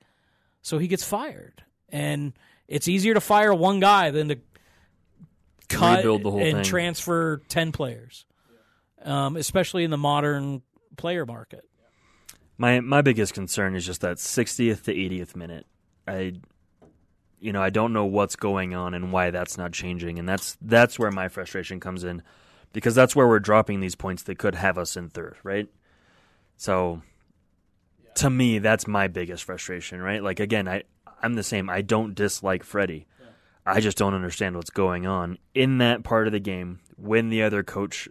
So 0.62 0.78
he 0.78 0.86
gets 0.88 1.05
fired, 1.05 1.64
and 1.88 2.32
it's 2.68 2.88
easier 2.88 3.14
to 3.14 3.20
fire 3.20 3.53
one 3.53 3.80
guy 3.80 4.11
than 4.11 4.28
to 4.28 4.38
cut 5.68 5.99
Rebuild 5.99 6.22
the 6.22 6.30
whole 6.30 6.40
and 6.40 6.57
thing. 6.59 6.64
transfer 6.64 7.43
ten 7.49 7.72
players, 7.72 8.24
um, 9.05 9.36
especially 9.36 9.84
in 9.84 9.90
the 9.90 9.99
modern 9.99 10.62
player 10.97 11.26
market. 11.26 11.64
My 12.59 12.80
my 12.80 13.03
biggest 13.03 13.34
concern 13.34 13.74
is 13.74 13.84
just 13.84 14.03
that 14.03 14.18
60th 14.18 14.84
to 14.84 14.95
80th 14.95 15.34
minute. 15.34 15.66
I 16.07 16.34
you 17.40 17.53
know, 17.53 17.61
I 17.61 17.70
don't 17.70 17.93
know 17.93 18.05
what's 18.05 18.36
going 18.36 18.72
on 18.72 18.95
and 18.95 19.11
why 19.11 19.32
that's 19.32 19.59
not 19.59 19.72
changing 19.72 20.20
and 20.20 20.28
that's 20.28 20.57
that's 20.61 20.99
where 20.99 21.11
my 21.11 21.28
frustration 21.28 21.80
comes 21.80 22.05
in 22.05 22.22
because 22.72 22.94
that's 22.94 23.14
where 23.14 23.28
we're 23.28 23.40
dropping 23.40 23.80
these 23.80 23.94
points 23.94 24.22
that 24.24 24.38
could 24.38 24.54
have 24.54 24.78
us 24.78 24.96
in 24.96 25.08
third, 25.08 25.36
right? 25.42 25.68
So 26.56 27.02
to 28.16 28.30
me, 28.30 28.58
that's 28.58 28.86
my 28.86 29.08
biggest 29.08 29.44
frustration, 29.44 30.00
right? 30.00 30.22
Like 30.22 30.40
again, 30.40 30.68
I 30.68 30.84
I'm 31.22 31.34
the 31.34 31.42
same. 31.42 31.70
I 31.70 31.82
don't 31.82 32.14
dislike 32.14 32.64
Freddy. 32.64 33.06
I 33.64 33.80
just 33.80 33.96
don't 33.96 34.14
understand 34.14 34.56
what's 34.56 34.70
going 34.70 35.06
on 35.06 35.38
in 35.54 35.78
that 35.78 36.02
part 36.02 36.26
of 36.26 36.32
the 36.32 36.40
game 36.40 36.80
when 36.96 37.28
the 37.28 37.44
other 37.44 37.62
coach 37.62 38.08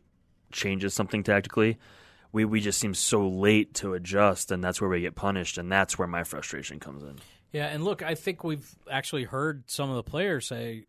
changes 0.52 0.94
something 0.94 1.24
tactically. 1.24 1.78
We 2.32 2.46
we 2.46 2.62
just 2.62 2.80
seem 2.80 2.94
so 2.94 3.28
late 3.28 3.74
to 3.76 3.94
adjust, 3.94 4.52
and 4.52 4.64
that's 4.64 4.80
where 4.80 4.90
we 4.90 5.02
get 5.02 5.16
punished, 5.16 5.58
and 5.58 5.70
that's 5.70 5.98
where 5.98 6.08
my 6.08 6.24
frustration 6.24 6.80
comes 6.80 7.04
in. 7.04 7.20
Yeah, 7.52 7.66
and 7.68 7.84
look, 7.84 8.02
I 8.02 8.16
think 8.16 8.46
we've 8.46 8.76
actually 8.90 9.26
heard 9.26 9.70
some 9.70 9.90
of 9.90 9.98
the 9.98 10.04
players 10.04 10.48
say 10.48 10.86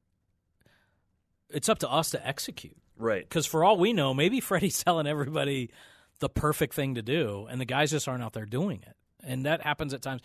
it's 1.50 1.68
up 1.68 1.80
to 1.80 1.90
us 1.90 2.10
to 2.10 2.24
execute. 2.26 2.76
Right. 2.96 3.22
Because 3.28 3.46
for 3.46 3.64
all 3.64 3.76
we 3.76 3.92
know, 3.92 4.14
maybe 4.14 4.40
Freddy's 4.40 4.82
telling 4.84 5.06
everybody 5.06 5.70
the 6.18 6.28
perfect 6.28 6.74
thing 6.74 6.94
to 6.94 7.02
do, 7.02 7.46
and 7.50 7.60
the 7.60 7.64
guys 7.64 7.90
just 7.90 8.08
aren't 8.08 8.22
out 8.22 8.32
there 8.32 8.46
doing 8.46 8.82
it. 8.86 8.96
And 9.24 9.46
that 9.46 9.60
happens 9.62 9.92
at 9.92 10.02
times. 10.02 10.22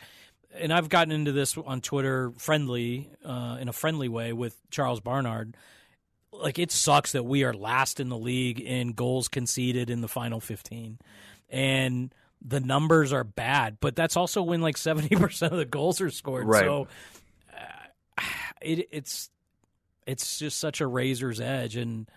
And 0.54 0.72
I've 0.72 0.90
gotten 0.90 1.12
into 1.12 1.32
this 1.32 1.58
on 1.58 1.82
Twitter, 1.82 2.32
friendly, 2.38 3.10
uh, 3.26 3.58
in 3.60 3.68
a 3.68 3.74
friendly 3.74 4.08
way 4.08 4.32
with 4.32 4.56
Charles 4.72 5.00
Barnard. 5.00 5.58
Like 6.32 6.60
it 6.60 6.72
sucks 6.72 7.14
that 7.14 7.24
we 7.24 7.44
are 7.44 7.54
last 7.54 8.00
in 8.00 8.10
the 8.10 8.18
league 8.18 8.60
in 8.60 8.94
goals 8.94 9.28
conceded 9.28 9.90
in 9.90 10.02
the 10.02 10.08
final 10.08 10.40
fifteen, 10.40 11.00
and 11.50 12.14
the 12.46 12.60
numbers 12.60 13.12
are 13.12 13.24
bad. 13.24 13.78
But 13.80 13.96
that's 13.96 14.16
also 14.16 14.44
when 14.44 14.62
like 14.62 14.78
seventy 14.78 15.16
percent 15.20 15.54
of 15.54 15.58
the 15.58 15.66
goals 15.66 16.00
are 16.00 16.12
scored. 16.12 16.46
Right. 16.46 16.64
So 16.64 16.88
uh, 17.52 18.22
it, 18.62 18.88
it's 18.92 19.30
it's 20.06 20.38
just 20.38 20.60
such 20.60 20.80
a 20.80 20.88
razor's 20.88 21.42
edge, 21.42 21.76
and 21.76 22.08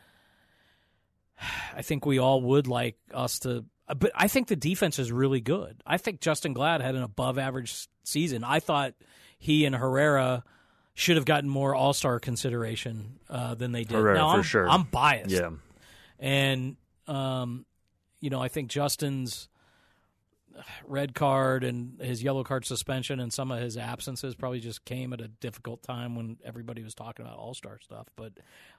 I 1.74 1.82
think 1.82 2.04
we 2.06 2.18
all 2.18 2.40
would 2.42 2.66
like 2.66 2.96
us 3.14 3.38
to. 3.40 3.64
But 3.86 4.12
I 4.14 4.28
think 4.28 4.48
the 4.48 4.56
defense 4.56 4.98
is 4.98 5.10
really 5.10 5.40
good. 5.40 5.82
I 5.86 5.96
think 5.96 6.20
Justen 6.20 6.54
Glad 6.54 6.80
had 6.80 6.94
an 6.94 7.02
above 7.02 7.38
average 7.38 7.88
season. 8.04 8.44
I 8.44 8.60
thought 8.60 8.94
he 9.38 9.64
and 9.64 9.74
Herrera 9.74 10.44
should 10.94 11.16
have 11.16 11.24
gotten 11.24 11.48
more 11.50 11.74
All 11.74 11.92
Star 11.92 12.20
consideration 12.20 13.18
uh, 13.28 13.54
than 13.54 13.72
they 13.72 13.84
did. 13.84 13.96
Herrera, 13.96 14.16
now, 14.16 14.30
for 14.32 14.36
I'm, 14.36 14.42
sure. 14.42 14.68
I'm 14.68 14.82
biased, 14.84 15.30
Yeah. 15.30 15.50
and 16.18 16.76
Um, 17.08 17.64
you 18.20 18.30
know, 18.30 18.40
I 18.40 18.48
think 18.48 18.70
Justin's 18.70 19.48
red 20.86 21.14
card 21.14 21.64
and 21.64 22.00
his 22.00 22.22
yellow 22.22 22.44
card 22.44 22.66
suspension 22.66 23.18
and 23.18 23.32
some 23.32 23.50
of 23.50 23.60
his 23.60 23.76
absences 23.76 24.34
probably 24.34 24.60
just 24.60 24.84
came 24.84 25.12
at 25.12 25.20
a 25.20 25.28
difficult 25.28 25.82
time 25.82 26.14
when 26.14 26.36
everybody 26.44 26.82
was 26.82 26.94
talking 26.94 27.24
about 27.24 27.38
All 27.38 27.54
Star 27.54 27.78
stuff. 27.80 28.06
But 28.14 28.34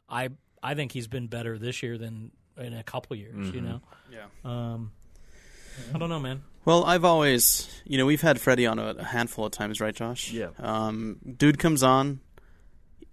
I 0.07 0.29
I 0.61 0.75
think 0.75 0.91
he's 0.91 1.07
been 1.07 1.27
better 1.27 1.57
this 1.57 1.81
year 1.81 1.97
than 1.97 2.31
in 2.57 2.73
a 2.73 2.83
couple 2.83 3.15
years. 3.15 3.35
Mm-hmm. 3.35 3.55
You 3.55 3.61
know, 3.61 3.81
Yeah. 4.11 4.25
um, 4.43 4.91
I 5.93 5.97
don't 5.97 6.09
know, 6.09 6.19
man. 6.19 6.43
Well, 6.63 6.83
I've 6.83 7.05
always, 7.05 7.67
you 7.85 7.97
know, 7.97 8.05
we've 8.05 8.21
had 8.21 8.39
Freddy 8.39 8.67
on 8.67 8.77
a, 8.77 8.89
a 8.99 9.03
handful 9.03 9.45
of 9.45 9.51
times, 9.51 9.81
right, 9.81 9.95
Josh? 9.95 10.31
Yeah. 10.31 10.49
Um, 10.59 11.17
dude 11.37 11.57
comes 11.57 11.81
on. 11.81 12.19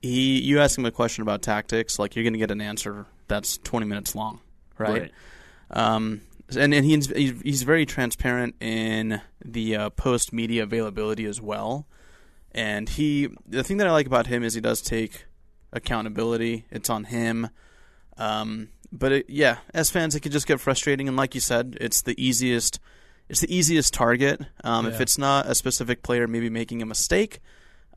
He, 0.02 0.40
you 0.42 0.60
ask 0.60 0.76
him 0.78 0.84
a 0.84 0.90
question 0.90 1.22
about 1.22 1.42
tactics, 1.42 1.98
like 1.98 2.14
you're 2.14 2.22
going 2.24 2.34
to 2.34 2.38
get 2.38 2.50
an 2.50 2.60
answer 2.60 3.06
that's 3.26 3.58
20 3.58 3.86
minutes 3.86 4.14
long, 4.14 4.40
right? 4.78 5.02
Right. 5.02 5.12
Um, 5.70 6.20
and 6.56 6.72
and 6.72 6.84
he's 6.86 7.08
he's 7.10 7.62
very 7.62 7.84
transparent 7.84 8.54
in 8.62 9.20
the 9.44 9.76
uh, 9.76 9.90
post 9.90 10.32
media 10.32 10.62
availability 10.62 11.26
as 11.26 11.40
well. 11.42 11.86
And 12.52 12.88
he, 12.88 13.28
the 13.46 13.62
thing 13.62 13.76
that 13.78 13.86
I 13.86 13.90
like 13.90 14.06
about 14.06 14.28
him 14.28 14.42
is 14.42 14.54
he 14.54 14.60
does 14.62 14.80
take 14.80 15.26
accountability. 15.72 16.64
It's 16.70 16.88
on 16.88 17.04
him. 17.04 17.50
Um, 18.16 18.68
but 18.92 19.12
it, 19.12 19.30
yeah, 19.30 19.58
as 19.74 19.90
fans, 19.90 20.14
it 20.14 20.20
can 20.20 20.32
just 20.32 20.46
get 20.46 20.60
frustrating. 20.60 21.08
And 21.08 21.16
like 21.16 21.34
you 21.34 21.40
said, 21.40 21.76
it's 21.80 22.02
the 22.02 22.20
easiest. 22.22 22.80
It's 23.28 23.40
the 23.40 23.54
easiest 23.54 23.92
target. 23.92 24.40
Um, 24.64 24.86
If 24.86 25.02
it's 25.02 25.18
not 25.18 25.46
a 25.46 25.54
specific 25.54 26.02
player 26.02 26.26
maybe 26.26 26.48
making 26.48 26.80
a 26.80 26.86
mistake, 26.86 27.40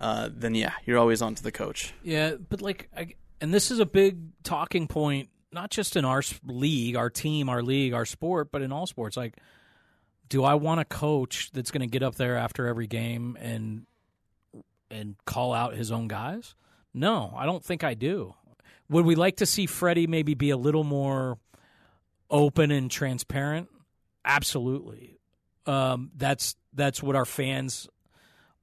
uh, 0.01 0.27
then 0.29 0.55
yeah, 0.55 0.73
you're 0.85 0.97
always 0.97 1.21
on 1.21 1.35
to 1.35 1.43
the 1.43 1.53
coach. 1.53 1.93
Yeah, 2.03 2.35
but 2.35 2.61
like, 2.61 2.89
I, 2.95 3.15
and 3.39 3.53
this 3.53 3.71
is 3.71 3.79
a 3.79 3.85
big 3.85 4.17
talking 4.43 4.87
point, 4.87 5.29
not 5.53 5.69
just 5.71 5.95
in 5.95 6.03
our 6.03 6.21
league, 6.45 6.97
our 6.97 7.09
team, 7.09 7.47
our 7.47 7.63
league, 7.63 7.93
our 7.93 8.05
sport, 8.05 8.51
but 8.51 8.61
in 8.61 8.73
all 8.73 8.85
sports. 8.87 9.15
Like, 9.15 9.37
do 10.27 10.43
I 10.43 10.55
want 10.55 10.81
a 10.81 10.85
coach 10.85 11.51
that's 11.53 11.71
going 11.71 11.81
to 11.81 11.87
get 11.87 12.03
up 12.03 12.15
there 12.15 12.35
after 12.37 12.67
every 12.67 12.87
game 12.87 13.37
and 13.39 13.85
and 14.89 15.15
call 15.25 15.53
out 15.53 15.75
his 15.75 15.93
own 15.93 16.09
guys? 16.09 16.55
No, 16.93 17.33
I 17.37 17.45
don't 17.45 17.63
think 17.63 17.85
I 17.85 17.93
do. 17.93 18.35
Would 18.91 19.05
we 19.05 19.15
like 19.15 19.37
to 19.37 19.45
see 19.45 19.67
Freddy 19.67 20.05
maybe 20.05 20.33
be 20.33 20.49
a 20.49 20.57
little 20.57 20.83
more 20.83 21.37
open 22.29 22.71
and 22.71 22.91
transparent? 22.91 23.69
Absolutely. 24.25 25.17
Um, 25.65 26.11
that's 26.15 26.55
that's 26.73 27.01
what 27.01 27.15
our 27.15 27.25
fans 27.25 27.87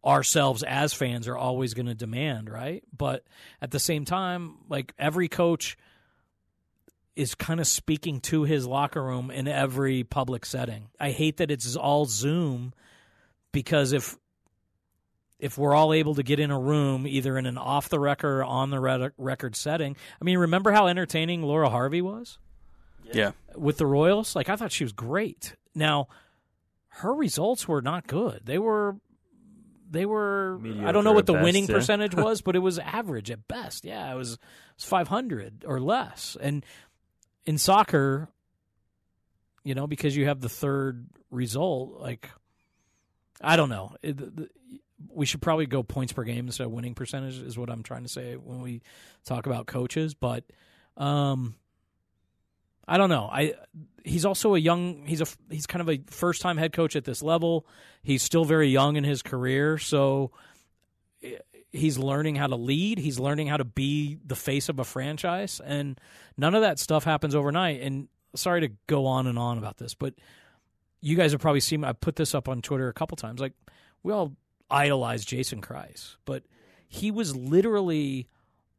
ourselves 0.04 0.62
as 0.62 0.92
fans 0.92 1.28
are 1.28 1.36
always 1.36 1.72
going 1.72 1.86
to 1.86 1.94
demand, 1.94 2.50
right? 2.50 2.84
But 2.96 3.24
at 3.62 3.70
the 3.70 3.80
same 3.80 4.04
time, 4.04 4.58
like 4.68 4.92
every 4.98 5.28
coach 5.28 5.78
is 7.16 7.34
kind 7.34 7.58
of 7.58 7.66
speaking 7.66 8.20
to 8.20 8.44
his 8.44 8.66
locker 8.66 9.02
room 9.02 9.30
in 9.30 9.48
every 9.48 10.04
public 10.04 10.44
setting. 10.44 10.88
I 11.00 11.10
hate 11.10 11.38
that 11.38 11.50
it's 11.50 11.74
all 11.74 12.04
Zoom 12.04 12.74
because 13.50 13.92
if 13.92 14.16
if 15.38 15.56
we're 15.56 15.74
all 15.74 15.92
able 15.92 16.14
to 16.16 16.22
get 16.22 16.40
in 16.40 16.50
a 16.50 16.58
room 16.58 17.06
either 17.06 17.38
in 17.38 17.46
an 17.46 17.56
off 17.58 17.88
the 17.88 18.00
record 18.00 18.40
or 18.40 18.44
on 18.44 18.70
the 18.70 19.12
record 19.16 19.54
setting. 19.54 19.96
I 20.20 20.24
mean, 20.24 20.38
remember 20.38 20.72
how 20.72 20.88
entertaining 20.88 21.42
Laura 21.42 21.70
Harvey 21.70 22.02
was? 22.02 22.38
Yeah. 23.12 23.32
with 23.54 23.78
the 23.78 23.86
Royals. 23.86 24.36
Like 24.36 24.48
I 24.48 24.56
thought 24.56 24.72
she 24.72 24.84
was 24.84 24.92
great. 24.92 25.54
Now, 25.74 26.08
her 26.88 27.14
results 27.14 27.66
were 27.68 27.80
not 27.80 28.06
good. 28.06 28.42
They 28.44 28.58
were 28.58 28.96
they 29.90 30.04
were 30.04 30.60
I 30.84 30.92
don't 30.92 31.04
know 31.04 31.12
what 31.12 31.26
the 31.26 31.32
best, 31.32 31.44
winning 31.44 31.66
yeah. 31.66 31.74
percentage 31.74 32.14
was, 32.16 32.42
but 32.42 32.56
it 32.56 32.58
was 32.58 32.78
average 32.78 33.30
at 33.30 33.48
best. 33.48 33.84
Yeah, 33.84 34.12
it 34.12 34.16
was, 34.16 34.32
it 34.32 34.40
was 34.76 34.84
500 34.84 35.64
or 35.66 35.80
less. 35.80 36.36
And 36.40 36.64
in 37.46 37.56
soccer, 37.56 38.28
you 39.64 39.74
know, 39.74 39.86
because 39.86 40.14
you 40.16 40.26
have 40.26 40.40
the 40.40 40.48
third 40.48 41.06
result, 41.30 42.00
like 42.00 42.28
I 43.40 43.56
don't 43.56 43.70
know. 43.70 43.94
It, 44.02 44.16
the- 44.18 44.50
we 45.10 45.26
should 45.26 45.40
probably 45.42 45.66
go 45.66 45.82
points 45.82 46.12
per 46.12 46.24
game 46.24 46.46
instead 46.46 46.64
of 46.64 46.72
winning 46.72 46.94
percentage 46.94 47.38
is 47.38 47.56
what 47.56 47.70
I'm 47.70 47.82
trying 47.82 48.02
to 48.02 48.08
say 48.08 48.36
when 48.36 48.60
we 48.60 48.82
talk 49.24 49.46
about 49.46 49.66
coaches, 49.66 50.14
but 50.14 50.44
um 50.96 51.54
I 52.88 52.96
don't 52.96 53.10
know. 53.10 53.28
I 53.30 53.54
he's 54.02 54.24
also 54.24 54.54
a 54.54 54.58
young 54.58 55.04
he's 55.06 55.20
a 55.20 55.26
he's 55.50 55.66
kind 55.66 55.82
of 55.82 55.90
a 55.90 56.00
first 56.10 56.40
time 56.40 56.56
head 56.56 56.72
coach 56.72 56.96
at 56.96 57.04
this 57.04 57.22
level. 57.22 57.66
He's 58.02 58.22
still 58.22 58.44
very 58.44 58.68
young 58.68 58.96
in 58.96 59.04
his 59.04 59.22
career, 59.22 59.76
so 59.76 60.32
eh, 61.22 61.36
he's 61.70 61.98
learning 61.98 62.36
how 62.36 62.46
to 62.46 62.56
lead. 62.56 62.98
He's 62.98 63.20
learning 63.20 63.48
how 63.48 63.58
to 63.58 63.64
be 63.64 64.18
the 64.24 64.34
face 64.34 64.70
of 64.70 64.78
a 64.78 64.84
franchise, 64.84 65.60
and 65.62 66.00
none 66.38 66.54
of 66.54 66.62
that 66.62 66.78
stuff 66.78 67.04
happens 67.04 67.34
overnight. 67.34 67.82
And 67.82 68.08
sorry 68.34 68.62
to 68.62 68.70
go 68.86 69.04
on 69.04 69.26
and 69.26 69.38
on 69.38 69.58
about 69.58 69.76
this, 69.76 69.94
but 69.94 70.14
you 71.02 71.14
guys 71.14 71.32
have 71.32 71.42
probably 71.42 71.60
seen. 71.60 71.84
I 71.84 71.92
put 71.92 72.16
this 72.16 72.34
up 72.34 72.48
on 72.48 72.62
Twitter 72.62 72.88
a 72.88 72.94
couple 72.94 73.16
times. 73.16 73.38
Like 73.38 73.52
we 74.02 74.14
all 74.14 74.32
idolize 74.70 75.24
Jason 75.24 75.60
Kreis, 75.60 76.16
but 76.24 76.44
he 76.88 77.10
was 77.10 77.36
literally 77.36 78.28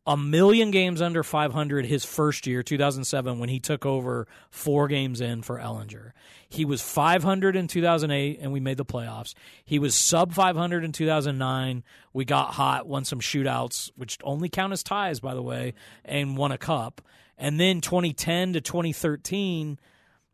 a 0.09 0.17
million 0.17 0.71
games 0.71 1.03
under 1.03 1.21
500 1.23 1.85
his 1.85 2.03
first 2.03 2.47
year, 2.47 2.63
2007, 2.63 3.37
when 3.37 3.47
he 3.47 3.59
took 3.59 3.85
over 3.85 4.27
four 4.49 4.87
games 4.87 5.21
in 5.21 5.43
for 5.43 5.59
Ellinger. 5.59 6.13
He 6.47 6.65
was 6.65 6.81
500 6.81 7.55
in 7.55 7.67
2008, 7.67 8.39
and 8.41 8.51
we 8.51 8.59
made 8.59 8.77
the 8.77 8.85
playoffs. 8.85 9.35
He 9.63 9.77
was 9.77 9.93
sub 9.93 10.33
500 10.33 10.83
in 10.83 10.91
2009. 10.93 11.83
We 12.11 12.25
got 12.25 12.55
hot, 12.55 12.87
won 12.87 13.05
some 13.05 13.19
shootouts, 13.19 13.91
which 13.95 14.17
only 14.23 14.49
count 14.49 14.73
as 14.73 14.81
ties, 14.81 15.19
by 15.19 15.35
the 15.35 15.43
way, 15.43 15.75
and 16.03 16.35
won 16.35 16.51
a 16.51 16.57
cup. 16.57 17.01
And 17.37 17.59
then 17.59 17.79
2010 17.79 18.53
to 18.53 18.61
2013, 18.61 19.79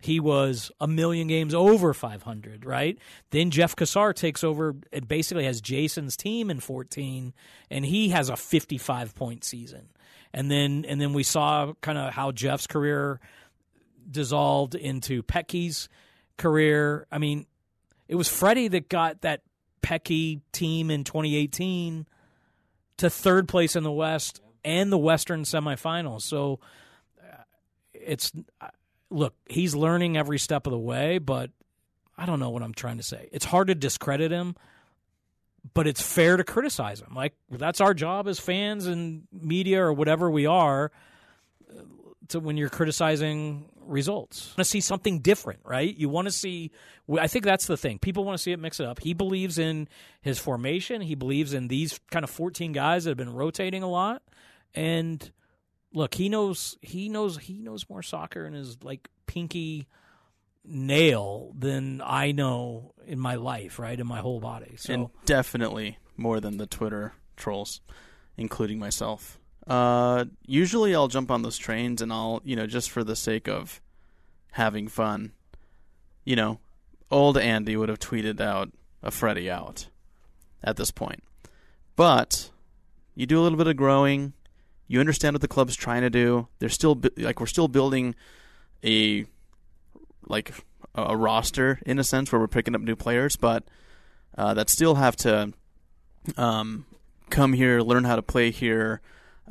he 0.02 0.20
was 0.20 0.72
a 0.80 0.88
million 0.88 1.28
games 1.28 1.54
over 1.54 1.94
500, 1.94 2.66
right? 2.66 2.98
Then 3.32 3.50
Jeff 3.50 3.76
Cassar 3.76 4.14
takes 4.14 4.44
over 4.44 4.76
and 4.92 5.08
basically 5.08 5.46
has 5.46 5.62
Jason's 5.62 6.16
team 6.18 6.50
in 6.50 6.60
14, 6.60 7.34
and 7.72 7.86
he 7.86 8.10
has 8.10 8.30
a 8.30 8.36
55 8.36 9.16
point 9.16 9.44
season. 9.44 9.90
And 10.34 10.52
then 10.52 10.86
and 10.88 11.00
then 11.00 11.14
we 11.14 11.24
saw 11.24 11.74
kind 11.82 11.98
of 11.98 12.14
how 12.14 12.32
Jeff's 12.32 12.68
career 12.68 13.20
dissolved 14.10 14.76
into 14.76 15.24
Petke's 15.24 15.88
career. 16.38 17.08
I 17.12 17.18
mean, 17.18 17.46
it 18.08 18.16
was 18.16 18.28
Freddy 18.28 18.68
that 18.68 18.90
got 18.90 19.22
that 19.22 19.42
Petke 19.82 20.42
team 20.52 20.92
in 20.92 21.04
2018 21.04 22.06
to 22.98 23.10
third 23.10 23.48
place 23.48 23.76
in 23.76 23.84
the 23.84 23.92
West 23.92 24.42
and 24.64 24.92
the 24.92 24.98
Western 24.98 25.44
semifinals. 25.44 26.24
So 26.24 26.60
uh, 27.22 27.44
it's 27.94 28.32
look, 29.10 29.36
he's 29.48 29.76
learning 29.76 30.18
every 30.18 30.40
step 30.40 30.68
of 30.68 30.72
the 30.72 30.80
way, 30.80 31.18
but 31.18 31.52
I 32.18 32.26
don't 32.26 32.40
know 32.40 32.50
what 32.50 32.64
I'm 32.64 32.74
trying 32.74 32.98
to 32.98 33.04
say. 33.04 33.30
It's 33.32 33.46
hard 33.46 33.68
to 33.68 33.76
discredit 33.76 34.32
him, 34.32 34.56
but 35.74 35.88
it's 35.88 36.02
fair 36.02 36.38
to 36.38 36.44
criticize 36.44 37.02
him. 37.02 37.14
Like 37.16 37.34
that's 37.50 37.82
our 37.82 37.94
job 37.94 38.28
as 38.28 38.40
fans 38.40 38.88
and 38.88 39.24
media 39.32 39.82
or 39.82 39.94
whatever 39.94 40.30
we 40.30 40.46
are 40.46 40.92
uh, 41.70 41.82
to 42.30 42.40
when 42.40 42.58
you're 42.58 42.70
criticizing 42.70 43.70
results. 43.82 44.50
Want 44.50 44.58
to 44.58 44.64
see 44.66 44.82
something 44.82 45.20
different, 45.20 45.60
right? 45.64 45.96
You 45.96 46.10
want 46.10 46.28
to 46.28 46.32
see 46.32 46.72
I 47.20 47.28
think 47.28 47.46
that's 47.46 47.68
the 47.68 47.78
thing. 47.78 48.00
People 48.00 48.24
want 48.24 48.38
to 48.38 48.42
see 48.42 48.52
it 48.52 48.60
mix 48.60 48.80
it 48.80 48.86
up. 48.86 49.00
He 49.00 49.14
believes 49.14 49.58
in 49.60 49.88
his 50.22 50.40
formation. 50.40 51.02
He 51.02 51.16
believes 51.16 51.54
in 51.54 51.68
these 51.68 52.00
kind 52.10 52.24
of 52.24 52.30
14 52.30 52.72
guys 52.72 53.04
that 53.04 53.12
have 53.12 53.18
been 53.18 53.34
rotating 53.34 53.84
a 53.84 53.90
lot 53.90 54.24
and 54.74 55.32
look, 55.96 56.14
he 56.14 56.30
knows 56.30 56.78
he 56.82 57.10
knows 57.10 57.38
he 57.38 57.54
knows 57.54 57.90
more 57.90 58.04
soccer 58.04 58.46
in 58.46 58.54
his 58.54 58.84
like 58.84 59.10
pinky 59.26 59.88
nail 60.64 61.54
than 61.58 62.02
I 62.04 62.32
know 62.32 62.94
in 63.08 63.20
my 63.20 63.36
life, 63.36 63.80
right? 63.80 64.00
In 64.00 64.06
my 64.06 64.20
whole 64.20 64.40
body. 64.40 64.76
So 64.78 64.94
and 64.94 65.08
definitely 65.26 65.98
more 66.18 66.40
than 66.40 66.58
the 66.58 66.68
Twitter 66.68 67.14
trolls, 67.36 67.82
including 68.38 68.78
myself. 68.78 69.40
Uh, 69.66 70.26
usually, 70.46 70.94
I'll 70.94 71.08
jump 71.08 71.32
on 71.32 71.42
those 71.42 71.58
trains, 71.58 72.02
and 72.02 72.14
I'll, 72.14 72.42
you 72.44 72.56
know, 72.56 72.68
just 72.68 72.92
for 72.92 73.04
the 73.04 73.16
sake 73.16 73.48
of 73.48 73.82
having 74.52 74.88
fun, 74.88 75.32
you 76.24 76.36
know, 76.36 76.60
old 77.10 77.38
Andy 77.38 77.76
would 77.76 77.90
have 77.90 78.00
tweeted 78.00 78.40
out 78.40 78.72
a 79.02 79.10
Freddy 79.10 79.50
out 79.50 79.88
at 80.64 80.78
this 80.78 80.92
point. 80.92 81.24
But 81.96 82.52
you 83.16 83.26
do 83.26 83.40
a 83.40 83.42
little 83.42 83.58
bit 83.58 83.68
of 83.68 83.76
growing, 83.76 84.34
you 84.88 85.00
understand 85.00 85.34
what 85.34 85.42
the 85.42 85.48
club's 85.48 85.76
trying 85.76 86.02
to 86.02 86.10
do. 86.10 86.48
They're 86.60 86.70
still 86.70 87.00
like 87.18 87.40
we're 87.40 87.48
still 87.48 87.68
building 87.68 88.16
a 88.84 89.26
like 90.28 90.54
a, 90.94 91.16
roster 91.16 91.80
in 91.86 92.00
a 92.00 92.04
sense 92.04 92.32
where 92.32 92.40
we're 92.40 92.48
picking 92.48 92.76
up 92.76 92.82
new 92.82 92.96
players, 92.96 93.36
but 93.36 93.64
uh, 94.38 94.54
that 94.54 94.70
still 94.70 94.96
have 94.96 95.16
to 95.18 95.54
um, 96.38 96.86
come 97.30 97.54
here, 97.54 97.82
learn 97.82 98.04
how 98.04 98.16
to 98.16 98.22
play 98.22 98.52
here, 98.52 99.02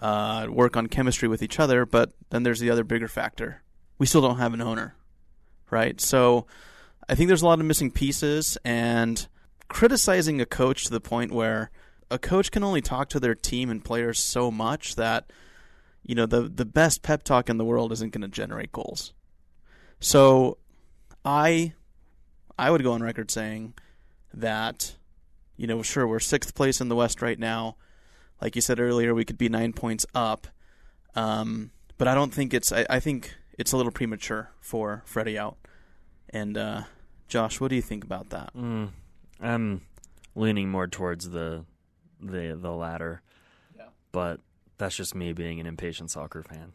uh, 0.01 0.47
work 0.51 0.77
on 0.77 0.87
chemistry 0.87 1.29
with 1.29 1.43
each 1.43 1.59
other. 1.59 1.85
But 1.87 2.13
then 2.31 2.43
there's 2.43 2.61
the 2.61 2.71
other 2.71 2.85
bigger 2.85 3.09
factor: 3.09 3.63
we 3.99 4.07
still 4.07 4.21
don't 4.21 4.39
have 4.39 4.55
an 4.55 4.61
owner, 4.61 4.95
right? 5.71 6.01
So 6.01 6.47
I 7.09 7.15
think 7.15 7.29
there's 7.29 7.43
a 7.43 7.47
lot 7.47 7.61
of 7.61 7.67
missing 7.67 7.91
pieces, 7.91 8.57
and 8.65 9.27
criticizing 9.69 10.41
a 10.41 10.47
coach 10.47 10.85
to 10.85 10.91
the 10.91 11.01
point 11.01 11.33
where 11.33 11.71
a 12.15 12.19
coach 12.19 12.51
can 12.51 12.65
only 12.65 12.81
talk 12.81 13.09
to 13.11 13.21
their 13.21 13.35
team 13.35 13.69
and 13.69 13.85
players 13.85 14.19
so 14.19 14.51
much 14.51 14.95
that 14.95 15.31
you 16.03 16.15
know 16.15 16.27
the 16.27 16.43
the 16.43 16.65
best 16.65 17.03
pep 17.03 17.23
talk 17.25 17.51
in 17.51 17.59
the 17.59 17.65
world 17.65 17.93
isn't 17.93 18.13
going 18.13 18.23
to 18.23 18.29
generate 18.29 18.73
goals. 18.73 19.13
So, 20.01 20.59
I, 21.25 21.73
I 22.59 22.71
would 22.71 22.83
go 22.83 22.93
on 22.93 23.03
record 23.03 23.31
saying 23.31 23.75
that, 24.35 24.97
you 25.57 25.67
know, 25.67 25.83
sure 25.83 26.07
we're 26.07 26.21
sixth 26.21 26.55
place 26.55 26.81
in 26.81 26.89
the 26.89 26.97
West 26.97 27.23
right 27.23 27.39
now. 27.39 27.77
Like 28.41 28.55
you 28.55 28.61
said 28.61 28.81
earlier, 28.81 29.15
we 29.15 29.25
could 29.25 29.39
be 29.39 29.49
nine 29.49 29.73
points 29.73 30.05
up. 30.15 30.47
Um, 31.15 31.71
but 31.97 32.09
I 32.09 32.15
don't 32.15 32.35
think 32.35 32.53
it's. 32.53 32.73
I, 32.73 32.85
I 32.91 33.01
think 33.01 33.35
it's 33.59 33.73
a 33.73 33.77
little 33.77 33.93
premature 33.93 34.51
for 34.61 35.03
Freddy 35.07 35.39
out. 35.39 35.57
And 36.31 36.59
uh, 36.59 36.83
Josh, 37.29 37.61
what 37.61 37.69
do 37.69 37.77
you 37.77 37.83
think 37.83 38.05
about 38.05 38.31
that? 38.31 38.55
Mm, 38.55 38.91
I'm 39.41 39.83
leaning 40.35 40.69
more 40.69 40.89
towards 40.89 41.31
the 41.31 41.65
the 42.25 42.59
the 42.61 42.71
latter. 42.73 43.23
Yeah. 43.77 43.85
But 44.13 44.41
that's 44.79 44.97
just 44.97 45.15
me 45.15 45.33
being 45.33 45.61
an 45.61 45.67
impatient 45.67 46.11
soccer 46.11 46.43
fan. 46.43 46.73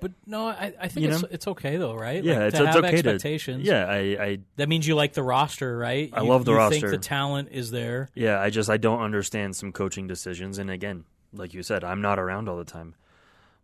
But 0.00 0.12
no, 0.26 0.46
I, 0.46 0.72
I 0.80 0.86
think 0.88 1.06
You 1.06 1.12
it's 1.12 1.22
know? 1.22 1.28
it's 1.30 1.46
okay 1.48 1.76
though, 1.76 1.94
right? 1.94 2.22
Yeah, 2.22 2.34
like, 2.34 2.42
it's, 2.48 2.58
to 2.58 2.64
it's 2.66 2.74
have 2.76 2.84
okay 2.84 2.94
expectations. 2.94 3.64
to. 3.64 3.68
Yeah, 3.68 3.84
I, 3.86 3.96
I 4.24 4.38
that 4.56 4.68
means 4.68 4.86
you 4.86 4.94
like 4.94 5.12
the 5.12 5.24
roster, 5.24 5.76
right? 5.76 6.08
I 6.12 6.22
You- 6.22 6.28
love 6.28 6.44
the 6.44 6.52
you 6.52 6.56
roster. 6.58 6.78
Think 6.88 6.90
the 6.92 6.98
talent 6.98 7.48
is 7.50 7.70
there. 7.72 8.08
yeah 8.14 8.40
I 8.40 8.50
just 8.50 8.70
I 8.70 8.76
don't 8.76 9.00
understand 9.00 9.56
some 9.56 9.72
coaching 9.72 10.06
decisions. 10.06 10.58
And 10.58 10.70
again, 10.70 11.04
like 11.32 11.52
you 11.52 11.64
said, 11.64 11.82
I'm 11.82 12.00
not 12.00 12.18
around 12.20 12.48
all 12.48 12.56
the 12.56 12.64
time. 12.64 12.94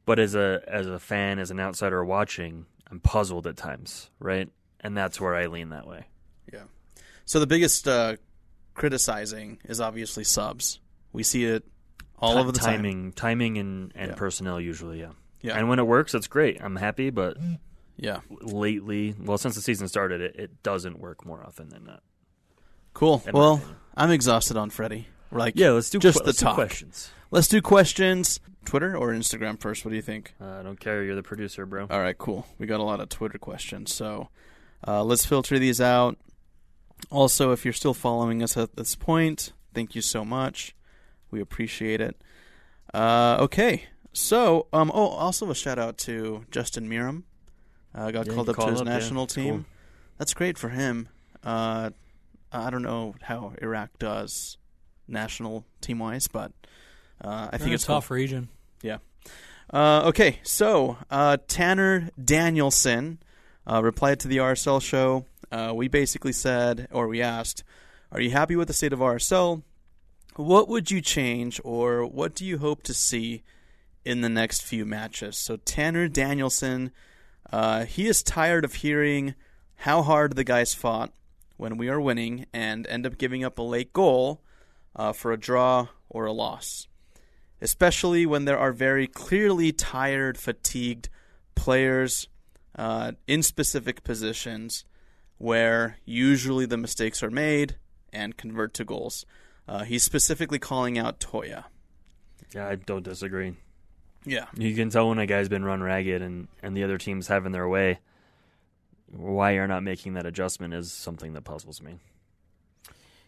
But 0.07 0.19
as 0.19 0.35
a 0.35 0.61
as 0.67 0.87
a 0.89 0.99
fan, 0.99 1.39
as 1.39 1.51
an 1.53 1.61
outsider 1.61 2.05
watching, 2.05 2.67
I'm 2.91 2.99
puzzled 2.99 3.47
at 3.47 3.57
times, 3.57 4.11
right? 4.19 4.49
And 4.81 4.97
that's 4.97 5.21
where 5.21 5.35
I 5.37 5.47
lean 5.47 5.69
that 5.71 5.87
way. 5.87 6.07
Yeah. 6.53 6.65
So 7.27 7.39
the 7.41 7.47
biggest 7.47 7.87
uh, 7.89 8.17
criticizing 8.75 9.59
is 9.65 9.81
obviously 9.81 10.25
subs. 10.25 10.81
We 11.15 11.23
see 11.23 11.45
it 11.47 11.65
all 12.19 12.35
Ti- 12.35 12.41
over 12.41 12.53
the 12.53 12.59
time. 12.59 12.77
timing, 12.77 13.13
timing, 13.13 13.57
and 13.57 13.93
and 13.95 14.11
Yeah. 14.11 14.15
personnel 14.17 14.61
usually, 14.61 15.01
yeah. 15.01 15.13
Yeah. 15.41 15.57
And 15.59 15.69
when 15.71 15.79
it 15.79 15.87
works, 15.87 16.15
it's 16.15 16.27
great. 16.27 16.63
I'm 16.63 16.77
happy, 16.77 17.09
but 17.11 17.37
Yeah. 17.97 18.21
lately, 18.29 19.15
well, 19.19 19.39
since 19.39 19.55
the 19.55 19.63
season 19.63 19.89
started, 19.89 20.21
it, 20.21 20.37
it 20.37 20.63
doesn't 20.63 20.99
work 20.99 21.25
more 21.25 21.43
often 21.45 21.69
than 21.71 21.85
not. 21.85 22.03
Cool. 22.93 23.23
in 23.27 23.33
Well. 23.33 23.63
I'm 23.97 24.11
exhausted 24.11 24.57
on 24.57 24.71
Freddy. 24.71 25.07
We're 25.31 25.39
like, 25.39 25.55
Yeah, 25.57 25.71
let's 25.71 25.91
do 25.91 25.99
just 25.99 26.19
que- 26.19 26.27
the 26.27 26.33
talk. 26.33 26.55
questions. 26.55 27.11
Let's 27.31 27.49
do 27.49 27.61
questions. 27.63 28.41
Twitter 28.65 28.97
or 28.97 29.09
Instagram 29.13 29.61
first? 29.61 29.85
What 29.85 29.91
do 29.91 29.97
you 29.97 30.03
think? 30.03 30.35
Uh, 30.41 30.47
I 30.61 30.63
don't 30.63 30.79
care. 30.81 31.03
You're 31.05 31.15
the 31.17 31.23
producer, 31.23 31.67
bro. 31.67 31.87
All 31.91 32.01
right, 32.01 32.17
cool. 32.17 32.47
We 32.59 32.67
got 32.67 32.81
a 32.81 32.85
lot 32.85 33.01
of 33.01 33.09
Twitter 33.09 33.39
questions, 33.39 33.93
so 33.95 34.31
uh, 34.87 35.05
let's 35.05 35.27
filter 35.27 35.59
these 35.59 35.81
out. 35.81 36.17
Also, 37.11 37.53
if 37.53 37.65
you're 37.65 37.75
still 37.75 37.95
following 37.95 38.43
us 38.43 38.57
at 38.57 38.77
this 38.77 38.95
point, 38.97 39.53
thank 39.75 39.95
you 39.95 40.01
so 40.01 40.25
much. 40.25 40.75
We 41.35 41.41
appreciate 41.41 42.01
it. 42.01 42.17
Uh, 42.95 43.39
okay, 43.41 43.87
so 44.13 44.69
um, 44.73 44.89
oh, 44.95 45.09
also 45.09 45.51
a 45.51 45.55
shout 45.55 45.81
out 45.81 45.99
to 45.99 46.45
Justin 46.53 46.89
Meram. 46.89 47.25
Uh, 47.93 48.13
got 48.13 48.27
Yeah, 48.29 48.35
called 48.35 48.49
up 48.51 48.57
to 48.57 48.67
his 48.71 48.81
up, 48.83 48.87
national 48.87 49.25
It's 49.25 49.35
team. 49.35 49.55
cool. 49.55 49.65
That's 50.17 50.33
great 50.33 50.57
for 50.59 50.69
him. 50.69 51.09
Uh, 51.43 51.91
I 52.53 52.71
don't 52.71 52.83
know 52.83 53.17
how 53.21 53.53
Iraq 53.61 53.99
does 53.99 54.59
national 55.09 55.65
team 55.81 55.99
wise, 55.99 56.29
but 56.29 56.53
uh, 57.21 57.49
I 57.53 57.59
think 57.59 57.73
it's 57.73 57.83
a 57.83 57.87
cool. 57.89 57.97
tough 57.97 58.13
region. 58.13 58.49
Yeah. 58.81 58.99
Uh, 59.73 60.03
okay, 60.07 60.39
so 60.45 60.99
uh, 61.11 61.39
Tanner 61.49 62.11
Danielson 62.23 63.19
uh, 63.67 63.83
replied 63.83 64.21
to 64.21 64.29
the 64.29 64.37
RSL 64.37 64.81
show. 64.81 65.27
Uh, 65.51 65.73
we 65.75 65.89
basically 65.89 66.33
said, 66.33 66.87
or 66.93 67.09
we 67.09 67.21
asked, 67.21 67.65
Are 68.13 68.21
you 68.21 68.31
happy 68.31 68.55
with 68.55 68.69
the 68.69 68.75
state 68.75 68.93
of 68.93 69.01
RSL? 69.01 69.63
What 70.37 70.69
would 70.69 70.91
you 70.91 71.01
change, 71.01 71.61
or 71.65 72.05
what 72.05 72.35
do 72.35 72.45
you 72.45 72.59
hope 72.59 72.83
to 72.85 72.95
see 72.95 73.43
in 74.05 74.21
the 74.21 74.29
next 74.29 74.63
few 74.63 74.85
matches? 74.85 75.37
So, 75.37 75.57
Tanner 75.57 76.09
Danielson, 76.09 76.91
uh, 77.53 77.85
he 77.85 78.07
is 78.07 78.23
tired 78.23 78.65
of 78.65 78.75
hearing 78.75 79.35
how 79.77 80.03
hard 80.03 80.35
the 80.35 80.45
guys 80.45 80.75
fought 80.75 81.13
when 81.57 81.77
we 81.77 81.89
are 81.89 82.01
winning 82.01 82.47
and 82.53 82.87
end 82.89 83.07
up 83.07 83.19
giving 83.19 83.45
up 83.45 83.59
a 83.59 83.63
late 83.63 83.93
goal 83.93 84.43
uh, 84.97 85.13
for 85.13 85.33
a 85.33 85.37
draw 85.37 85.89
or 86.09 86.27
a 86.27 86.33
loss 86.33 86.89
especially 87.65 88.27
when 88.27 88.45
there 88.45 88.59
are 88.59 88.73
very 88.73 89.07
clearly 89.07 89.73
tired, 89.73 90.37
fatigued 90.37 91.09
players 91.55 92.29
uh, 92.77 93.13
in 93.27 93.43
specific 93.43 94.05
positions 94.05 94.85
where 95.39 95.99
usually 96.05 96.67
the 96.67 96.77
mistakes 96.77 97.23
are 97.23 97.31
made 97.31 97.77
and 98.13 98.37
convert 98.37 98.75
to 98.75 98.85
goals. 98.85 99.25
Uh, 99.67 99.85
he's 99.85 100.03
specifically 100.03 100.59
calling 100.59 100.99
out 100.99 101.21
Toia. 101.21 101.65
Yeah, 102.55 102.69
I 102.69 102.75
don't 102.77 103.03
disagree. 103.03 103.55
Yeah. 104.25 104.47
You 104.57 104.75
can 104.75 104.91
tell 104.91 105.09
when 105.09 105.19
a 105.19 105.27
guy's 105.27 105.49
been 105.49 105.65
run 105.65 105.83
ragged 105.83 106.23
and, 106.23 106.49
and 106.63 106.77
the 106.77 106.85
other 106.85 106.99
team's 106.99 107.29
having 107.29 107.53
their 107.53 107.69
way. 107.69 107.99
Why 109.11 109.53
you're 109.53 109.67
not 109.67 109.83
making 109.83 110.15
that 110.15 110.27
adjustment 110.27 110.75
is 110.75 110.93
something 110.93 111.35
that 111.35 111.43
puzzles 111.43 111.81
me. 111.83 111.99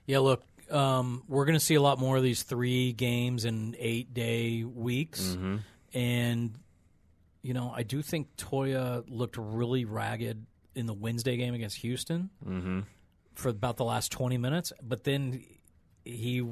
Yeah, 0.06 0.18
look, 0.20 0.42
um, 0.70 1.22
we're 1.28 1.44
going 1.44 1.58
to 1.58 1.64
see 1.64 1.74
a 1.74 1.82
lot 1.82 1.98
more 1.98 2.16
of 2.16 2.22
these 2.22 2.42
three 2.42 2.92
games 2.92 3.44
in 3.44 3.76
eight 3.78 4.12
day 4.14 4.64
weeks. 4.64 5.20
Mm-hmm. 5.22 5.56
And, 5.94 6.58
you 7.42 7.54
know, 7.54 7.72
I 7.74 7.82
do 7.82 8.02
think 8.02 8.36
Toia 8.36 9.04
looked 9.08 9.36
really 9.38 9.84
ragged 9.84 10.44
in 10.74 10.86
the 10.86 10.94
Wednesday 10.94 11.36
game 11.36 11.54
against 11.54 11.76
Houston 11.78 12.30
Mm-hmm. 12.46 12.80
for 13.34 13.48
about 13.48 13.76
the 13.76 13.84
last 13.84 14.12
20 14.12 14.38
minutes. 14.38 14.72
But 14.82 15.04
then 15.04 15.44
he 16.06 16.46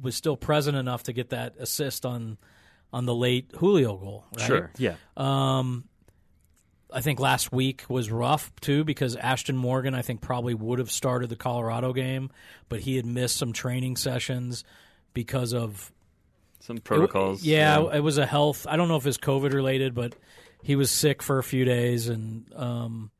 was 0.00 0.14
still 0.16 0.36
present 0.36 0.76
enough 0.76 1.04
to 1.04 1.12
get 1.12 1.30
that 1.30 1.54
assist 1.58 2.04
on 2.06 2.38
on 2.92 3.04
the 3.06 3.14
late 3.14 3.50
Julio 3.56 3.96
goal. 3.96 4.24
Right? 4.36 4.46
Sure. 4.46 4.70
Yeah. 4.78 4.94
Um, 5.16 5.84
I 6.92 7.00
think 7.00 7.18
last 7.18 7.50
week 7.52 7.84
was 7.88 8.10
rough 8.10 8.52
too 8.60 8.84
because 8.84 9.16
Ashton 9.16 9.56
Morgan 9.56 9.94
I 9.94 10.02
think 10.02 10.20
probably 10.20 10.54
would 10.54 10.78
have 10.78 10.90
started 10.90 11.28
the 11.28 11.36
Colorado 11.36 11.92
game, 11.92 12.30
but 12.68 12.80
he 12.80 12.96
had 12.96 13.04
missed 13.04 13.36
some 13.36 13.52
training 13.52 13.96
sessions 13.96 14.64
because 15.12 15.52
of 15.52 15.92
Some 16.60 16.76
it- 16.76 16.84
protocols. 16.84 17.42
yeah, 17.42 17.90
it 17.92 18.00
was 18.00 18.18
a 18.18 18.26
health. 18.26 18.66
I 18.68 18.76
don't 18.76 18.88
know 18.88 18.96
if 18.96 19.06
it's 19.06 19.18
COVID 19.18 19.52
related, 19.52 19.94
but 19.94 20.14
he 20.62 20.76
was 20.76 20.90
sick 20.90 21.22
for 21.22 21.38
a 21.38 21.42
few 21.44 21.64
days, 21.64 22.08
and 22.08 22.46
um, 22.54 23.10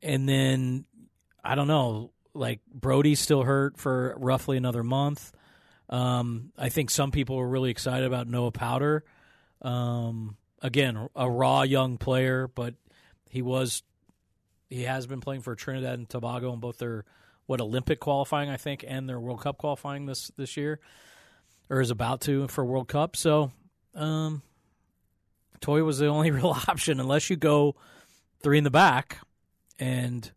and 0.00 0.28
then 0.28 0.84
I 1.44 1.56
don't 1.56 1.68
know. 1.68 2.11
Like 2.34 2.60
Brody's 2.72 3.20
still 3.20 3.42
hurt 3.42 3.78
for 3.78 4.14
roughly 4.18 4.56
another 4.56 4.82
month. 4.82 5.32
Um, 5.88 6.52
I 6.56 6.70
think 6.70 6.90
some 6.90 7.10
people 7.10 7.36
were 7.36 7.48
really 7.48 7.70
excited 7.70 8.06
about 8.06 8.26
Noah 8.26 8.52
Powder. 8.52 9.04
Um, 9.60 10.36
again, 10.62 11.08
a 11.14 11.30
raw 11.30 11.62
young 11.62 11.98
player, 11.98 12.48
but 12.48 12.74
he 13.28 13.42
was 13.42 13.82
he 14.70 14.84
has 14.84 15.06
been 15.06 15.20
playing 15.20 15.42
for 15.42 15.54
Trinidad 15.54 15.98
and 15.98 16.08
Tobago 16.08 16.52
in 16.52 16.60
both 16.60 16.78
their 16.78 17.04
what 17.46 17.60
Olympic 17.60 18.00
qualifying, 18.00 18.48
I 18.48 18.56
think, 18.56 18.84
and 18.86 19.08
their 19.08 19.20
World 19.20 19.42
Cup 19.42 19.58
qualifying 19.58 20.06
this 20.06 20.30
this 20.36 20.56
year, 20.56 20.80
or 21.68 21.80
is 21.80 21.90
about 21.90 22.22
to 22.22 22.48
for 22.48 22.64
World 22.64 22.88
Cup. 22.88 23.16
So, 23.16 23.52
um, 23.94 24.42
Toy 25.60 25.84
was 25.84 25.98
the 25.98 26.06
only 26.06 26.30
real 26.32 26.56
option 26.68 27.00
unless 27.00 27.28
you 27.28 27.36
go 27.36 27.76
three 28.42 28.58
in 28.58 28.64
the 28.64 28.70
back, 28.70 29.18
and 29.78 30.30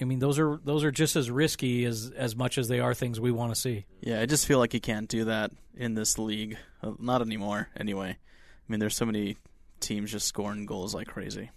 I 0.00 0.04
mean 0.04 0.18
those 0.18 0.38
are 0.38 0.60
those 0.64 0.84
are 0.84 0.90
just 0.90 1.16
as 1.16 1.30
risky 1.30 1.84
as 1.84 2.12
as 2.16 2.36
much 2.36 2.58
as 2.58 2.68
they 2.68 2.80
are 2.80 2.94
things 2.94 3.20
we 3.20 3.32
want 3.32 3.54
to 3.54 3.60
see. 3.60 3.84
Yeah, 4.00 4.20
I 4.20 4.26
just 4.26 4.46
feel 4.46 4.58
like 4.58 4.74
you 4.74 4.80
can't 4.80 5.08
do 5.08 5.24
that 5.24 5.50
in 5.76 5.94
this 5.94 6.18
league. 6.18 6.58
Uh, 6.82 6.92
not 6.98 7.22
anymore, 7.22 7.68
anyway. 7.76 8.10
I 8.10 8.72
mean, 8.72 8.80
there's 8.80 8.96
so 8.96 9.06
many 9.06 9.36
teams 9.80 10.12
just 10.12 10.26
scoring 10.26 10.66
goals 10.66 10.94
like 10.94 11.08
crazy. 11.08 11.50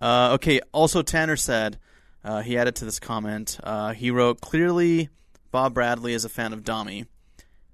Uh, 0.00 0.32
okay, 0.34 0.60
also, 0.72 1.02
Tanner 1.02 1.36
said, 1.36 1.78
uh, 2.22 2.42
he 2.42 2.58
added 2.58 2.76
to 2.76 2.84
this 2.84 3.00
comment, 3.00 3.58
uh, 3.62 3.92
he 3.92 4.10
wrote, 4.10 4.40
clearly 4.40 5.08
Bob 5.50 5.74
Bradley 5.74 6.12
is 6.12 6.24
a 6.24 6.28
fan 6.28 6.52
of 6.52 6.64
Domi. 6.64 7.06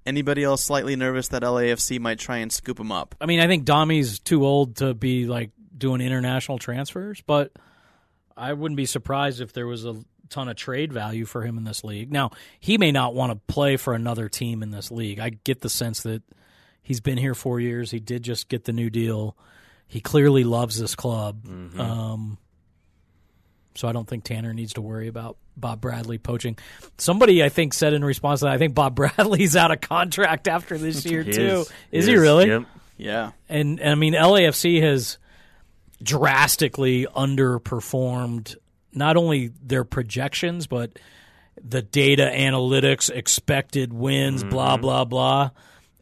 Anybody 0.05 0.43
else 0.43 0.63
slightly 0.63 0.95
nervous 0.95 1.29
that 1.29 1.43
LAFC 1.43 1.99
might 1.99 2.19
try 2.19 2.37
and 2.37 2.51
scoop 2.51 2.79
him 2.79 2.91
up? 2.91 3.15
I 3.19 3.25
mean, 3.25 3.39
I 3.39 3.47
think 3.47 3.65
Domi's 3.65 4.19
too 4.19 4.45
old 4.45 4.77
to 4.77 4.93
be 4.93 5.25
like 5.25 5.51
doing 5.77 6.01
international 6.01 6.59
transfers, 6.59 7.21
but 7.25 7.51
I 8.37 8.53
wouldn't 8.53 8.77
be 8.77 8.85
surprised 8.85 9.41
if 9.41 9.53
there 9.53 9.67
was 9.67 9.85
a 9.85 9.95
ton 10.29 10.47
of 10.49 10.55
trade 10.55 10.91
value 10.91 11.25
for 11.25 11.43
him 11.43 11.57
in 11.57 11.63
this 11.63 11.83
league. 11.83 12.11
Now, 12.11 12.31
he 12.59 12.77
may 12.77 12.91
not 12.91 13.13
want 13.13 13.31
to 13.31 13.53
play 13.53 13.77
for 13.77 13.93
another 13.93 14.29
team 14.29 14.63
in 14.63 14.71
this 14.71 14.89
league. 14.91 15.19
I 15.19 15.29
get 15.29 15.61
the 15.61 15.69
sense 15.69 16.01
that 16.03 16.23
he's 16.81 16.99
been 17.01 17.17
here 17.17 17.35
4 17.35 17.59
years. 17.59 17.91
He 17.91 17.99
did 17.99 18.23
just 18.23 18.49
get 18.49 18.63
the 18.65 18.73
new 18.73 18.89
deal. 18.89 19.37
He 19.87 20.01
clearly 20.01 20.43
loves 20.43 20.79
this 20.79 20.95
club. 20.95 21.45
Um 21.79 22.37
so 23.75 23.87
I 23.87 23.91
don't 23.91 24.07
think 24.07 24.23
Tanner 24.23 24.53
needs 24.53 24.73
to 24.73 24.81
worry 24.81 25.07
about 25.07 25.35
Bob 25.57 25.81
Bradley 25.81 26.19
poaching. 26.19 26.57
Somebody 26.99 27.43
I 27.43 27.49
think 27.49 27.73
said 27.73 27.93
in 27.93 28.05
response 28.05 28.41
to 28.41 28.45
that, 28.45 28.53
I 28.53 28.57
think 28.59 28.75
Bob 28.75 28.93
Bradley's 28.95 29.55
out 29.55 29.71
of 29.71 29.81
contract 29.81 30.47
after 30.47 30.77
this 30.77 31.05
year 31.11 31.23
He 31.23 31.31
too. 31.31 31.65
is. 31.91 32.05
he 32.05 32.15
really? 32.15 32.47
Yep. 32.47 32.63
Yeah. 32.97 33.31
and, 33.49 33.79
and 33.79 33.89
I 33.89 33.95
mean 33.95 34.13
LAFC 34.13 34.81
has 34.83 35.17
drastically 36.03 37.07
underperformed 37.15 38.55
not 38.91 39.17
only 39.17 39.51
their 39.61 39.83
projections 39.83 40.67
but 40.67 40.99
the 41.63 41.81
data 41.81 42.29
analytics, 42.33 43.09
expected 43.09 43.93
wins, 43.93 44.43
blah 44.43 44.73
mm-hmm. 44.73 44.81
blah 44.81 45.05
blah, 45.05 45.49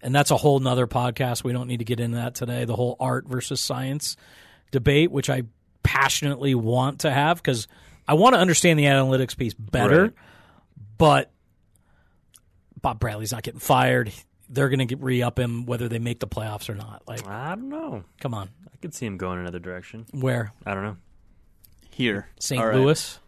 and 0.01 0.13
that's 0.15 0.31
a 0.31 0.37
whole 0.37 0.59
nother 0.59 0.87
podcast. 0.87 1.43
We 1.43 1.53
don't 1.53 1.67
need 1.67 1.77
to 1.77 1.85
get 1.85 1.99
into 1.99 2.17
that 2.17 2.35
today. 2.35 2.65
The 2.65 2.75
whole 2.75 2.95
art 2.99 3.27
versus 3.27 3.61
science 3.61 4.17
debate, 4.71 5.11
which 5.11 5.29
I 5.29 5.43
passionately 5.83 6.55
want 6.55 7.01
to 7.01 7.11
have 7.11 7.37
because 7.37 7.67
I 8.07 8.13
want 8.13 8.35
to 8.35 8.39
understand 8.39 8.79
the 8.79 8.85
analytics 8.85 9.35
piece 9.35 9.53
better. 9.53 10.03
Right. 10.03 10.13
But 10.97 11.31
Bob 12.81 12.99
Bradley's 12.99 13.31
not 13.31 13.43
getting 13.43 13.59
fired. 13.59 14.11
They're 14.49 14.69
going 14.69 14.87
to 14.87 14.95
re 14.97 15.21
up 15.21 15.39
him 15.39 15.65
whether 15.65 15.87
they 15.87 15.99
make 15.99 16.19
the 16.19 16.27
playoffs 16.27 16.69
or 16.69 16.75
not. 16.75 17.03
Like, 17.07 17.27
I 17.27 17.55
don't 17.55 17.69
know. 17.69 18.03
come 18.19 18.33
on, 18.33 18.49
could 18.81 18.93
see 18.93 19.05
him 19.05 19.17
going 19.17 19.39
another 19.39 19.59
direction. 19.59 20.05
where 20.11 20.51
I 20.65 20.73
don't 20.73 20.83
know. 20.83 20.97
Here, 21.91 22.27
St. 22.39 22.59
All 22.59 22.67
right. 22.67 22.75
Louis? 22.77 23.19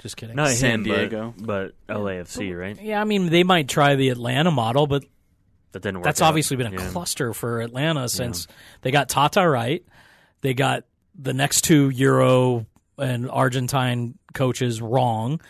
Just 0.00 0.16
kidding. 0.16 0.34
Not 0.36 0.48
San 0.50 0.76
him, 0.80 0.82
Diego. 0.84 1.34
but, 1.38 1.74
but 1.86 1.96
LAFC, 1.98 2.58
right? 2.58 2.80
yeah, 2.80 3.00
I 3.00 3.04
mean 3.04 3.28
they 3.28 3.42
might 3.44 3.68
try 3.68 3.96
the 3.96 4.08
Atlanta 4.08 4.50
model, 4.50 4.86
but 4.86 5.04
That 5.72 5.82
didn't 5.82 5.98
work. 5.98 6.04
that's 6.04 6.22
out. 6.22 6.28
obviously 6.28 6.56
been 6.56 6.68
a 6.68 6.70
Yeah. 6.82 6.88
cluster 6.90 7.32
for 7.34 7.60
Atlanta 7.60 8.08
since 8.08 8.46
they 8.82 8.90
got 8.90 9.08
Tata 9.08 9.46
right. 9.48 9.84
They 10.40 10.54
got 10.54 10.84
the 11.18 11.34
next 11.34 11.62
two 11.62 11.90
Euro 11.90 12.66
and 12.98 13.30
Argentine 13.30 14.18
coaches 14.34 14.80
wrong. 14.80 15.40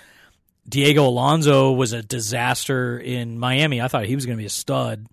Diego 0.68 1.06
Alonso 1.06 1.72
was 1.72 1.92
a 1.92 2.02
disaster 2.02 2.98
in 2.98 3.38
Miami. 3.38 3.80
I 3.80 3.88
thought 3.88 4.04
he 4.06 4.14
was 4.14 4.26
going 4.26 4.36
to 4.36 4.40
be 4.42 4.46
a 4.46 4.50
stud, 4.50 5.06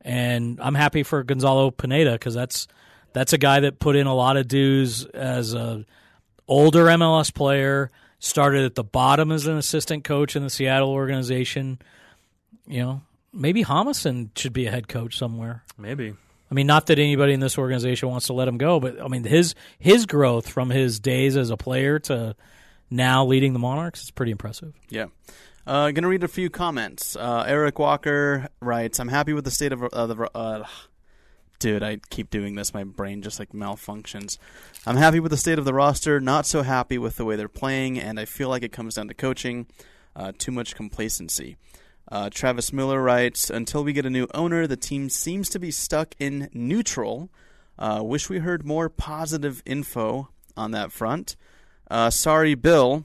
and 0.00 0.58
I'm 0.60 0.74
happy 0.74 1.02
for 1.02 1.22
Gonzalo 1.22 1.70
Pineda 1.70 2.12
because 2.12 2.34
that's 2.34 2.66
that's 3.12 3.32
a 3.32 3.38
guy 3.38 3.60
that 3.60 3.78
put 3.78 3.96
in 3.96 4.06
a 4.06 4.14
lot 4.14 4.36
of 4.36 4.48
dues 4.48 5.04
as 5.06 5.54
a 5.54 5.84
older 6.48 6.86
MLS 6.86 7.32
player. 7.32 7.90
Started 8.18 8.64
at 8.64 8.76
the 8.76 8.84
bottom 8.84 9.32
as 9.32 9.48
an 9.48 9.56
assistant 9.56 10.04
coach 10.04 10.36
in 10.36 10.44
the 10.44 10.50
Seattle 10.50 10.90
organization. 10.90 11.80
You 12.68 12.80
know, 12.80 13.02
maybe 13.32 13.64
Jámison 13.64 14.30
should 14.36 14.52
be 14.52 14.66
a 14.66 14.70
head 14.70 14.86
coach 14.86 15.18
somewhere. 15.18 15.64
Maybe. 15.76 16.14
I 16.48 16.54
mean, 16.54 16.66
not 16.68 16.86
that 16.86 16.98
anybody 16.98 17.32
in 17.32 17.40
this 17.40 17.58
organization 17.58 18.10
wants 18.10 18.26
to 18.26 18.34
let 18.34 18.46
him 18.46 18.58
go, 18.58 18.78
but 18.78 19.02
I 19.02 19.08
mean, 19.08 19.24
his 19.24 19.54
his 19.78 20.06
growth 20.06 20.48
from 20.48 20.70
his 20.70 21.00
days 21.00 21.36
as 21.36 21.50
a 21.50 21.56
player 21.56 21.98
to 22.00 22.36
now 22.90 23.24
leading 23.24 23.54
the 23.54 23.58
Monarchs 23.58 24.02
is 24.02 24.10
pretty 24.10 24.32
impressive. 24.32 24.74
Yeah. 24.88 25.06
Uh, 25.66 25.92
going 25.92 26.02
to 26.02 26.08
read 26.08 26.24
a 26.24 26.28
few 26.28 26.50
comments. 26.50 27.16
Uh, 27.16 27.44
Eric 27.46 27.78
Walker 27.78 28.48
writes, 28.60 28.98
I'm 29.00 29.08
happy 29.08 29.32
with 29.32 29.44
the 29.44 29.50
state 29.50 29.72
of 29.72 29.82
uh, 29.82 30.06
the. 30.06 30.66
Dude, 31.62 31.84
I 31.84 31.98
keep 32.10 32.28
doing 32.28 32.56
this. 32.56 32.74
My 32.74 32.82
brain 32.82 33.22
just 33.22 33.38
like 33.38 33.52
malfunctions. 33.52 34.36
I'm 34.84 34.96
happy 34.96 35.20
with 35.20 35.30
the 35.30 35.36
state 35.36 35.60
of 35.60 35.64
the 35.64 35.72
roster, 35.72 36.18
not 36.20 36.44
so 36.44 36.62
happy 36.62 36.98
with 36.98 37.14
the 37.14 37.24
way 37.24 37.36
they're 37.36 37.46
playing, 37.46 38.00
and 38.00 38.18
I 38.18 38.24
feel 38.24 38.48
like 38.48 38.64
it 38.64 38.72
comes 38.72 38.96
down 38.96 39.06
to 39.06 39.14
coaching. 39.14 39.66
Uh, 40.16 40.32
too 40.36 40.50
much 40.50 40.74
complacency. 40.74 41.56
Uh, 42.10 42.30
Travis 42.30 42.72
Miller 42.72 43.00
writes, 43.00 43.48
Until 43.48 43.84
we 43.84 43.92
get 43.92 44.04
a 44.04 44.10
new 44.10 44.26
owner, 44.34 44.66
the 44.66 44.76
team 44.76 45.08
seems 45.08 45.48
to 45.50 45.60
be 45.60 45.70
stuck 45.70 46.16
in 46.18 46.50
neutral. 46.52 47.30
Uh, 47.78 48.00
wish 48.02 48.28
we 48.28 48.40
heard 48.40 48.66
more 48.66 48.88
positive 48.88 49.62
info 49.64 50.30
on 50.56 50.72
that 50.72 50.90
front. 50.90 51.36
Uh, 51.88 52.10
sorry, 52.10 52.56
Bill. 52.56 53.04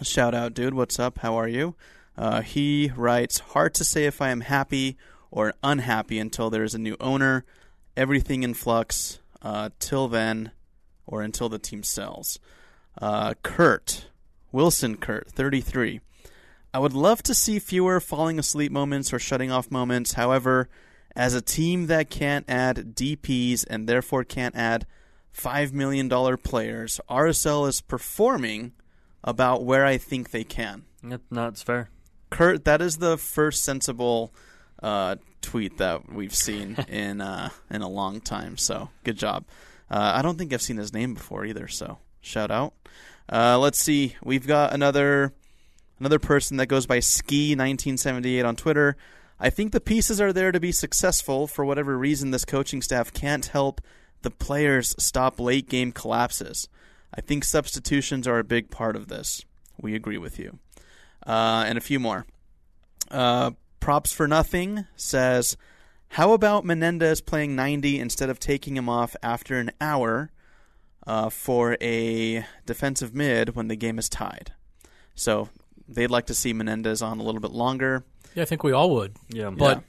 Shout 0.00 0.32
out, 0.32 0.54
dude. 0.54 0.74
What's 0.74 1.00
up? 1.00 1.18
How 1.18 1.34
are 1.34 1.48
you? 1.48 1.74
Uh, 2.16 2.40
he 2.42 2.92
writes, 2.94 3.40
Hard 3.40 3.74
to 3.74 3.82
say 3.82 4.04
if 4.04 4.22
I 4.22 4.28
am 4.28 4.42
happy 4.42 4.96
or 5.32 5.54
unhappy 5.64 6.20
until 6.20 6.50
there 6.50 6.62
is 6.62 6.76
a 6.76 6.78
new 6.78 6.96
owner. 7.00 7.44
Everything 7.96 8.42
in 8.42 8.54
flux. 8.54 9.20
Uh, 9.42 9.68
till 9.78 10.08
then, 10.08 10.52
or 11.06 11.20
until 11.20 11.50
the 11.50 11.58
team 11.58 11.82
sells. 11.82 12.38
Uh, 13.00 13.34
Kurt. 13.42 14.06
Wilson 14.52 14.96
Kurt, 14.96 15.28
33. 15.28 16.00
I 16.72 16.78
would 16.78 16.92
love 16.92 17.22
to 17.24 17.34
see 17.34 17.58
fewer 17.58 18.00
falling 18.00 18.38
asleep 18.38 18.72
moments 18.72 19.12
or 19.12 19.18
shutting 19.18 19.50
off 19.50 19.70
moments. 19.70 20.12
However, 20.14 20.68
as 21.14 21.34
a 21.34 21.42
team 21.42 21.88
that 21.88 22.08
can't 22.08 22.44
add 22.48 22.94
DPs 22.94 23.64
and 23.68 23.88
therefore 23.88 24.24
can't 24.24 24.56
add 24.56 24.86
$5 25.36 25.72
million 25.72 26.08
players, 26.38 27.00
RSL 27.10 27.68
is 27.68 27.80
performing 27.80 28.72
about 29.22 29.64
where 29.64 29.84
I 29.84 29.98
think 29.98 30.30
they 30.30 30.44
can. 30.44 30.84
That, 31.02 31.20
no, 31.30 31.48
it's 31.48 31.62
fair. 31.62 31.90
Kurt, 32.30 32.64
that 32.64 32.80
is 32.80 32.98
the 32.98 33.18
first 33.18 33.62
sensible 33.62 34.32
uh, 34.84 35.16
tweet 35.40 35.78
that 35.78 36.12
we've 36.12 36.34
seen 36.34 36.76
in 36.88 37.20
uh, 37.20 37.48
in 37.70 37.82
a 37.82 37.88
long 37.88 38.20
time. 38.20 38.56
So 38.58 38.90
good 39.02 39.16
job. 39.16 39.44
Uh, 39.90 40.12
I 40.14 40.22
don't 40.22 40.36
think 40.36 40.52
I've 40.52 40.62
seen 40.62 40.76
his 40.76 40.92
name 40.92 41.14
before 41.14 41.44
either. 41.44 41.68
So 41.68 41.98
shout 42.20 42.50
out. 42.50 42.74
Uh, 43.28 43.58
let's 43.58 43.78
see. 43.78 44.16
We've 44.22 44.46
got 44.46 44.74
another 44.74 45.32
another 45.98 46.18
person 46.18 46.58
that 46.58 46.66
goes 46.66 46.86
by 46.86 46.98
Ski1978 46.98 48.44
on 48.44 48.56
Twitter. 48.56 48.96
I 49.40 49.50
think 49.50 49.72
the 49.72 49.80
pieces 49.80 50.20
are 50.20 50.32
there 50.32 50.52
to 50.52 50.60
be 50.60 50.70
successful. 50.70 51.46
For 51.46 51.64
whatever 51.64 51.96
reason, 51.96 52.30
this 52.30 52.44
coaching 52.44 52.82
staff 52.82 53.12
can't 53.12 53.46
help 53.46 53.80
the 54.22 54.30
players 54.30 54.94
stop 54.98 55.40
late 55.40 55.68
game 55.68 55.92
collapses. 55.92 56.68
I 57.16 57.20
think 57.20 57.44
substitutions 57.44 58.28
are 58.28 58.38
a 58.38 58.44
big 58.44 58.70
part 58.70 58.96
of 58.96 59.08
this. 59.08 59.44
We 59.80 59.94
agree 59.94 60.18
with 60.18 60.38
you. 60.38 60.58
Uh, 61.26 61.64
and 61.66 61.78
a 61.78 61.80
few 61.80 61.98
more. 61.98 62.26
Uh, 63.10 63.52
Props 63.84 64.14
for 64.14 64.26
Nothing 64.26 64.86
says, 64.96 65.58
How 66.08 66.32
about 66.32 66.64
Menendez 66.64 67.20
playing 67.20 67.54
90 67.54 68.00
instead 68.00 68.30
of 68.30 68.40
taking 68.40 68.78
him 68.78 68.88
off 68.88 69.14
after 69.22 69.58
an 69.58 69.72
hour 69.78 70.30
uh, 71.06 71.28
for 71.28 71.76
a 71.82 72.46
defensive 72.64 73.14
mid 73.14 73.54
when 73.54 73.68
the 73.68 73.76
game 73.76 73.98
is 73.98 74.08
tied? 74.08 74.52
So 75.14 75.50
they'd 75.86 76.10
like 76.10 76.24
to 76.28 76.34
see 76.34 76.54
Menendez 76.54 77.02
on 77.02 77.20
a 77.20 77.22
little 77.22 77.42
bit 77.42 77.50
longer. 77.50 78.06
Yeah, 78.34 78.44
I 78.44 78.46
think 78.46 78.62
we 78.62 78.72
all 78.72 78.88
would. 78.92 79.16
Yeah. 79.28 79.50
But 79.50 79.82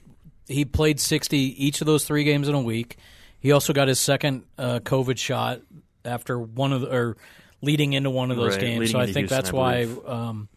he 0.46 0.66
played 0.66 1.00
60 1.00 1.38
each 1.38 1.80
of 1.80 1.86
those 1.86 2.04
three 2.04 2.24
games 2.24 2.50
in 2.50 2.54
a 2.54 2.60
week. 2.60 2.98
He 3.40 3.50
also 3.50 3.72
got 3.72 3.88
his 3.88 3.98
second 3.98 4.44
uh, 4.58 4.80
COVID 4.80 5.16
shot 5.16 5.62
after 6.04 6.38
one 6.38 6.74
of 6.74 6.82
the, 6.82 6.94
or 6.94 7.16
leading 7.62 7.94
into 7.94 8.10
one 8.10 8.30
of 8.30 8.36
those 8.36 8.56
Right, 8.56 8.60
games. 8.60 8.90
So 8.90 8.98
I 8.98 9.06
think 9.06 9.30
Houston, 9.30 9.36
that's 9.36 9.48
I 9.48 9.52
why 9.52 9.88
um, 10.06 10.48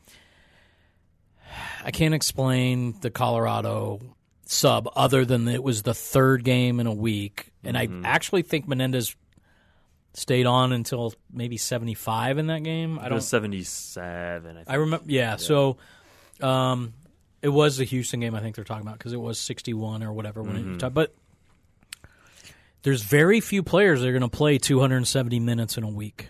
I 1.84 1.92
can't 1.92 2.14
explain 2.14 3.00
the 3.02 3.10
Colorado 3.10 4.00
sub 4.46 4.90
other 4.96 5.26
than 5.26 5.48
it 5.48 5.64
was 5.64 5.84
the 5.84 5.94
third 5.94 6.44
game 6.44 6.80
in 6.80 6.88
a 6.88 6.94
week, 6.94 7.52
and 7.64 7.78
Mm-hmm. 7.78 8.06
I 8.06 8.10
actually 8.10 8.42
think 8.42 8.68
Menendez 8.68 9.16
stayed 10.14 10.46
on 10.48 10.72
until 10.74 11.14
maybe 11.32 11.56
75 11.58 12.38
in 12.40 12.48
that 12.48 12.64
game. 12.64 12.98
I 13.00 13.04
don't 13.10 13.16
was 13.18 13.28
77, 13.28 14.50
I 14.52 14.54
think. 14.56 14.70
I 14.70 14.76
remember. 14.76 15.06
Yeah, 15.08 15.36
So, 15.36 15.78
um, 16.42 16.94
it 17.42 17.50
was 17.50 17.78
the 17.78 17.86
Houston 17.86 18.20
game. 18.20 18.34
I 18.36 18.42
think 18.42 18.56
they're 18.56 18.66
talking 18.66 18.86
about 18.86 18.98
because 18.98 19.14
it 19.14 19.20
was 19.22 19.40
sixty-one 19.40 20.04
or 20.04 20.12
whatever 20.12 20.42
when 20.44 20.56
Mm-hmm. 20.58 20.86
it. 20.86 20.94
But 20.94 21.14
there's 22.82 23.02
very 23.04 23.40
few 23.40 23.62
players 23.64 24.02
that 24.02 24.08
are 24.08 24.12
going 24.12 24.22
to 24.22 24.28
play 24.30 24.58
270 24.58 25.40
minutes 25.40 25.78
in 25.78 25.84
a 25.84 25.90
week. 25.90 26.30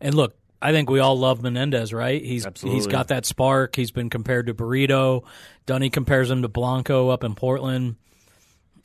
And 0.00 0.14
look, 0.14 0.36
I 0.62 0.72
think 0.72 0.90
we 0.90 1.00
all 1.00 1.18
love 1.18 1.42
Menendez, 1.42 1.92
right? 1.92 2.20
He's 2.20 2.28
he's 2.30 2.46
Absolutely. 2.46 2.90
got 2.90 3.08
that 3.08 3.24
spark. 3.24 3.74
He's 3.76 3.90
been 3.90 4.10
compared 4.10 4.46
to 4.46 4.54
Burrito. 4.54 5.24
Dunny 5.66 5.90
compares 5.90 6.30
him 6.30 6.42
to 6.42 6.48
Blanco 6.48 7.08
up 7.08 7.24
in 7.24 7.34
Portland. 7.34 7.96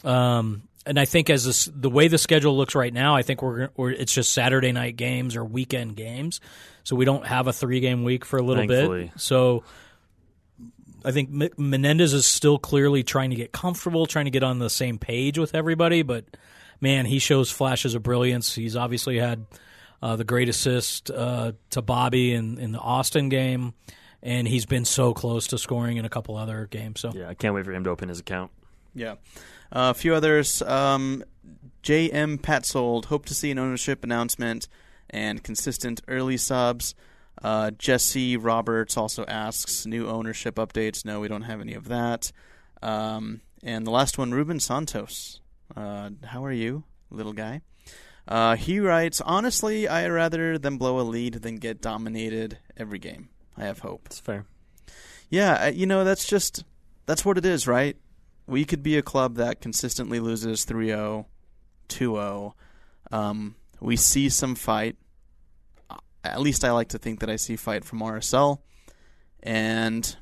Um, 0.03 0.63
and 0.85 0.99
I 0.99 1.05
think 1.05 1.29
as 1.29 1.43
this, 1.43 1.65
the 1.65 1.89
way 1.89 2.07
the 2.07 2.17
schedule 2.17 2.55
looks 2.55 2.75
right 2.75 2.93
now, 2.93 3.15
I 3.15 3.23
think 3.23 3.41
we're, 3.41 3.69
we're 3.75 3.91
it's 3.91 4.13
just 4.13 4.31
Saturday 4.31 4.71
night 4.71 4.95
games 4.95 5.35
or 5.35 5.43
weekend 5.43 5.95
games, 5.95 6.39
so 6.83 6.95
we 6.95 7.05
don't 7.05 7.25
have 7.25 7.47
a 7.47 7.53
three 7.53 7.79
game 7.79 8.03
week 8.03 8.23
for 8.23 8.37
a 8.37 8.43
little 8.43 8.67
Thankfully. 8.67 9.05
bit. 9.05 9.19
So 9.19 9.63
I 11.03 11.11
think 11.11 11.29
Menendez 11.57 12.13
is 12.13 12.25
still 12.25 12.57
clearly 12.57 13.03
trying 13.03 13.31
to 13.31 13.35
get 13.35 13.51
comfortable, 13.51 14.05
trying 14.05 14.25
to 14.25 14.31
get 14.31 14.43
on 14.43 14.59
the 14.59 14.69
same 14.69 14.97
page 14.97 15.37
with 15.37 15.55
everybody. 15.55 16.03
But 16.03 16.25
man, 16.79 17.05
he 17.05 17.19
shows 17.19 17.51
flashes 17.51 17.95
of 17.95 18.03
brilliance. 18.03 18.53
He's 18.53 18.75
obviously 18.75 19.17
had 19.19 19.45
uh, 20.01 20.15
the 20.15 20.23
great 20.23 20.49
assist 20.49 21.09
uh, 21.11 21.53
to 21.71 21.81
Bobby 21.81 22.33
in, 22.33 22.57
in 22.57 22.71
the 22.71 22.79
Austin 22.79 23.29
game, 23.29 23.73
and 24.21 24.47
he's 24.47 24.65
been 24.65 24.85
so 24.85 25.13
close 25.13 25.47
to 25.47 25.57
scoring 25.57 25.97
in 25.97 26.05
a 26.05 26.09
couple 26.09 26.35
other 26.35 26.67
games. 26.67 26.99
So 26.99 27.11
Yeah, 27.13 27.29
I 27.29 27.33
can't 27.33 27.53
wait 27.53 27.65
for 27.65 27.73
him 27.73 27.83
to 27.83 27.89
open 27.89 28.09
his 28.09 28.19
account. 28.19 28.51
Yeah. 28.93 29.13
Uh, 29.71 29.91
a 29.91 29.93
few 29.93 30.13
others. 30.13 30.61
Um, 30.61 31.23
J.M. 31.81 32.37
Patsold. 32.37 33.05
Hope 33.05 33.25
to 33.25 33.33
see 33.33 33.51
an 33.51 33.59
ownership 33.59 34.03
announcement 34.03 34.67
and 35.09 35.43
consistent 35.43 36.01
early 36.07 36.37
subs. 36.37 36.95
Uh, 37.43 37.71
Jesse 37.71 38.37
Roberts 38.37 38.97
also 38.97 39.25
asks 39.25 39.85
new 39.85 40.07
ownership 40.07 40.55
updates. 40.55 41.05
No, 41.05 41.19
we 41.19 41.27
don't 41.27 41.43
have 41.43 41.61
any 41.61 41.73
of 41.73 41.89
that. 41.89 42.31
Um, 42.81 43.41
and 43.63 43.85
the 43.85 43.91
last 43.91 44.17
one, 44.17 44.31
Ruben 44.31 44.59
Santos. 44.59 45.41
Uh, 45.75 46.11
how 46.23 46.45
are 46.45 46.51
you, 46.51 46.83
little 47.11 47.33
guy? 47.33 47.61
Uh, 48.27 48.55
he 48.55 48.79
writes, 48.79 49.21
honestly, 49.21 49.87
I'd 49.87 50.07
rather 50.07 50.57
them 50.57 50.77
blow 50.77 50.99
a 50.99 51.03
lead 51.03 51.35
than 51.35 51.57
get 51.57 51.81
dominated 51.81 52.57
every 52.75 52.99
game. 52.99 53.29
I 53.57 53.65
have 53.65 53.79
hope. 53.79 54.03
It's 54.07 54.19
fair. 54.19 54.45
Yeah, 55.29 55.67
you 55.67 55.85
know, 55.85 56.03
that's 56.03 56.25
just 56.25 56.63
that's 57.05 57.23
what 57.23 57.37
it 57.37 57.45
is, 57.45 57.67
right? 57.67 57.97
We 58.47 58.65
could 58.65 58.83
be 58.83 58.97
a 58.97 59.01
club 59.01 59.35
that 59.35 59.61
consistently 59.61 60.19
loses 60.19 60.65
3-0, 60.65 61.25
2-0. 61.89 62.53
Um, 63.11 63.55
we 63.79 63.95
see 63.95 64.29
some 64.29 64.55
fight. 64.55 64.97
At 66.23 66.41
least 66.41 66.63
I 66.63 66.71
like 66.71 66.89
to 66.89 66.97
think 66.97 67.19
that 67.19 67.29
I 67.29 67.35
see 67.35 67.55
fight 67.55 67.85
from 67.85 67.99
RSL, 67.99 68.59
and 69.43 70.15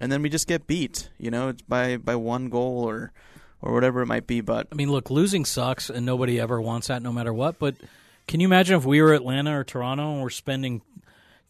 and 0.00 0.10
then 0.10 0.22
we 0.22 0.30
just 0.30 0.46
get 0.46 0.66
beat. 0.66 1.10
You 1.18 1.30
know, 1.30 1.48
it's 1.48 1.62
by 1.62 1.98
by 1.98 2.16
one 2.16 2.48
goal 2.48 2.88
or 2.88 3.12
or 3.62 3.72
whatever 3.72 4.02
it 4.02 4.06
might 4.06 4.26
be. 4.26 4.40
But 4.40 4.68
I 4.70 4.74
mean, 4.74 4.90
look, 4.90 5.10
losing 5.10 5.44
sucks, 5.44 5.90
and 5.90 6.04
nobody 6.06 6.38
ever 6.40 6.60
wants 6.60 6.88
that, 6.88 7.02
no 7.02 7.12
matter 7.12 7.32
what. 7.32 7.58
But 7.58 7.74
Can 8.28 8.40
you 8.40 8.48
imagine 8.48 8.76
if 8.76 8.84
we 8.84 9.00
were 9.02 9.14
Atlanta 9.14 9.58
or 9.58 9.64
Toronto 9.64 10.12
and 10.14 10.22
we're 10.22 10.30
spending 10.30 10.82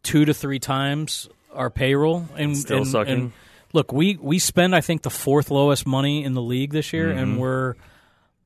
two 0.03 0.25
to 0.25 0.35
three 0.35 0.59
times 0.59 1.29
our 1.53 1.71
payroll 1.71 2.29
and 2.37 2.57
Still 2.57 2.79
and, 2.79 2.87
sucking. 2.87 3.13
and 3.15 3.33
look, 3.73 3.93
we 3.93 4.17
we 4.21 4.39
spend 4.39 4.75
I 4.77 4.81
think 4.83 5.03
the 5.03 5.11
fourth 5.11 5.51
lowest 5.51 5.87
money 5.87 6.23
in 6.23 6.35
the 6.35 6.43
league 6.43 6.73
this 6.73 6.93
year, 6.93 7.09
Mm-hmm. 7.09 7.19
and 7.19 7.39
we're 7.41 7.75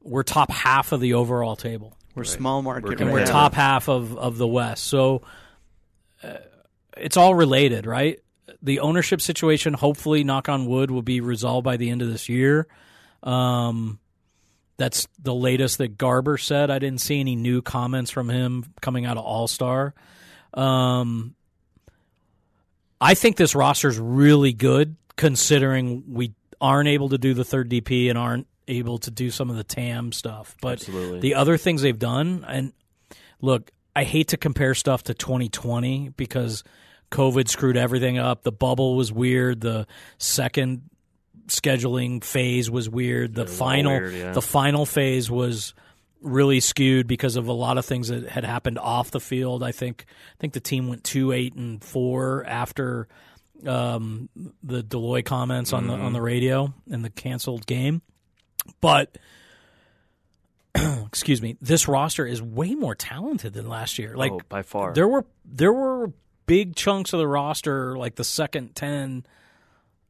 we're 0.02 0.22
top 0.22 0.50
half 0.50 0.92
of 0.92 1.00
the 1.00 1.14
overall 1.14 1.56
table, 1.56 1.94
We're 2.14 2.24
small 2.24 2.62
market. 2.62 2.84
We're 2.84 2.96
and 3.02 3.12
we're 3.12 3.26
top 3.26 3.52
half 3.54 3.88
of 3.88 4.16
of 4.16 4.38
the 4.38 4.46
West. 4.46 4.84
So 4.84 5.22
uh, 6.22 6.34
it's 6.96 7.16
all 7.16 7.34
related, 7.34 7.84
right? 7.86 8.18
The 8.62 8.80
ownership 8.80 9.20
situation, 9.20 9.74
hopefully, 9.74 10.22
knock 10.24 10.48
on 10.48 10.66
wood, 10.66 10.90
will 10.90 11.02
be 11.02 11.20
resolved 11.20 11.64
by 11.64 11.76
the 11.76 11.90
end 11.90 12.00
of 12.02 12.08
this 12.08 12.28
year. 12.28 12.66
Um, 13.22 13.98
that's 14.76 15.06
the 15.22 15.34
latest 15.34 15.78
that 15.78 15.98
Garber 15.98 16.38
said. 16.38 16.70
I 16.70 16.78
didn't 16.78 17.00
see 17.00 17.20
any 17.20 17.36
new 17.36 17.60
comments 17.60 18.10
from 18.10 18.28
him 18.28 18.64
coming 18.80 19.04
out 19.04 19.18
of 19.18 19.24
All 19.24 19.46
Star. 19.46 19.94
Um, 20.54 21.34
I 23.00 23.14
think 23.14 23.36
this 23.36 23.54
roster 23.54 23.88
is 23.88 23.98
really 23.98 24.52
good 24.52 24.96
considering 25.16 26.04
we 26.08 26.32
aren't 26.60 26.88
able 26.88 27.10
to 27.10 27.18
do 27.18 27.34
the 27.34 27.44
third 27.44 27.70
DP 27.70 28.08
and 28.08 28.18
aren't 28.18 28.46
able 28.68 28.98
to 28.98 29.10
do 29.10 29.30
some 29.30 29.50
of 29.50 29.56
the 29.56 29.64
TAM 29.64 30.12
stuff. 30.12 30.56
But 30.60 30.80
Absolutely. 30.80 31.20
the 31.20 31.34
other 31.34 31.56
things 31.56 31.82
they've 31.82 31.98
done, 31.98 32.44
and 32.46 32.72
look, 33.40 33.70
I 33.96 34.04
hate 34.04 34.28
to 34.28 34.36
compare 34.36 34.74
stuff 34.74 35.04
to 35.04 35.14
2020 35.14 36.10
because 36.10 36.62
COVID 37.10 37.48
screwed 37.48 37.76
everything 37.76 38.18
up. 38.18 38.42
The 38.42 38.52
bubble 38.52 38.96
was 38.96 39.12
weird. 39.12 39.60
The 39.60 39.86
second 40.18 40.89
scheduling 41.51 42.24
phase 42.24 42.70
was 42.70 42.88
weird. 42.88 43.34
The 43.34 43.46
final 43.46 43.92
weird, 43.92 44.14
yeah. 44.14 44.32
the 44.32 44.42
final 44.42 44.86
phase 44.86 45.30
was 45.30 45.74
really 46.22 46.61
skewed 46.61 47.07
because 47.07 47.36
of 47.36 47.48
a 47.48 47.53
lot 47.53 47.78
of 47.78 47.84
things 47.86 48.09
that 48.09 48.28
had 48.28 48.44
happened 48.44 48.78
off 48.78 49.11
the 49.11 49.20
field. 49.20 49.62
I 49.62 49.72
think 49.72 50.05
I 50.09 50.36
think 50.38 50.53
the 50.53 50.61
team 50.61 50.88
went 50.88 51.05
two 51.05 51.32
eight 51.32 51.55
and 51.55 51.82
four 51.82 52.44
after 52.44 53.09
um, 53.66 54.28
the 54.62 54.82
Dell 54.82 55.01
Loy 55.03 55.22
comments 55.22 55.72
on 55.72 55.86
the 55.86 55.94
Mm-hmm. 55.94 56.05
on 56.05 56.12
the 56.12 56.22
radio 56.22 56.72
and 56.90 57.05
the 57.05 57.11
canceled 57.11 57.66
game. 57.66 58.03
But 58.80 59.16
excuse 61.07 61.42
me, 61.42 61.57
this 61.61 61.88
roster 61.88 62.26
is 62.26 62.40
way 62.40 62.74
more 62.74 62.94
talented 62.94 63.53
than 63.55 63.68
last 63.68 63.98
year. 63.98 64.16
Like 64.16 64.32
oh, 64.32 64.40
by 64.48 64.62
far. 64.62 64.92
there 64.92 65.09
were 65.09 65.26
there 65.44 65.72
were 65.72 66.12
big 66.46 66.76
chunks 66.76 67.12
of 67.12 67.18
the 67.18 67.26
roster, 67.26 67.96
like 67.96 68.16
the 68.16 68.24
second 68.24 68.74
ten, 68.74 69.24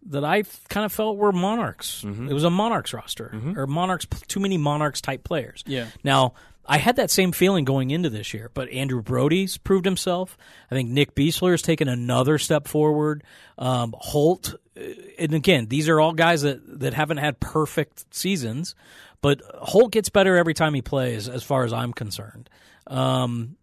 that 0.07 0.24
I 0.24 0.44
kind 0.68 0.84
of 0.86 0.92
felt 0.92 1.16
were 1.16 1.32
Monarchs. 1.32 2.03
Mm-hmm. 2.03 2.28
It 2.28 2.32
was 2.32 2.44
a 2.44 2.51
Monarchs 2.51 2.92
roster 2.92 3.55
or 3.57 3.66
Monarchs 3.66 4.07
too 4.28 4.40
many 4.40 4.57
Monarchs 4.57 5.01
type 5.01 5.24
players. 5.24 5.62
Yeah. 5.66 5.86
Now 6.03 6.34
I 6.66 6.78
had 6.78 6.96
that 6.96 7.11
same 7.11 7.32
feeling 7.32 7.64
going 7.64 7.90
into 7.90 8.11
this 8.11 8.32
year, 8.32 8.51
but 8.55 8.70
Andrew 8.70 9.03
Brody's 9.03 9.57
proved 9.59 9.84
himself. 9.84 10.38
I 10.70 10.74
think 10.74 10.88
Nick 10.88 11.14
Besler 11.14 11.51
has 11.51 11.62
taken 11.62 11.88
another 11.88 12.38
step 12.38 12.68
forward. 12.68 13.24
Um, 13.59 13.94
Holt, 13.98 14.55
uh, 14.76 14.82
and 15.18 15.34
again, 15.34 15.66
these 15.66 15.88
are 15.88 16.01
all 16.01 16.12
guys 16.12 16.42
that 16.42 16.80
that 16.80 16.94
haven't 16.94 17.16
had 17.16 17.40
perfect 17.40 18.14
seasons, 18.14 18.74
but 19.20 19.42
Holt 19.55 19.90
gets 19.92 20.11
better 20.11 20.36
every 20.36 20.55
time 20.55 20.74
he 20.74 20.80
plays, 20.82 21.28
as 21.28 21.42
far 21.42 21.64
as 21.64 21.72
I'm 21.72 21.92
concerned. 21.92 22.48
Um, 22.86 23.57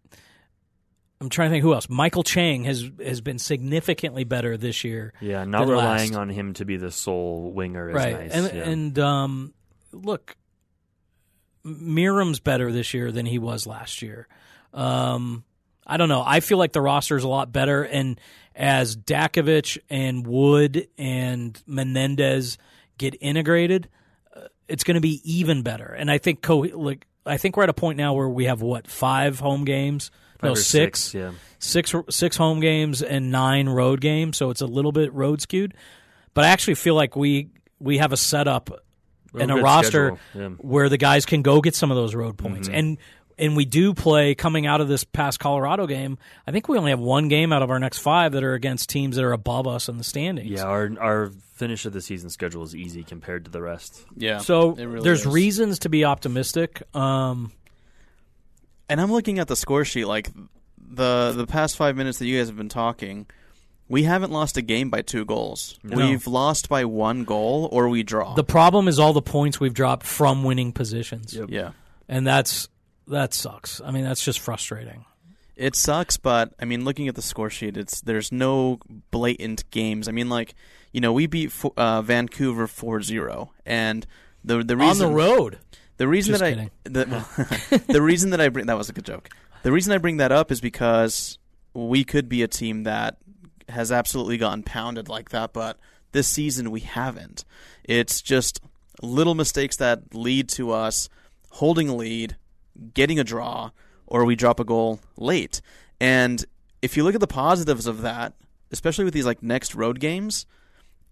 I'm 1.20 1.28
trying 1.28 1.50
to 1.50 1.54
think 1.54 1.62
who 1.62 1.74
else. 1.74 1.88
Maikel 1.88 2.24
Chang 2.24 2.64
has 2.64 2.90
has 3.04 3.20
been 3.20 3.38
significantly 3.38 4.24
better 4.24 4.56
this 4.56 4.84
year. 4.84 5.12
yeah, 5.20 5.44
not 5.44 5.66
relying 5.66 6.12
last. 6.12 6.18
on 6.18 6.28
him 6.28 6.54
to 6.54 6.64
be 6.64 6.76
the 6.76 6.90
sole 6.90 7.50
winger 7.50 7.90
is 7.90 7.94
right. 7.94 8.20
nice. 8.20 8.32
and 8.32 8.54
yeah. 8.54 8.68
and 8.68 8.98
um, 8.98 9.54
look, 9.92 10.36
Meram's 11.64 12.40
better 12.40 12.70
this 12.70 12.94
year 12.94 13.10
than 13.10 13.26
he 13.26 13.38
was 13.38 13.66
last 13.66 14.00
year. 14.00 14.28
Um, 14.72 15.44
I 15.86 15.96
don't 15.96 16.08
know. 16.08 16.22
I 16.24 16.40
feel 16.40 16.58
like 16.58 16.72
the 16.72 16.80
roster 16.80 17.16
is 17.16 17.24
a 17.24 17.28
lot 17.28 17.50
better, 17.50 17.82
and 17.82 18.20
as 18.54 18.96
Datkovic 18.96 19.78
and 19.88 20.26
Wood 20.26 20.88
and 20.98 21.60
Menendez 21.66 22.58
get 22.98 23.16
integrated, 23.20 23.88
uh, 24.36 24.48
it's 24.68 24.84
going 24.84 24.96
to 24.96 25.00
be 25.00 25.20
even 25.24 25.62
better. 25.62 25.86
And 25.86 26.10
I 26.10 26.18
think 26.18 26.42
co- 26.42 26.58
like 26.58 27.06
I 27.24 27.38
think 27.38 27.56
we're 27.56 27.64
at 27.64 27.70
a 27.70 27.74
point 27.74 27.96
now 27.96 28.14
where 28.14 28.28
we 28.28 28.44
have 28.44 28.60
what 28.60 28.86
five 28.86 29.40
home 29.40 29.64
games, 29.64 30.10
no 30.42 30.52
or 30.52 30.56
six, 30.56 31.14
yeah. 31.14 31.32
six 31.58 31.94
six 32.10 32.36
home 32.36 32.60
games 32.60 33.02
and 33.02 33.30
nine 33.30 33.68
road 33.68 34.00
games, 34.00 34.36
so 34.36 34.50
it's 34.50 34.60
a 34.60 34.66
little 34.66 34.92
bit 34.92 35.12
road 35.12 35.40
skewed. 35.40 35.74
But 36.34 36.44
I 36.44 36.48
actually 36.48 36.74
feel 36.74 36.94
like 36.94 37.16
we 37.16 37.48
we 37.80 37.98
have 37.98 38.12
a 38.12 38.16
setup 38.16 38.70
and 39.34 39.50
a 39.50 39.54
good 39.54 39.62
roster 39.62 40.18
yeah. 40.34 40.42
Mm-hmm. 40.42 40.68
where 40.68 40.88
the 40.88 40.96
guys 40.96 41.26
can 41.26 41.42
go 41.42 41.60
get 41.60 41.74
some 41.74 41.90
of 41.90 41.96
those 41.96 42.14
road 42.14 42.38
points. 42.38 42.68
And 42.68 42.98
and 43.38 43.56
we 43.56 43.64
do 43.64 43.94
play 43.94 44.34
coming 44.34 44.66
out 44.66 44.80
of 44.80 44.88
this 44.88 45.04
past 45.04 45.38
Colorado 45.38 45.86
game. 45.86 46.18
I 46.46 46.50
think 46.50 46.68
we 46.68 46.76
only 46.76 46.90
have 46.90 46.98
one 46.98 47.28
game 47.28 47.52
out 47.52 47.62
of 47.62 47.70
our 47.70 47.78
next 47.78 47.98
five 47.98 48.32
that 48.32 48.42
are 48.42 48.54
against 48.54 48.90
teams 48.90 49.16
that 49.16 49.24
are 49.24 49.32
above 49.32 49.66
us 49.66 49.88
in 49.88 49.96
the 49.96 50.04
standings. 50.04 50.50
Yeah, 50.50 50.64
our 50.64 50.90
our 51.00 51.30
finish 51.54 51.84
of 51.86 51.92
the 51.92 52.00
season 52.00 52.30
schedule 52.30 52.62
is 52.62 52.74
easy 52.74 53.02
compared 53.02 53.44
to 53.44 53.50
the 53.50 53.62
rest. 53.62 54.04
Yeah. 54.16 54.38
So 54.38 54.70
really 54.72 55.00
there's 55.00 55.20
is. 55.20 55.26
reasons 55.26 55.80
to 55.80 55.88
be 55.88 56.04
optimistic. 56.04 56.82
Um, 56.94 57.52
And 58.88 59.00
I'm 59.00 59.12
looking 59.12 59.38
at 59.38 59.48
the 59.48 59.56
score 59.56 59.84
sheet. 59.84 60.06
Like 60.06 60.30
the 60.78 61.32
the 61.36 61.46
past 61.46 61.76
five 61.76 61.96
minutes 61.96 62.18
that 62.18 62.26
you 62.26 62.38
guys 62.38 62.48
have 62.48 62.56
been 62.56 62.68
talking, 62.68 63.26
we 63.88 64.02
haven't 64.04 64.32
lost 64.32 64.56
a 64.56 64.62
game 64.62 64.90
by 64.90 65.02
two 65.02 65.24
goals. 65.24 65.78
We've 65.82 66.26
lost 66.26 66.68
by 66.68 66.84
one 66.84 67.24
goal 67.24 67.68
or 67.72 67.88
we 67.88 68.02
draw. 68.02 68.34
the 68.34 68.44
problem 68.44 68.88
is 68.88 68.98
all 68.98 69.12
the 69.12 69.22
points 69.22 69.60
we've 69.60 69.74
dropped 69.74 70.06
from 70.06 70.44
winning 70.44 70.72
positions, 70.72 71.36
yeah. 71.48 71.72
and 72.08 72.26
that's 72.26 72.68
that 73.06 73.34
sucks. 73.34 73.80
I 73.84 73.90
mean, 73.90 74.04
that's 74.04 74.24
just 74.24 74.40
frustrating. 74.40 75.04
It 75.56 75.74
sucks, 75.74 76.16
but 76.16 76.54
I 76.60 76.64
mean, 76.66 76.84
looking 76.84 77.08
at 77.08 77.16
the 77.16 77.22
score 77.22 77.50
sheet, 77.50 77.76
it's 77.76 78.00
there's 78.00 78.30
no 78.30 78.78
blatant 79.10 79.68
games. 79.70 80.06
I 80.06 80.12
mean, 80.12 80.28
like 80.28 80.54
you 80.92 81.00
know, 81.00 81.12
we 81.12 81.26
beat 81.26 81.52
uh, 81.76 82.02
Vancouver 82.02 82.66
4-0, 82.66 83.48
and 83.66 84.06
the 84.44 84.62
the 84.62 84.76
reason 84.76 85.06
On 85.06 85.12
the 85.12 85.16
road, 85.16 85.58
the 85.98 86.08
reason 86.08 86.32
Just 86.32 86.40
that 86.40 86.50
kidding. 86.50 86.70
I 86.86 86.88
the, 86.88 87.82
the 87.92 88.02
reason 88.02 88.30
that 88.30 88.40
I 88.40 88.48
bring 88.48 88.66
that 88.66 88.76
was 88.76 88.88
a 88.88 88.92
good 88.92 89.04
joke. 89.04 89.28
The 89.62 89.72
reason 89.72 89.92
I 89.92 89.98
bring 89.98 90.16
that 90.18 90.32
up 90.32 90.50
is 90.50 90.60
because 90.60 91.38
we 91.74 92.04
could 92.04 92.28
be 92.28 92.42
a 92.42 92.48
team 92.48 92.84
that 92.84 93.18
has 93.68 93.92
absolutely 93.92 94.38
gotten 94.38 94.62
pounded 94.62 95.08
like 95.08 95.30
that, 95.30 95.52
but 95.52 95.78
this 96.12 96.26
season 96.26 96.70
we 96.70 96.80
haven't. 96.80 97.44
It's 97.84 98.22
just 98.22 98.60
little 99.02 99.34
mistakes 99.34 99.76
that 99.76 100.14
lead 100.14 100.48
to 100.50 100.70
us 100.72 101.08
holding 101.50 101.88
a 101.88 101.94
lead, 101.94 102.36
getting 102.94 103.18
a 103.18 103.24
draw, 103.24 103.70
or 104.06 104.24
we 104.24 104.36
drop 104.36 104.58
a 104.60 104.64
goal 104.64 105.00
late. 105.16 105.60
And 106.00 106.44
if 106.82 106.96
you 106.96 107.04
look 107.04 107.14
at 107.14 107.20
the 107.20 107.26
positives 107.26 107.86
of 107.86 108.02
that, 108.02 108.34
especially 108.70 109.04
with 109.04 109.14
these 109.14 109.26
like 109.26 109.42
next 109.42 109.74
road 109.74 110.00
games, 110.00 110.46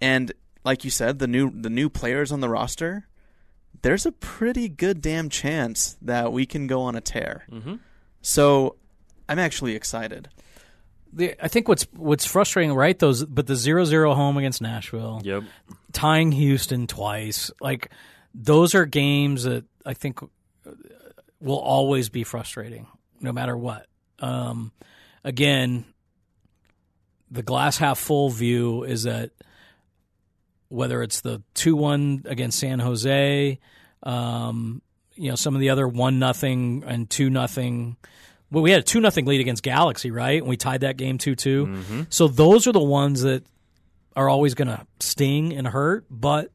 and 0.00 0.32
like 0.64 0.84
you 0.84 0.90
said, 0.90 1.18
the 1.18 1.26
new 1.26 1.50
the 1.50 1.70
new 1.70 1.88
players 1.88 2.32
on 2.32 2.40
the 2.40 2.48
roster, 2.48 3.06
there's 3.82 4.06
a 4.06 4.12
pretty 4.12 4.68
good 4.68 5.00
damn 5.00 5.28
chance 5.28 5.96
that 6.02 6.32
we 6.32 6.46
can 6.46 6.66
go 6.66 6.82
on 6.82 6.96
a 6.96 7.00
tear. 7.00 7.44
Mm-hmm. 7.50 7.74
So 8.22 8.76
I'm 9.28 9.38
actually 9.38 9.74
excited. 9.74 10.28
the, 11.12 11.34
I 11.42 11.48
think 11.48 11.68
what's 11.68 11.84
what's 11.92 12.24
frustrating, 12.26 12.74
right? 12.74 12.98
Those, 12.98 13.24
but 13.24 13.46
the 13.46 13.54
0-0 13.54 14.14
home 14.14 14.36
against 14.36 14.60
Nashville, 14.60 15.20
Yep. 15.24 15.44
tying 15.92 16.32
Houston 16.32 16.86
twice, 16.86 17.50
like 17.60 17.90
those 18.34 18.74
are 18.74 18.84
games 18.86 19.44
that 19.44 19.64
I 19.84 19.94
think 19.94 20.18
will 21.40 21.58
always 21.58 22.08
be 22.08 22.24
frustrating, 22.24 22.86
no 23.20 23.32
matter 23.32 23.56
what. 23.56 23.86
Um, 24.18 24.72
again, 25.24 25.84
the 27.30 27.42
glass 27.42 27.76
half 27.78 27.98
full 27.98 28.30
view 28.30 28.82
is 28.84 29.02
that 29.04 29.30
whether 30.68 31.02
it's 31.02 31.20
the 31.20 31.42
two 31.54 31.76
one 31.76 32.22
against 32.26 32.58
San 32.58 32.78
Jose, 32.78 33.58
um, 34.02 34.82
you 35.14 35.30
know, 35.30 35.36
some 35.36 35.54
of 35.54 35.60
the 35.60 35.70
other 35.70 35.86
one 35.88 36.18
nothing 36.18 36.84
and 36.86 37.08
two 37.08 37.30
nothing. 37.30 37.96
Well, 38.50 38.62
we 38.62 38.70
had 38.70 38.80
a 38.80 38.84
two 38.84 39.00
nothing 39.00 39.24
lead 39.26 39.40
against 39.40 39.62
Galaxy, 39.62 40.10
right? 40.10 40.38
And 40.40 40.48
we 40.48 40.56
tied 40.56 40.82
that 40.82 40.96
game 40.96 41.18
two-two. 41.18 42.06
So 42.10 42.28
those 42.28 42.66
are 42.66 42.72
the 42.72 42.80
ones 42.82 43.22
that 43.22 43.44
are 44.14 44.28
always 44.28 44.54
going 44.54 44.68
to 44.68 44.86
sting 45.00 45.52
and 45.52 45.66
hurt. 45.66 46.04
But 46.10 46.52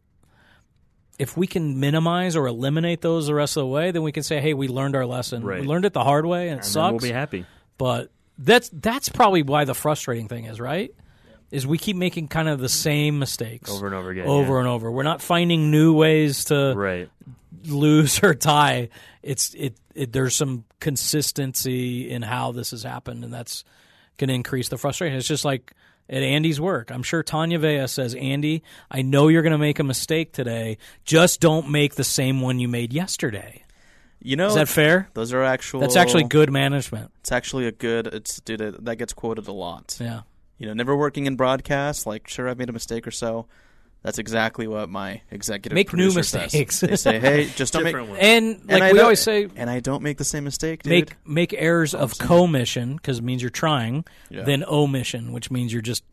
if 1.19 1.35
we 1.37 1.47
can 1.47 1.79
minimize 1.79 2.35
or 2.35 2.47
eliminate 2.47 3.01
those 3.01 3.27
the 3.27 3.35
rest 3.35 3.57
of 3.57 3.61
the 3.61 3.67
way, 3.67 3.91
then 3.91 4.03
we 4.03 4.11
can 4.11 4.23
say, 4.23 4.39
"Hey, 4.39 4.53
we 4.53 4.67
learned 4.67 4.95
our 4.95 5.05
lesson. 5.05 5.43
Right. 5.43 5.61
We 5.61 5.67
learned 5.67 5.85
it 5.85 5.93
the 5.93 6.03
hard 6.03 6.25
way, 6.25 6.47
and 6.49 6.59
it 6.59 6.63
And 6.63 6.65
sucks." 6.65 6.91
we'll 6.91 6.99
be 6.99 7.11
happy. 7.11 7.45
but 7.77 8.09
that's 8.37 8.69
that's 8.73 9.09
probably 9.09 9.43
why 9.43 9.65
the 9.65 9.75
frustrating 9.75 10.27
thing 10.27 10.45
is 10.45 10.59
right 10.59 10.91
is 11.51 11.67
we 11.67 11.77
keep 11.77 11.95
making 11.97 12.27
kind 12.29 12.47
of 12.49 12.59
the 12.59 12.69
same 12.69 13.19
mistakes 13.19 13.69
Over 13.69 13.85
and 13.87 13.95
over 13.95 14.09
again, 14.09 14.27
over 14.27 14.53
yeah. 14.53 14.59
and 14.59 14.67
over 14.67 14.89
we're 14.91 15.03
not 15.03 15.21
finding 15.21 15.69
new 15.71 15.93
ways 15.93 16.45
to 16.45 16.73
Right. 16.75 17.09
lose 17.65 18.23
or 18.23 18.33
tie 18.33 18.89
it's 19.21 19.53
it, 19.53 19.75
it 19.93 20.11
there's 20.13 20.35
some 20.35 20.63
consistency 20.79 22.09
in 22.09 22.21
how 22.21 22.51
this 22.51 22.71
has 22.71 22.83
happened 22.83 23.23
and 23.23 23.33
that's 23.33 23.63
going 24.17 24.27
to 24.29 24.33
increase 24.33 24.69
the 24.69 24.77
frustration 24.77 25.17
it's 25.17 25.27
just 25.27 25.45
like 25.45 25.73
at 26.09 26.23
Andy's 26.23 26.59
work. 26.59 26.91
I'm 26.91 27.03
sure 27.03 27.23
Tanya 27.23 27.57
Vea 27.57 27.87
says, 27.87 28.15
Andy, 28.15 28.63
I 28.89 29.01
know 29.01 29.29
you're 29.29 29.43
going 29.43 29.53
to 29.53 29.57
make 29.57 29.79
a 29.79 29.83
mistake 29.83 30.33
today. 30.33 30.77
Just 31.05 31.39
don't 31.39 31.69
make 31.69 31.95
the 31.95 32.03
same 32.03 32.41
one 32.41 32.59
you 32.59 32.67
made 32.67 32.91
yesterday. 32.91 33.63
You 34.21 34.35
know, 34.35 34.47
Is 34.47 34.55
that 34.55 34.67
fair? 34.67 35.07
those 35.13 35.31
are 35.31 35.41
actual. 35.41 35.79
That's 35.79 35.95
actually 35.95 36.25
good 36.25 36.51
management. 36.51 37.11
It's 37.21 37.31
actually 37.31 37.65
a 37.67 37.71
good. 37.71 38.07
It's 38.07 38.41
dude. 38.41 38.59
it- 38.59 38.83
That 38.83 38.97
gets 38.97 39.13
quoted 39.13 39.47
a 39.47 39.53
lot. 39.53 39.95
Yeah. 40.01 40.21
You 40.61 40.67
know, 40.67 40.73
never 40.73 40.95
working 40.95 41.25
in 41.25 41.35
broadcast. 41.35 42.05
Like, 42.05 42.27
sure, 42.27 42.47
I've 42.47 42.59
made 42.59 42.69
a 42.69 42.73
mistake 42.73 43.07
or 43.07 43.11
so. 43.11 43.47
That's 44.03 44.17
exactly 44.19 44.67
what 44.67 44.89
my 44.89 45.21
executive 45.31 45.73
Make 45.75 45.87
new 45.93 46.11
producer 46.11 46.23
says. 46.23 46.41
mistakes. 46.53 46.79
They 46.81 46.95
say, 46.95 47.19
"Hey, 47.19 47.45
just 47.55 47.73
don't 47.73 47.83
make." 47.83 47.91
Different 47.93 48.09
one. 48.09 48.19
And 48.19 48.69
like 48.69 48.81
and 48.83 48.93
we 48.93 48.99
always 48.99 49.19
say, 49.21 49.47
and 49.55 49.69
I 49.69 49.79
don't 49.79 50.03
make 50.03 50.17
the 50.19 50.23
same 50.23 50.43
mistake, 50.43 50.83
dude. 50.83 50.91
make 50.91 51.15
make 51.25 51.53
errors 51.53 51.93
of 51.95 52.17
commission 52.17 52.95
because 52.95 53.17
it 53.19 53.23
means 53.23 53.41
you're 53.41 53.49
trying, 53.49 54.05
Yeah. 54.29 54.43
then 54.43 54.63
omission, 54.63 55.33
which 55.33 55.49
means 55.51 55.73
you're 55.73 55.81
just 55.81 56.03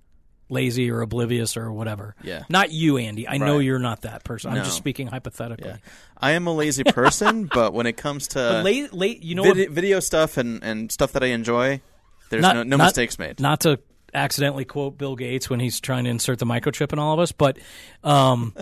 lazy 0.51 0.91
or 0.91 1.03
oblivious 1.03 1.57
or 1.59 1.71
whatever. 1.71 2.15
Yeah. 2.23 2.45
Not 2.49 2.73
you, 2.73 2.97
Andy. 2.97 3.29
I 3.29 3.37
know 3.37 3.59
you're 3.59 3.79
not 3.79 4.03
that 4.03 4.25
person. 4.25 4.51
I'm 4.51 4.65
just 4.65 4.77
speaking 4.79 5.07
hypothetically. 5.09 5.69
yeah, 5.69 5.77
I 6.17 6.33
am 6.33 6.47
a 6.47 6.55
lazy 6.55 6.85
person, 6.85 7.45
but 7.55 7.75
when 7.75 7.87
it 7.87 7.99
comes 7.99 8.29
to 8.29 8.63
late, 8.63 8.95
late, 8.95 9.23
you 9.23 9.35
know, 9.35 9.53
vid- 9.53 9.71
video 9.73 10.01
stuff 10.01 10.39
and, 10.39 10.63
and 10.65 10.91
stuff 10.91 11.13
that 11.13 11.23
I 11.23 11.27
enjoy, 11.29 11.83
there's 12.31 12.41
Not- 12.43 12.57
no, 12.57 12.63
no 12.63 12.77
not- 12.79 12.85
mistakes 12.85 13.19
made. 13.19 13.41
not 13.41 13.61
to 13.61 13.79
accidentally 14.15 14.65
quote 14.65 14.97
Bill 14.99 15.17
Gates 15.17 15.49
when 15.51 15.61
he's 15.61 15.81
trying 15.81 16.05
to 16.05 16.11
insert 16.11 16.39
the 16.39 16.47
microchip 16.47 16.93
in 16.93 16.99
all 16.99 17.15
of 17.15 17.21
us, 17.21 17.33
but 17.33 17.59
um, 18.05 18.55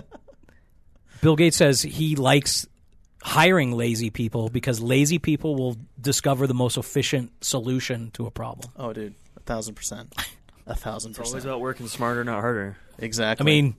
Bill 1.21 1.35
Gates 1.35 1.57
says 1.57 1.81
he 1.81 2.15
likes 2.15 2.67
hiring 3.21 3.71
lazy 3.71 4.09
people 4.09 4.49
because 4.49 4.79
lazy 4.79 5.19
people 5.19 5.55
will 5.55 5.77
discover 5.99 6.47
the 6.47 6.53
most 6.53 6.77
efficient 6.77 7.31
solution 7.43 8.11
to 8.11 8.25
a 8.25 8.31
problem. 8.31 8.71
oh, 8.77 8.93
dude, 8.93 9.15
a 9.35 9.39
thousand 9.41 9.75
percent, 9.75 10.13
a 10.65 10.75
thousand 10.75 11.11
It's 11.11 11.19
always 11.19 11.33
percent, 11.33 11.45
about 11.49 11.61
working 11.61 11.87
smarter, 11.87 12.23
not 12.23 12.41
harder. 12.41 12.77
exactly. 12.99 13.43
I 13.43 13.45
mean, 13.45 13.75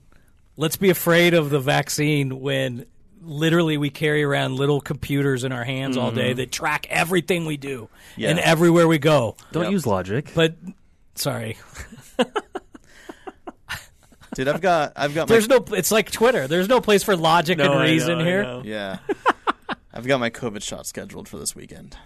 let's 0.57 0.75
be 0.77 0.89
afraid 0.89 1.33
of 1.33 1.49
the 1.49 1.59
vaccine 1.59 2.39
when 2.41 2.85
literally 3.21 3.77
we 3.77 3.89
carry 3.89 4.23
around 4.23 4.55
little 4.55 4.79
computers 4.81 5.43
in 5.43 5.51
our 5.51 5.63
hands 5.65 5.97
all 5.97 6.11
day 6.11 6.31
that 6.33 6.51
track 6.51 6.87
everything 6.89 7.45
we 7.45 7.57
do 7.57 7.89
Yeah. 8.15 8.29
and 8.29 8.39
everywhere 8.39 8.87
we 8.87 8.97
go. 8.97 9.35
Don't 9.51 9.63
Yep. 9.63 9.71
use 9.73 9.85
logic. 9.85 10.31
But 10.33 10.55
sorry, 11.19 11.57
dude, 14.35 14.47
I've 14.47 14.61
got, 14.61 14.93
I've 14.95 15.13
got 15.13 15.27
my 15.29 15.33
there's 15.35 15.47
no. 15.47 15.63
It's 15.71 15.91
like 15.91 16.11
Twitter. 16.11 16.47
There's 16.47 16.67
no 16.67 16.81
place 16.81 17.03
for 17.03 17.15
logic 17.15 17.57
No, 17.57 17.65
and 17.65 17.73
I 17.81 17.83
reason 17.83 18.17
know, 18.19 18.23
I 18.23 18.27
here. 18.27 18.43
know. 18.43 18.61
yeah, 18.65 18.99
I've 19.93 20.07
got 20.07 20.19
my 20.19 20.29
COVID 20.29 20.63
shot 20.63 20.85
scheduled 20.87 21.27
for 21.27 21.37
this 21.37 21.55
weekend. 21.55 21.97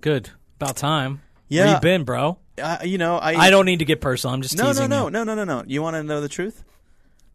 Good. 0.00 0.30
About 0.60 0.76
time. 0.76 1.22
Yeah. 1.48 1.64
Where 1.66 1.74
you 1.74 1.80
been, 1.80 2.04
bro? 2.04 2.38
Uh, 2.60 2.78
you 2.84 2.98
know, 2.98 3.16
I 3.16 3.34
I 3.34 3.50
don't 3.50 3.66
need 3.66 3.80
to 3.80 3.84
get 3.84 4.00
personal. 4.00 4.34
I'm 4.34 4.42
just 4.42 4.56
No, 4.56 4.64
no, 4.64 4.68
teasing 4.70 4.90
no, 4.90 5.04
you. 5.06 5.10
no, 5.10 5.24
no, 5.24 5.34
no, 5.34 5.44
no. 5.44 5.64
You 5.66 5.82
want 5.82 5.94
to 5.96 6.02
know 6.02 6.20
the 6.20 6.28
truth? 6.28 6.62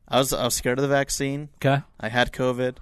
I 0.08 0.18
was 0.18 0.32
I 0.34 0.44
was 0.46 0.56
scared 0.56 0.80
of 0.80 0.84
the 0.84 0.88
vaccine. 0.90 1.50
Okay. 1.58 1.84
I 2.00 2.10
had 2.10 2.32
COVID. 2.32 2.78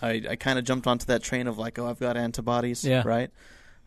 I, 0.00 0.22
I 0.30 0.36
kind 0.36 0.58
of 0.58 0.64
jumped 0.64 0.86
onto 0.86 1.06
that 1.06 1.22
train 1.22 1.46
of 1.46 1.58
like, 1.58 1.78
oh, 1.78 1.86
I've 1.88 2.00
got 2.00 2.16
antibodies. 2.16 2.84
Yeah. 2.84 3.02
Right. 3.04 3.30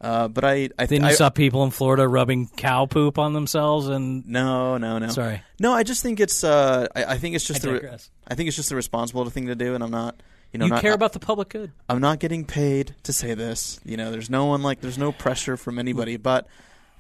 Uh, 0.02 0.28
but 0.28 0.44
I 0.44 0.70
I 0.78 0.86
Then 0.86 1.02
you 1.02 1.08
I, 1.08 1.14
saw 1.14 1.30
people 1.30 1.64
in 1.64 1.72
Florida 1.72 2.08
rubbing 2.08 2.48
cow 2.58 2.86
poop 2.86 3.18
on 3.18 3.34
themselves, 3.34 3.88
and 3.88 4.28
no, 4.28 4.78
no, 4.78 5.00
no. 5.00 5.08
sorry, 5.08 5.42
No, 5.60 5.74
I 5.74 5.84
just 5.84 6.04
think 6.04 6.20
it's 6.20 6.44
uh, 6.44 6.88
I, 6.96 7.06
I 7.06 7.18
think 7.18 7.36
it's 7.36 7.46
just 7.46 7.66
I 7.66 7.72
the 7.72 7.80
re- 7.80 7.98
I 8.28 8.36
think 8.36 8.48
it's 8.48 8.58
just 8.58 8.70
the 8.70 8.76
responsible 8.76 9.30
thing 9.30 9.48
to 9.48 9.56
do, 9.56 9.74
and 9.74 9.84
I'm 9.84 9.92
not. 9.92 10.22
You 10.52 10.60
know, 10.60 10.66
you 10.66 10.72
not, 10.72 10.82
care 10.82 10.94
about 10.94 11.12
the 11.12 11.20
public 11.20 11.50
good. 11.50 11.72
I'm 11.90 12.00
not 12.00 12.20
getting 12.20 12.46
paid 12.46 12.96
to 13.04 13.12
say 13.12 13.34
this. 13.34 13.80
You 13.84 13.98
know, 13.98 14.12
there's 14.12 14.30
no 14.30 14.46
one 14.46 14.62
like 14.62 14.80
there's 14.80 14.98
no 14.98 15.12
pressure 15.12 15.58
from 15.58 15.80
anybody, 15.80 16.16
but 16.16 16.48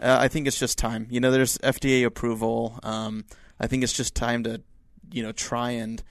uh, 0.01 0.17
I 0.19 0.27
think 0.27 0.47
it's 0.47 0.59
just 0.59 0.77
time. 0.77 1.07
You 1.09 1.19
know, 1.19 1.31
there's 1.31 1.57
FDA 1.59 2.05
approval. 2.05 2.79
Um, 2.83 3.23
I 3.59 3.67
think 3.67 3.83
it's 3.83 3.93
just 3.93 4.13
time 4.13 4.43
to, 4.43 4.61
you 5.11 5.23
know, 5.23 5.31
try 5.31 5.71
and 5.71 6.03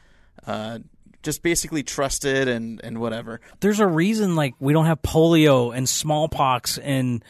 uh, 0.46 0.78
just 1.24 1.42
basically 1.42 1.82
trust 1.82 2.24
it 2.24 2.46
and 2.46 2.80
and 2.84 2.98
whatever. 2.98 3.40
There's 3.60 3.80
a 3.80 3.86
reason, 3.86 4.36
like 4.36 4.54
we 4.60 4.72
don't 4.72 4.86
have 4.86 5.02
polio 5.02 5.76
and 5.76 5.88
smallpox 5.88 6.78
and 6.78 7.24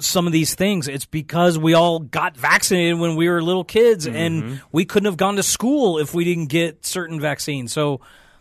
some 0.00 0.26
of 0.26 0.32
these 0.32 0.54
things. 0.54 0.88
It's 0.88 1.04
because 1.06 1.58
we 1.58 1.74
all 1.74 1.98
got 2.00 2.36
vaccinated 2.36 2.98
when 2.98 3.14
we 3.16 3.28
were 3.28 3.42
little 3.42 3.62
kids, 3.64 4.06
and 4.06 4.60
we 4.72 4.84
couldn't 4.84 5.04
have 5.06 5.16
gone 5.16 5.36
to 5.36 5.42
school 5.42 5.98
if 5.98 6.14
we 6.14 6.24
didn't 6.24 6.46
get 6.46 6.84
certain 6.86 7.20
vaccines. 7.20 7.72
So 7.72 8.00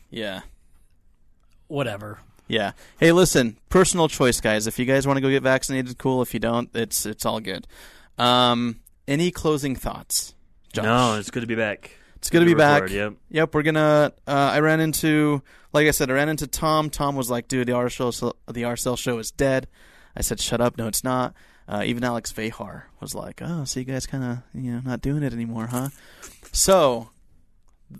Yeah. 0.10 0.42
whatever. 1.68 2.20
Yeah. 2.48 2.72
Hey, 3.00 3.12
listen, 3.12 3.58
personal 3.70 4.08
choice, 4.08 4.40
guys. 4.40 4.68
If 4.68 4.78
you 4.78 4.86
guys 4.86 5.08
want 5.08 5.18
to 5.18 5.22
go 5.22 5.30
get 5.30 5.44
vaccinated, 5.44 5.98
cool. 5.98 6.22
If 6.22 6.34
you 6.34 6.40
don't, 6.40 6.70
it's 6.76 7.06
it's 7.06 7.26
all 7.26 7.40
good. 7.40 7.68
Um, 8.18 8.78
any 9.08 9.32
closing 9.32 9.76
thoughts? 9.76 10.34
Josh? 10.74 10.84
No, 10.86 11.18
it's 11.18 11.32
good 11.32 11.42
to 11.42 11.48
be 11.48 11.56
back. 11.56 11.92
It's 12.26 12.32
good 12.32 12.40
to 12.40 12.46
be 12.48 12.56
back. 12.56 12.82
record, 12.82 12.96
yep. 12.96 13.14
Yep, 13.30 13.54
we're 13.54 13.62
gonna. 13.62 14.12
Uh, 14.26 14.32
I 14.32 14.60
ran 14.60 14.80
into, 14.80 15.44
like 15.74 15.86
I 15.86 15.92
said, 15.92 16.10
I 16.10 16.14
ran 16.14 16.28
into 16.28 16.48
Tom. 16.48 16.90
Tom 16.90 17.16
was 17.16 17.30
like, 17.30 17.48
"Dude, 17.48 17.68
the 17.68 17.74
RSL 17.74 18.34
the 18.48 18.64
RSL 18.64 18.98
show 18.98 19.20
is 19.20 19.30
dead." 19.30 19.68
I 20.18 20.22
said, 20.22 20.40
"Shut 20.40 20.60
up! 20.60 20.76
No, 20.76 20.88
it's 20.88 21.04
not." 21.04 21.36
Uh, 21.68 21.84
even 21.86 22.04
Alex 22.04 22.34
Vejar 22.34 22.86
was 23.00 23.14
like, 23.14 23.44
"Oh, 23.44 23.64
so 23.66 23.80
you 23.80 23.86
guys 23.86 24.08
kind 24.08 24.24
of, 24.24 24.38
you 24.60 24.72
know, 24.72 24.82
not 24.84 25.02
doing 25.02 25.22
it 25.22 25.34
anymore, 25.34 25.68
huh?" 25.68 25.90
So 26.52 27.12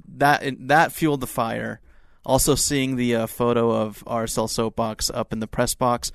that 0.08 0.42
that 0.70 0.92
fueled 0.92 1.22
the 1.22 1.28
fire. 1.28 1.80
Also, 2.26 2.56
seeing 2.56 2.96
the 2.96 3.16
uh, 3.16 3.28
photo 3.28 3.70
of 3.70 4.04
RSL 4.08 4.50
soapbox 4.50 5.12
up 5.12 5.34
in 5.34 5.40
the 5.40 5.48
press 5.48 5.76
box. 5.76 6.12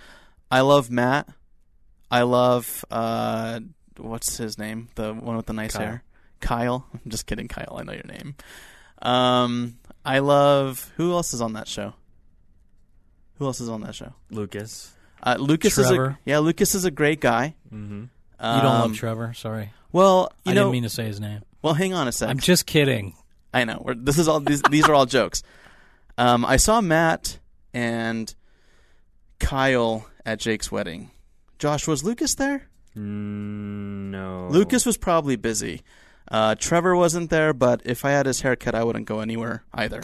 I 0.51 0.63
love 0.63 0.91
Matt. 0.91 1.29
I 2.11 2.23
love 2.23 2.85
uh, 2.91 3.61
what's 3.99 4.37
his 4.39 4.59
name? 4.59 4.89
The 4.97 5.15
one 5.15 5.37
with 5.37 5.47
the 5.47 5.53
nice 5.53 5.75
Kyle. 5.75 5.87
hair. 5.87 6.03
Kyle. 6.41 6.87
I'm 6.95 7.11
just 7.11 7.27
kidding, 7.27 7.49
Kyle. 7.49 7.77
I 7.79 7.83
know 7.85 7.93
your 7.93 8.05
name. 8.05 8.35
Um, 9.03 9.79
I 10.05 10.19
love 10.19 10.91
who 10.97 11.13
else 11.13 11.33
is 11.35 11.41
on 11.41 11.55
that 11.55 11.69
show? 11.69 11.95
Who 13.39 13.47
else 13.47 13.61
is 13.61 13.69
on 13.69 13.81
that 13.83 13.95
show? 13.95 14.13
Lucas. 14.31 14.93
Uh, 15.23 15.37
Lucas 15.39 15.77
is 15.79 15.91
a 15.91 16.19
yeah. 16.25 16.39
Lucas 16.39 16.75
is 16.75 16.85
a 16.85 16.91
great 16.91 17.21
guy. 17.21 17.55
Mm-hmm. 17.73 18.01
You 18.03 18.09
don't 18.39 18.65
love 18.65 18.85
Um, 18.87 18.95
Trevor. 18.95 19.35
Sorry, 19.35 19.71
Well, 19.93 20.33
you 20.45 20.53
I 20.53 20.55
know. 20.55 20.63
didn't 20.63 20.73
mean 20.73 20.83
to 20.85 20.89
say 20.89 21.05
his 21.05 21.21
name. 21.21 21.43
well, 21.63 21.75
hang 21.75 21.93
on 21.93 22.09
a 22.09 22.13
sec. 22.13 22.29
I'm 22.31 22.39
just 22.39 22.65
kidding. 22.67 23.15
I 23.53 23.65
know. 23.65 23.83
We're, 23.85 23.95
this 23.95 24.19
is 24.19 24.29
all. 24.29 24.41
These, 24.41 24.63
these 24.71 24.89
are 24.89 24.95
all 24.95 25.05
jokes. 25.21 25.43
Um, 26.17 26.45
I 26.47 26.57
saw 26.57 26.81
Matt 26.81 27.39
and 27.75 28.35
Kyle 29.39 30.07
at 30.25 30.39
Jake's 30.39 30.71
wedding. 30.73 31.11
Josh, 31.59 31.87
was 31.87 32.03
Lucas 32.05 32.35
there? 32.37 32.69
Mm, 32.97 34.11
no. 34.11 34.49
Lucas 34.51 34.87
was 34.87 34.97
probably 34.97 35.37
busy. 35.37 35.83
Uh, 36.31 36.55
Trevor 36.55 36.95
wasn't 36.95 37.31
there, 37.31 37.53
but 37.53 37.83
if 37.85 38.05
I 38.05 38.11
had 38.13 38.27
his 38.27 38.41
haircut, 38.43 38.75
I 38.75 38.85
wouldn't 38.85 39.07
go 39.07 39.21
anywhere 39.21 39.65
either. 39.75 40.01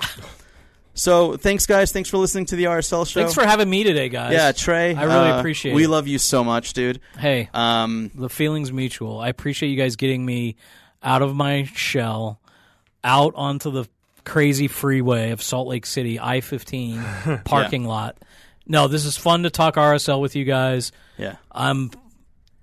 so 0.95 1.37
thanks, 1.37 1.67
guys. 1.67 1.93
Thanks 1.93 2.09
for 2.09 2.17
listening 2.19 2.47
to 2.47 2.57
the 2.57 2.65
RSL 2.65 3.07
show. 3.07 3.21
Thanks 3.21 3.35
for 3.35 3.45
having 3.45 3.69
me 3.71 3.85
today, 3.85 4.09
guys. 4.09 4.33
yeah, 4.33 4.53
Trey. 4.53 4.95
I 4.95 5.05
really 5.05 5.31
uh, 5.31 5.39
appreciate 5.39 5.75
We 5.75 5.83
it. 5.83 5.85
We 5.85 5.87
love 5.89 6.09
you 6.09 6.19
so 6.19 6.43
much, 6.43 6.73
dude. 6.73 7.01
Hey, 7.19 7.49
Um, 7.55 8.11
the 8.15 8.29
feeling's 8.29 8.73
mutual. 8.73 9.21
I 9.21 9.29
appreciate 9.29 9.69
you 9.69 9.77
guys 9.77 9.97
getting 9.97 10.25
me 10.25 10.57
out 11.03 11.23
of 11.23 11.37
my 11.37 11.65
shell, 11.75 12.41
out 13.05 13.33
onto 13.37 13.71
the 13.71 13.85
crazy 14.25 14.67
freeway 14.67 15.31
of 15.31 15.41
Salt 15.41 15.69
Lake 15.69 15.87
City, 15.87 16.19
I 16.19 16.41
15 16.41 17.05
parking 17.45 17.85
lot. 17.85 18.17
No, 18.67 18.89
this 18.89 19.05
is 19.05 19.17
fun 19.17 19.45
to 19.45 19.51
talk 19.51 19.77
RSL 19.77 20.21
with 20.21 20.35
you 20.35 20.45
guys. 20.45 20.91
yeah. 21.17 21.37
I'm 21.53 21.93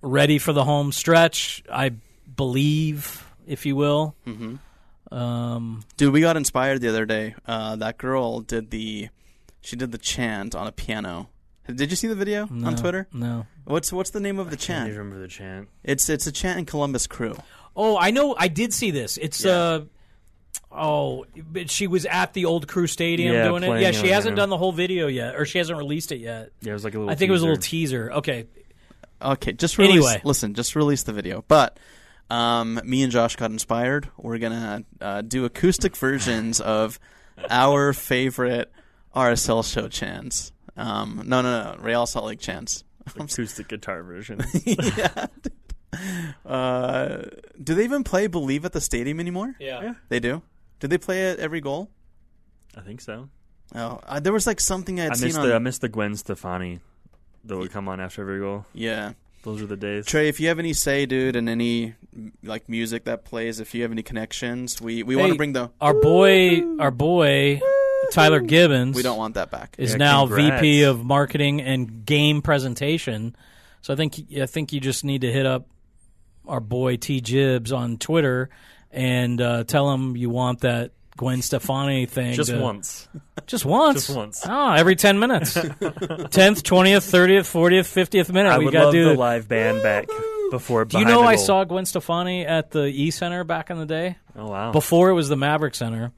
ready 0.01 0.38
for 0.38 0.51
the 0.51 0.66
home 0.66 0.91
stretch. 0.91 1.64
I 1.72 1.91
believe, 2.36 3.23
if 3.48 3.66
you 3.66 3.76
will. 3.76 4.16
Mm-hmm. 4.28 4.56
Um, 5.16 5.84
Dude, 5.98 6.14
we 6.14 6.22
got 6.22 6.38
inspired 6.38 6.82
the 6.82 6.89
other 6.89 7.06
day. 7.06 7.36
Uh, 7.46 7.76
that 7.78 7.98
girl 7.98 8.39
did 8.41 8.72
the, 8.72 9.10
she 9.62 9.76
did 9.76 9.91
the 9.91 9.98
chant 9.98 10.56
on 10.56 10.66
a 10.68 10.72
piano. 10.72 11.30
Did 11.68 11.91
you 11.91 11.96
see 11.96 12.08
the 12.08 12.16
video 12.16 12.44
on 12.44 12.76
Twitter? 12.76 13.08
No. 13.14 13.46
What's 13.64 13.94
what's 13.94 14.10
the 14.10 14.20
name 14.20 14.38
of 14.38 14.48
the 14.50 14.58
Can't 14.58 14.62
chant? 14.62 14.88
even 14.89 15.00
remember 15.00 15.22
the 15.22 15.30
chant. 15.30 15.70
It's 15.82 16.10
it's 16.10 16.28
a 16.28 16.32
chant 16.34 16.60
in 16.60 16.66
Columbus 16.66 17.08
Crew. 17.08 17.36
Oh, 17.74 17.98
I 17.98 18.12
know. 18.12 18.36
I 18.38 18.50
did 18.50 18.74
see 18.74 18.91
this. 18.91 19.16
It's 19.16 19.46
Yeah. 19.46 19.52
uh 19.54 19.82
oh, 20.72 21.26
but 21.38 21.70
she 21.70 21.88
was 21.88 22.06
at 22.06 22.34
the 22.34 22.44
old 22.46 22.68
Crew 22.68 22.86
Stadium 22.88 23.34
Yeah, 23.34 23.48
doing 23.48 23.64
it. 23.64 23.80
Yeah, 23.82 23.91
she 23.91 24.10
hasn't 24.10 24.36
there. 24.36 24.44
done 24.44 24.50
the 24.50 24.58
whole 24.58 24.74
video 24.74 25.08
yet, 25.08 25.36
or 25.36 25.46
she 25.46 25.58
hasn't 25.58 25.78
released 25.78 26.12
it 26.12 26.18
yet. 26.20 26.50
Yeah, 26.62 26.72
it 26.72 26.74
was 26.74 26.84
like 26.84 26.96
a 26.96 27.00
little. 27.00 27.12
I 27.12 27.16
think 27.16 27.30
it 27.30 27.32
was 27.32 27.41
a 27.44 27.46
little 27.46 27.62
teaser. 27.62 28.08
teaser. 28.10 28.14
Okay, 28.18 28.46
Okay, 29.22 29.54
just 29.54 29.78
release. 29.78 29.94
Anyway. 30.06 30.22
listen, 30.26 30.54
just 30.56 30.76
release 30.76 31.04
the 31.04 31.14
video. 31.14 31.46
But 31.48 31.80
um, 32.30 32.80
me 32.84 33.04
and 33.04 33.12
Josh 33.12 33.36
got 33.36 33.52
inspired. 33.52 34.10
We're 34.18 34.38
gonna 34.38 34.84
uh, 35.02 35.22
do 35.22 35.46
acoustic 35.46 35.96
versions 35.96 36.60
of 36.62 37.00
our 37.50 37.94
favorite 37.94 38.72
RSL 39.16 39.72
show 39.72 39.88
chants. 39.88 40.52
Um, 40.76 41.22
no, 41.26 41.42
no, 41.42 41.74
no, 41.76 41.78
Real 41.82 42.06
Salt 42.06 42.26
Lake 42.26 42.40
chants. 42.40 42.84
acoustic 43.20 43.68
guitar 43.68 44.02
version. 44.04 44.42
yeah. 44.66 45.28
Uh, 46.46 47.24
do 47.62 47.76
they 47.76 47.84
even 47.84 48.04
play 48.04 48.28
"Believe" 48.28 48.66
at 48.66 48.74
the 48.74 48.82
stadium 48.82 49.20
anymore? 49.20 49.56
yeah. 49.60 49.94
They 50.10 50.20
do. 50.20 50.42
Do 50.80 50.88
they 50.88 50.98
play 50.98 51.30
it 51.30 51.40
every 51.40 51.62
goal? 51.62 51.90
I 52.76 52.82
think 52.82 53.00
so. 53.02 53.30
Oh, 53.76 54.00
uh, 54.06 54.20
there 54.20 54.34
was 54.34 54.46
like 54.48 54.60
something 54.60 55.00
I'd 55.00 55.12
I 55.12 55.16
seen 55.16 55.28
missed 55.28 55.40
on. 55.40 55.48
the 55.48 55.56
I 55.56 55.60
missed 55.60 55.82
the 55.82 55.90
Gwen 55.90 56.16
Stefani 56.16 56.80
that 57.46 57.58
would 57.58 57.72
come 57.72 57.88
on 57.88 58.00
after 58.00 58.22
every 58.22 58.40
goal. 58.40 58.66
yeah. 58.74 59.14
Those 59.44 59.62
are 59.62 59.68
the 59.68 59.78
days. 59.78 60.06
Trey, 60.06 60.30
if 60.30 60.39
you 60.39 60.48
have 60.48 60.58
any 60.58 60.72
say, 60.74 61.06
dude, 61.06 61.36
and 61.36 61.50
any 61.50 61.96
like 62.44 62.70
music 62.70 63.04
that 63.06 63.26
plays, 63.26 63.60
if 63.60 63.76
you 63.76 63.82
have 63.82 63.91
any 63.91 64.02
connections, 64.04 64.82
we 64.82 65.04
we 65.04 65.16
want 65.18 65.32
to 65.34 65.38
bring 65.38 65.54
the 65.54 65.70
Our 65.82 65.94
boy, 65.94 66.64
our 66.80 66.91
boy, 66.91 67.62
Tyler 68.12 68.39
Gibbons. 68.39 68.96
We 68.96 69.04
don't 69.04 69.18
want 69.18 69.36
that 69.36 69.52
back. 69.52 69.76
Is 69.78 69.91
Yeah, 69.91 69.98
now 69.98 70.26
congrats. 70.28 70.62
VP 70.62 70.84
of 70.84 71.04
Marketing 71.04 71.62
and 71.62 72.06
Game 72.06 72.41
Presentation. 72.41 73.36
So 73.82 73.94
I 73.94 73.98
think 73.98 74.16
I 74.41 74.46
think 74.46 74.72
you 74.72 74.80
just 74.80 75.04
need 75.04 75.22
to 75.22 75.32
hit 75.32 75.46
up 75.46 75.68
our 76.48 76.62
boy 76.62 76.96
T 76.96 77.20
Jibs 77.20 77.74
on 77.74 77.98
Twitter 77.98 78.50
and 78.91 79.41
uh, 79.41 79.66
tell 79.66 79.91
him 79.94 80.16
you 80.16 80.30
want 80.30 80.62
that 80.62 80.91
Gwen 81.18 81.41
Stefani 81.41 82.05
thing. 82.05 82.34
Just 82.34 82.49
to- 82.49 82.59
once. 82.59 83.07
Just 83.47 83.66
once. 83.66 84.07
Just 84.07 84.18
once. 84.18 84.41
Oh, 84.47 84.72
every 84.72 84.95
ten 84.95 85.20
minutes. 85.20 85.53
Tenth, 86.32 86.64
twentieth, 86.64 87.03
thirtieth, 87.03 87.45
fortieth, 87.47 87.88
fiftieth 87.88 88.32
minute. 88.32 88.49
I 88.49 88.57
we 88.57 88.66
would 88.66 88.72
got 88.74 88.80
to 88.80 88.86
love 88.86 88.93
do 88.93 89.05
the 89.05 89.14
live 89.16 89.47
band 89.47 89.84
back 89.84 90.07
before. 90.49 90.86
Do 90.86 90.99
you 90.99 91.05
know 91.05 91.22
I 91.24 91.36
saw 91.36 91.64
Gwen 91.66 91.86
Stefani 91.86 92.45
at 92.45 92.72
the 92.72 92.86
E 92.86 93.11
Center 93.11 93.43
back 93.43 93.70
in 93.70 93.78
the 93.80 93.86
day? 93.86 94.18
Oh 94.36 94.47
wow! 94.49 94.72
Before 94.72 95.09
it 95.09 95.14
was 95.14 95.28
the 95.30 95.36
Maverick 95.36 95.76
Center, 95.76 96.11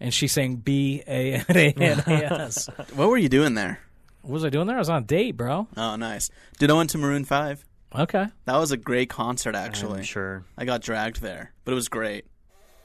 and 0.00 0.12
she 0.12 0.28
sang 0.28 0.56
B 0.56 1.02
A 1.06 1.34
N 1.34 1.44
A 1.48 1.72
N 1.72 2.02
A 2.06 2.24
S. 2.42 2.68
What 2.94 3.08
were 3.08 3.18
you 3.18 3.28
doing 3.28 3.54
there? 3.54 3.80
What 4.22 4.32
was 4.34 4.44
I 4.44 4.50
doing 4.50 4.66
there? 4.66 4.76
I 4.76 4.80
was 4.80 4.90
on 4.90 5.02
a 5.02 5.06
date, 5.06 5.36
bro. 5.36 5.66
Oh, 5.76 5.96
nice. 5.96 6.30
Did 6.58 6.70
I 6.70 6.74
went 6.74 6.90
to 6.90 6.98
Maroon 6.98 7.24
Five? 7.24 7.64
Okay. 7.94 8.26
That 8.44 8.56
was 8.56 8.72
a 8.72 8.76
great 8.76 9.08
concert, 9.08 9.54
actually. 9.54 9.98
I'm 10.00 10.04
sure. 10.04 10.44
I 10.58 10.64
got 10.64 10.82
dragged 10.82 11.22
there, 11.22 11.52
but 11.64 11.72
it 11.72 11.76
was 11.76 11.88
great. 11.88 12.24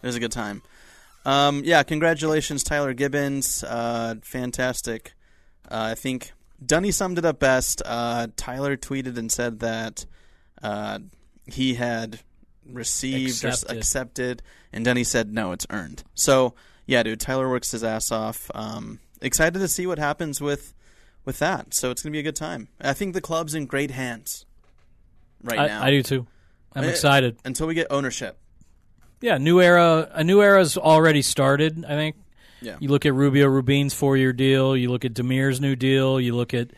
It 0.04 0.08
was 0.08 0.16
a 0.16 0.20
good 0.20 0.32
time. 0.32 0.62
Um, 1.26 1.62
yeah, 1.66 1.84
congratulations, 1.84 2.64
Tyler 2.64 2.94
Gibbons. 2.94 3.64
Uh, 3.64 4.16
fantastic. 4.24 5.14
Uh, 5.70 5.90
I 5.92 5.96
think 5.96 6.32
Dunny 6.66 6.92
summed 6.92 7.18
it 7.18 7.26
up 7.26 7.40
best. 7.40 7.82
Uh, 7.86 8.28
Tyler 8.36 8.76
tweeted 8.78 9.18
and 9.18 9.32
said 9.32 9.60
that 9.60 10.06
uh, 10.64 11.00
he 11.46 11.76
had 11.76 12.20
received 12.66 13.44
or 13.44 13.50
Accepted. 13.50 13.78
accepted, 13.78 14.44
and 14.74 14.86
Dunny 14.86 15.04
said 15.04 15.32
no, 15.34 15.52
it's 15.52 15.68
earned. 15.70 16.04
So 16.16 16.56
yeah, 16.86 17.04
dude, 17.04 17.20
Tyler 17.20 17.50
works 17.50 17.72
his 17.72 17.84
ass 17.84 18.12
off. 18.12 18.50
Um, 18.56 19.00
excited 19.22 19.60
to 19.60 19.68
see 19.68 19.86
what 19.88 20.00
happens 20.00 20.42
with 20.42 20.74
with 21.26 21.38
that. 21.40 21.74
So 21.74 21.92
it's 21.92 22.02
gonna 22.02 22.12
be 22.14 22.20
a 22.20 22.24
good 22.24 22.36
time. 22.36 22.68
I 22.80 22.94
think 22.94 23.14
the 23.14 23.22
club's 23.22 23.54
in 23.54 23.66
great 23.68 23.92
hands 23.92 24.46
right 25.44 25.60
I, 25.60 25.68
now. 25.68 25.84
I 25.84 25.92
do 25.92 26.02
too. 26.04 26.28
I'm 26.74 26.84
Eh, 26.84 26.90
excited. 26.90 27.38
until 27.46 27.68
we 27.68 27.74
get 27.76 27.88
ownership. 27.92 28.38
Yeah, 29.22 29.38
new 29.38 29.62
era. 29.62 30.10
A 30.14 30.24
new 30.24 30.42
era's 30.42 30.78
already 30.78 31.22
started. 31.22 31.86
I 31.86 31.96
think. 31.96 32.16
Yeah. 32.62 32.78
You 32.80 32.90
look 32.90 33.06
at 33.06 33.14
Rubio 33.14 33.48
Rubin's 33.48 33.94
four-year 33.94 34.34
deal. 34.34 34.78
You 34.78 34.90
look 34.92 35.04
at 35.06 35.14
Damir's 35.14 35.60
new 35.60 35.76
deal. 35.76 36.20
You 36.20 36.36
look 36.36 36.54
at 36.54 36.70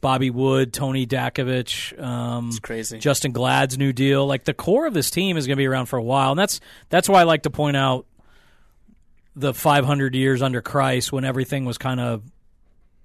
Bobby 0.00 0.30
Wood, 0.30 0.72
Tony 0.72 1.06
Datkovic, 1.06 2.00
um, 2.00 2.48
It's 2.48 2.58
crazy. 2.60 2.98
Justen 2.98 3.32
Glad's 3.32 3.76
new 3.78 3.92
deal. 3.92 4.26
Like 4.26 4.44
the 4.44 4.54
core 4.54 4.86
of 4.86 4.94
this 4.94 5.10
team 5.10 5.36
is 5.36 5.46
going 5.46 5.56
to 5.56 5.60
be 5.60 5.66
around 5.66 5.86
for 5.86 5.96
a 5.96 6.02
while, 6.02 6.30
and 6.30 6.38
that's 6.38 6.60
that's 6.88 7.08
why 7.08 7.20
I 7.20 7.24
like 7.24 7.42
to 7.42 7.50
point 7.50 7.76
out 7.76 8.06
the 9.34 9.54
500 9.54 10.14
years 10.14 10.42
under 10.42 10.60
Christ 10.60 11.12
when 11.12 11.24
everything 11.24 11.64
was 11.64 11.78
kind 11.78 12.00
of 12.00 12.22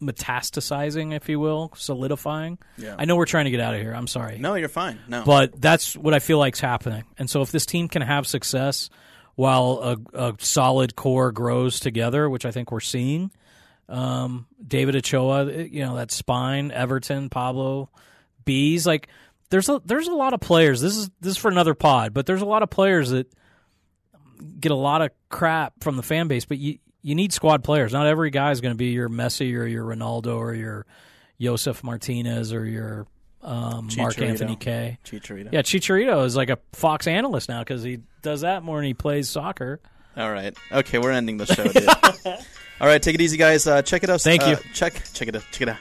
metastasizing, 0.04 1.16
if 1.16 1.30
you 1.30 1.39
will, 1.39 1.72
solidifying. 1.76 2.58
Yeah. 2.78 2.95
I 2.97 3.06
know 3.06 3.16
we're 3.16 3.26
trying 3.26 3.45
to 3.45 3.51
get 3.51 3.60
out 3.60 3.74
of 3.74 3.82
here. 3.82 3.93
I'm 3.93 4.08
sorry. 4.08 4.38
No, 4.38 4.56
you're 4.56 4.70
fine. 4.70 4.99
No. 5.08 5.24
But 5.26 5.60
that's 5.60 5.95
what 5.95 6.14
I 6.14 6.20
feel 6.20 6.38
like's 6.38 6.60
happening. 6.60 7.04
And 7.18 7.30
so 7.30 7.41
if 7.41 7.51
this 7.51 7.66
team 7.66 7.88
can 7.88 8.01
have 8.01 8.28
success 8.28 8.89
while 9.36 9.97
a, 10.14 10.28
a 10.30 10.36
solid 10.39 10.95
core 10.95 11.32
grows 11.32 11.80
together, 11.80 12.30
which 12.30 12.45
I 12.45 12.51
think 12.51 12.72
we're 12.72 12.80
seeing, 12.80 13.32
um, 13.89 14.47
David 14.66 14.95
Ochoa, 14.95 15.51
you 15.51 15.82
know, 15.86 15.95
that 15.95 16.12
spine, 16.12 16.72
Everton, 16.72 17.30
Pablo, 17.30 17.89
Bees, 18.45 18.86
like 18.86 19.08
there's 19.49 19.70
a 19.70 19.82
there's 19.86 20.08
a 20.08 20.16
lot 20.16 20.34
of 20.34 20.39
players. 20.39 20.82
This 20.82 20.97
is 20.97 21.10
this 21.22 21.32
is 21.34 21.38
for 21.38 21.49
another 21.49 21.74
pod, 21.74 22.14
but 22.14 22.26
there's 22.26 22.41
a 22.41 22.45
lot 22.45 22.64
of 22.64 22.70
players 22.70 23.10
that 23.12 23.32
get 24.60 24.72
a 24.72 24.76
lot 24.76 25.01
of 25.01 25.12
crap 25.30 25.74
from 25.82 25.97
the 25.97 26.04
fan 26.04 26.28
base, 26.28 26.45
but 26.45 26.58
you 26.58 26.80
you 27.04 27.14
need 27.14 27.34
squad 27.34 27.64
players. 27.64 27.93
Not 27.93 28.08
every 28.08 28.32
guy 28.32 28.51
is 28.51 28.62
going 28.62 28.74
to 28.74 28.78
be 28.78 28.88
your 28.88 29.10
Messi 29.10 29.56
or 29.56 29.66
your 29.68 29.86
Ronaldo 29.86 30.38
or 30.38 30.56
your 30.56 30.86
Josef 31.39 31.84
Martinez 31.84 32.54
or 32.54 32.66
your 32.66 33.06
um, 33.43 33.89
Mark-Anthony 33.95 34.56
Kaye 34.56 34.97
Chicharito. 35.06 35.51
Yeah, 35.51 35.62
Chicharito 35.62 36.26
is 36.26 36.36
like 36.36 36.49
a 36.49 36.58
Fox 36.72 37.06
analyst 37.06 37.49
now 37.49 37.60
because 37.60 37.84
he 37.84 37.99
does 38.22 38.41
that 38.41 38.64
more 38.64 38.78
than 38.78 38.86
he 38.86 38.93
plays 38.93 39.30
soccer. 39.30 39.82
All 40.16 40.32
right. 40.32 40.58
Okay, 40.72 40.97
we're 40.97 41.12
ending 41.12 41.38
the 41.38 41.45
show, 41.45 41.68
dude. 41.68 41.88
All 42.82 42.88
right, 42.88 43.01
take 43.01 43.16
it 43.16 43.22
easy, 43.22 43.38
guys. 43.38 43.68
Uh, 43.68 43.82
check 43.82 44.04
it 44.04 44.10
out. 44.10 44.22
Thank 44.22 44.43
uh, 44.43 44.51
you. 44.51 44.56
Check, 44.74 45.01
check 45.14 45.28
it 45.28 45.36
out. 45.36 45.43
Check 45.51 45.62
it 45.62 45.70
out. 45.70 45.78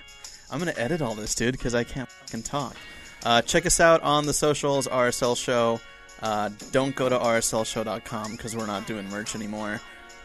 I'm 0.51 0.59
gonna 0.59 0.75
edit 0.77 1.01
all 1.01 1.15
this, 1.15 1.35
dude, 1.35 1.53
because 1.53 1.75
I 1.75 1.83
can't 1.83 2.11
fucking 2.11 2.43
talk. 2.43 2.77
Uh, 3.25 3.41
check 3.41 3.65
us 3.65 3.81
out 3.81 4.03
on 4.03 4.27
the 4.27 4.35
socials, 4.35 4.87
RSL 4.87 5.35
Show. 5.35 5.81
Uh, 6.21 6.51
don't 6.73 6.95
go 6.95 7.09
to 7.09 7.19
rslshow.com 7.19 8.33
because 8.33 8.55
we're 8.55 8.67
not 8.67 8.87
doing 8.87 9.09
merch 9.09 9.35
anymore. 9.35 9.81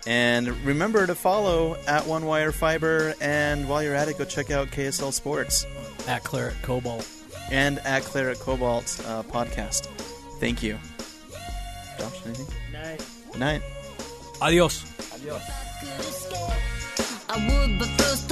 And 0.07 0.47
remember 0.65 1.05
to 1.05 1.13
follow 1.13 1.75
at 1.85 2.07
One 2.07 2.25
Wire 2.25 2.53
Fiber. 2.53 3.13
And 3.19 3.67
while 3.67 3.83
you're 3.83 3.93
at 3.93 4.07
it, 4.07 4.17
go 4.17 4.23
check 4.23 4.49
out 4.51 4.69
KSL 4.69 5.11
Sports 5.11 5.65
At 6.07 6.23
Claret 6.23 6.55
Cobalt. 6.61 7.05
and 7.51 7.79
at 7.79 8.03
Claret 8.03 8.39
Cobalt 8.39 8.85
uh, 9.05 9.23
podcast. 9.23 9.87
Thank 10.39 10.63
you. 10.63 10.79
Josh, 11.99 12.25
anything? 12.25 12.47
Good 13.31 13.39
night. 13.41 13.61
Adios. 14.41 14.85
I 17.29 17.35
would, 17.49 17.79
but 17.79 17.87
first 18.01 18.31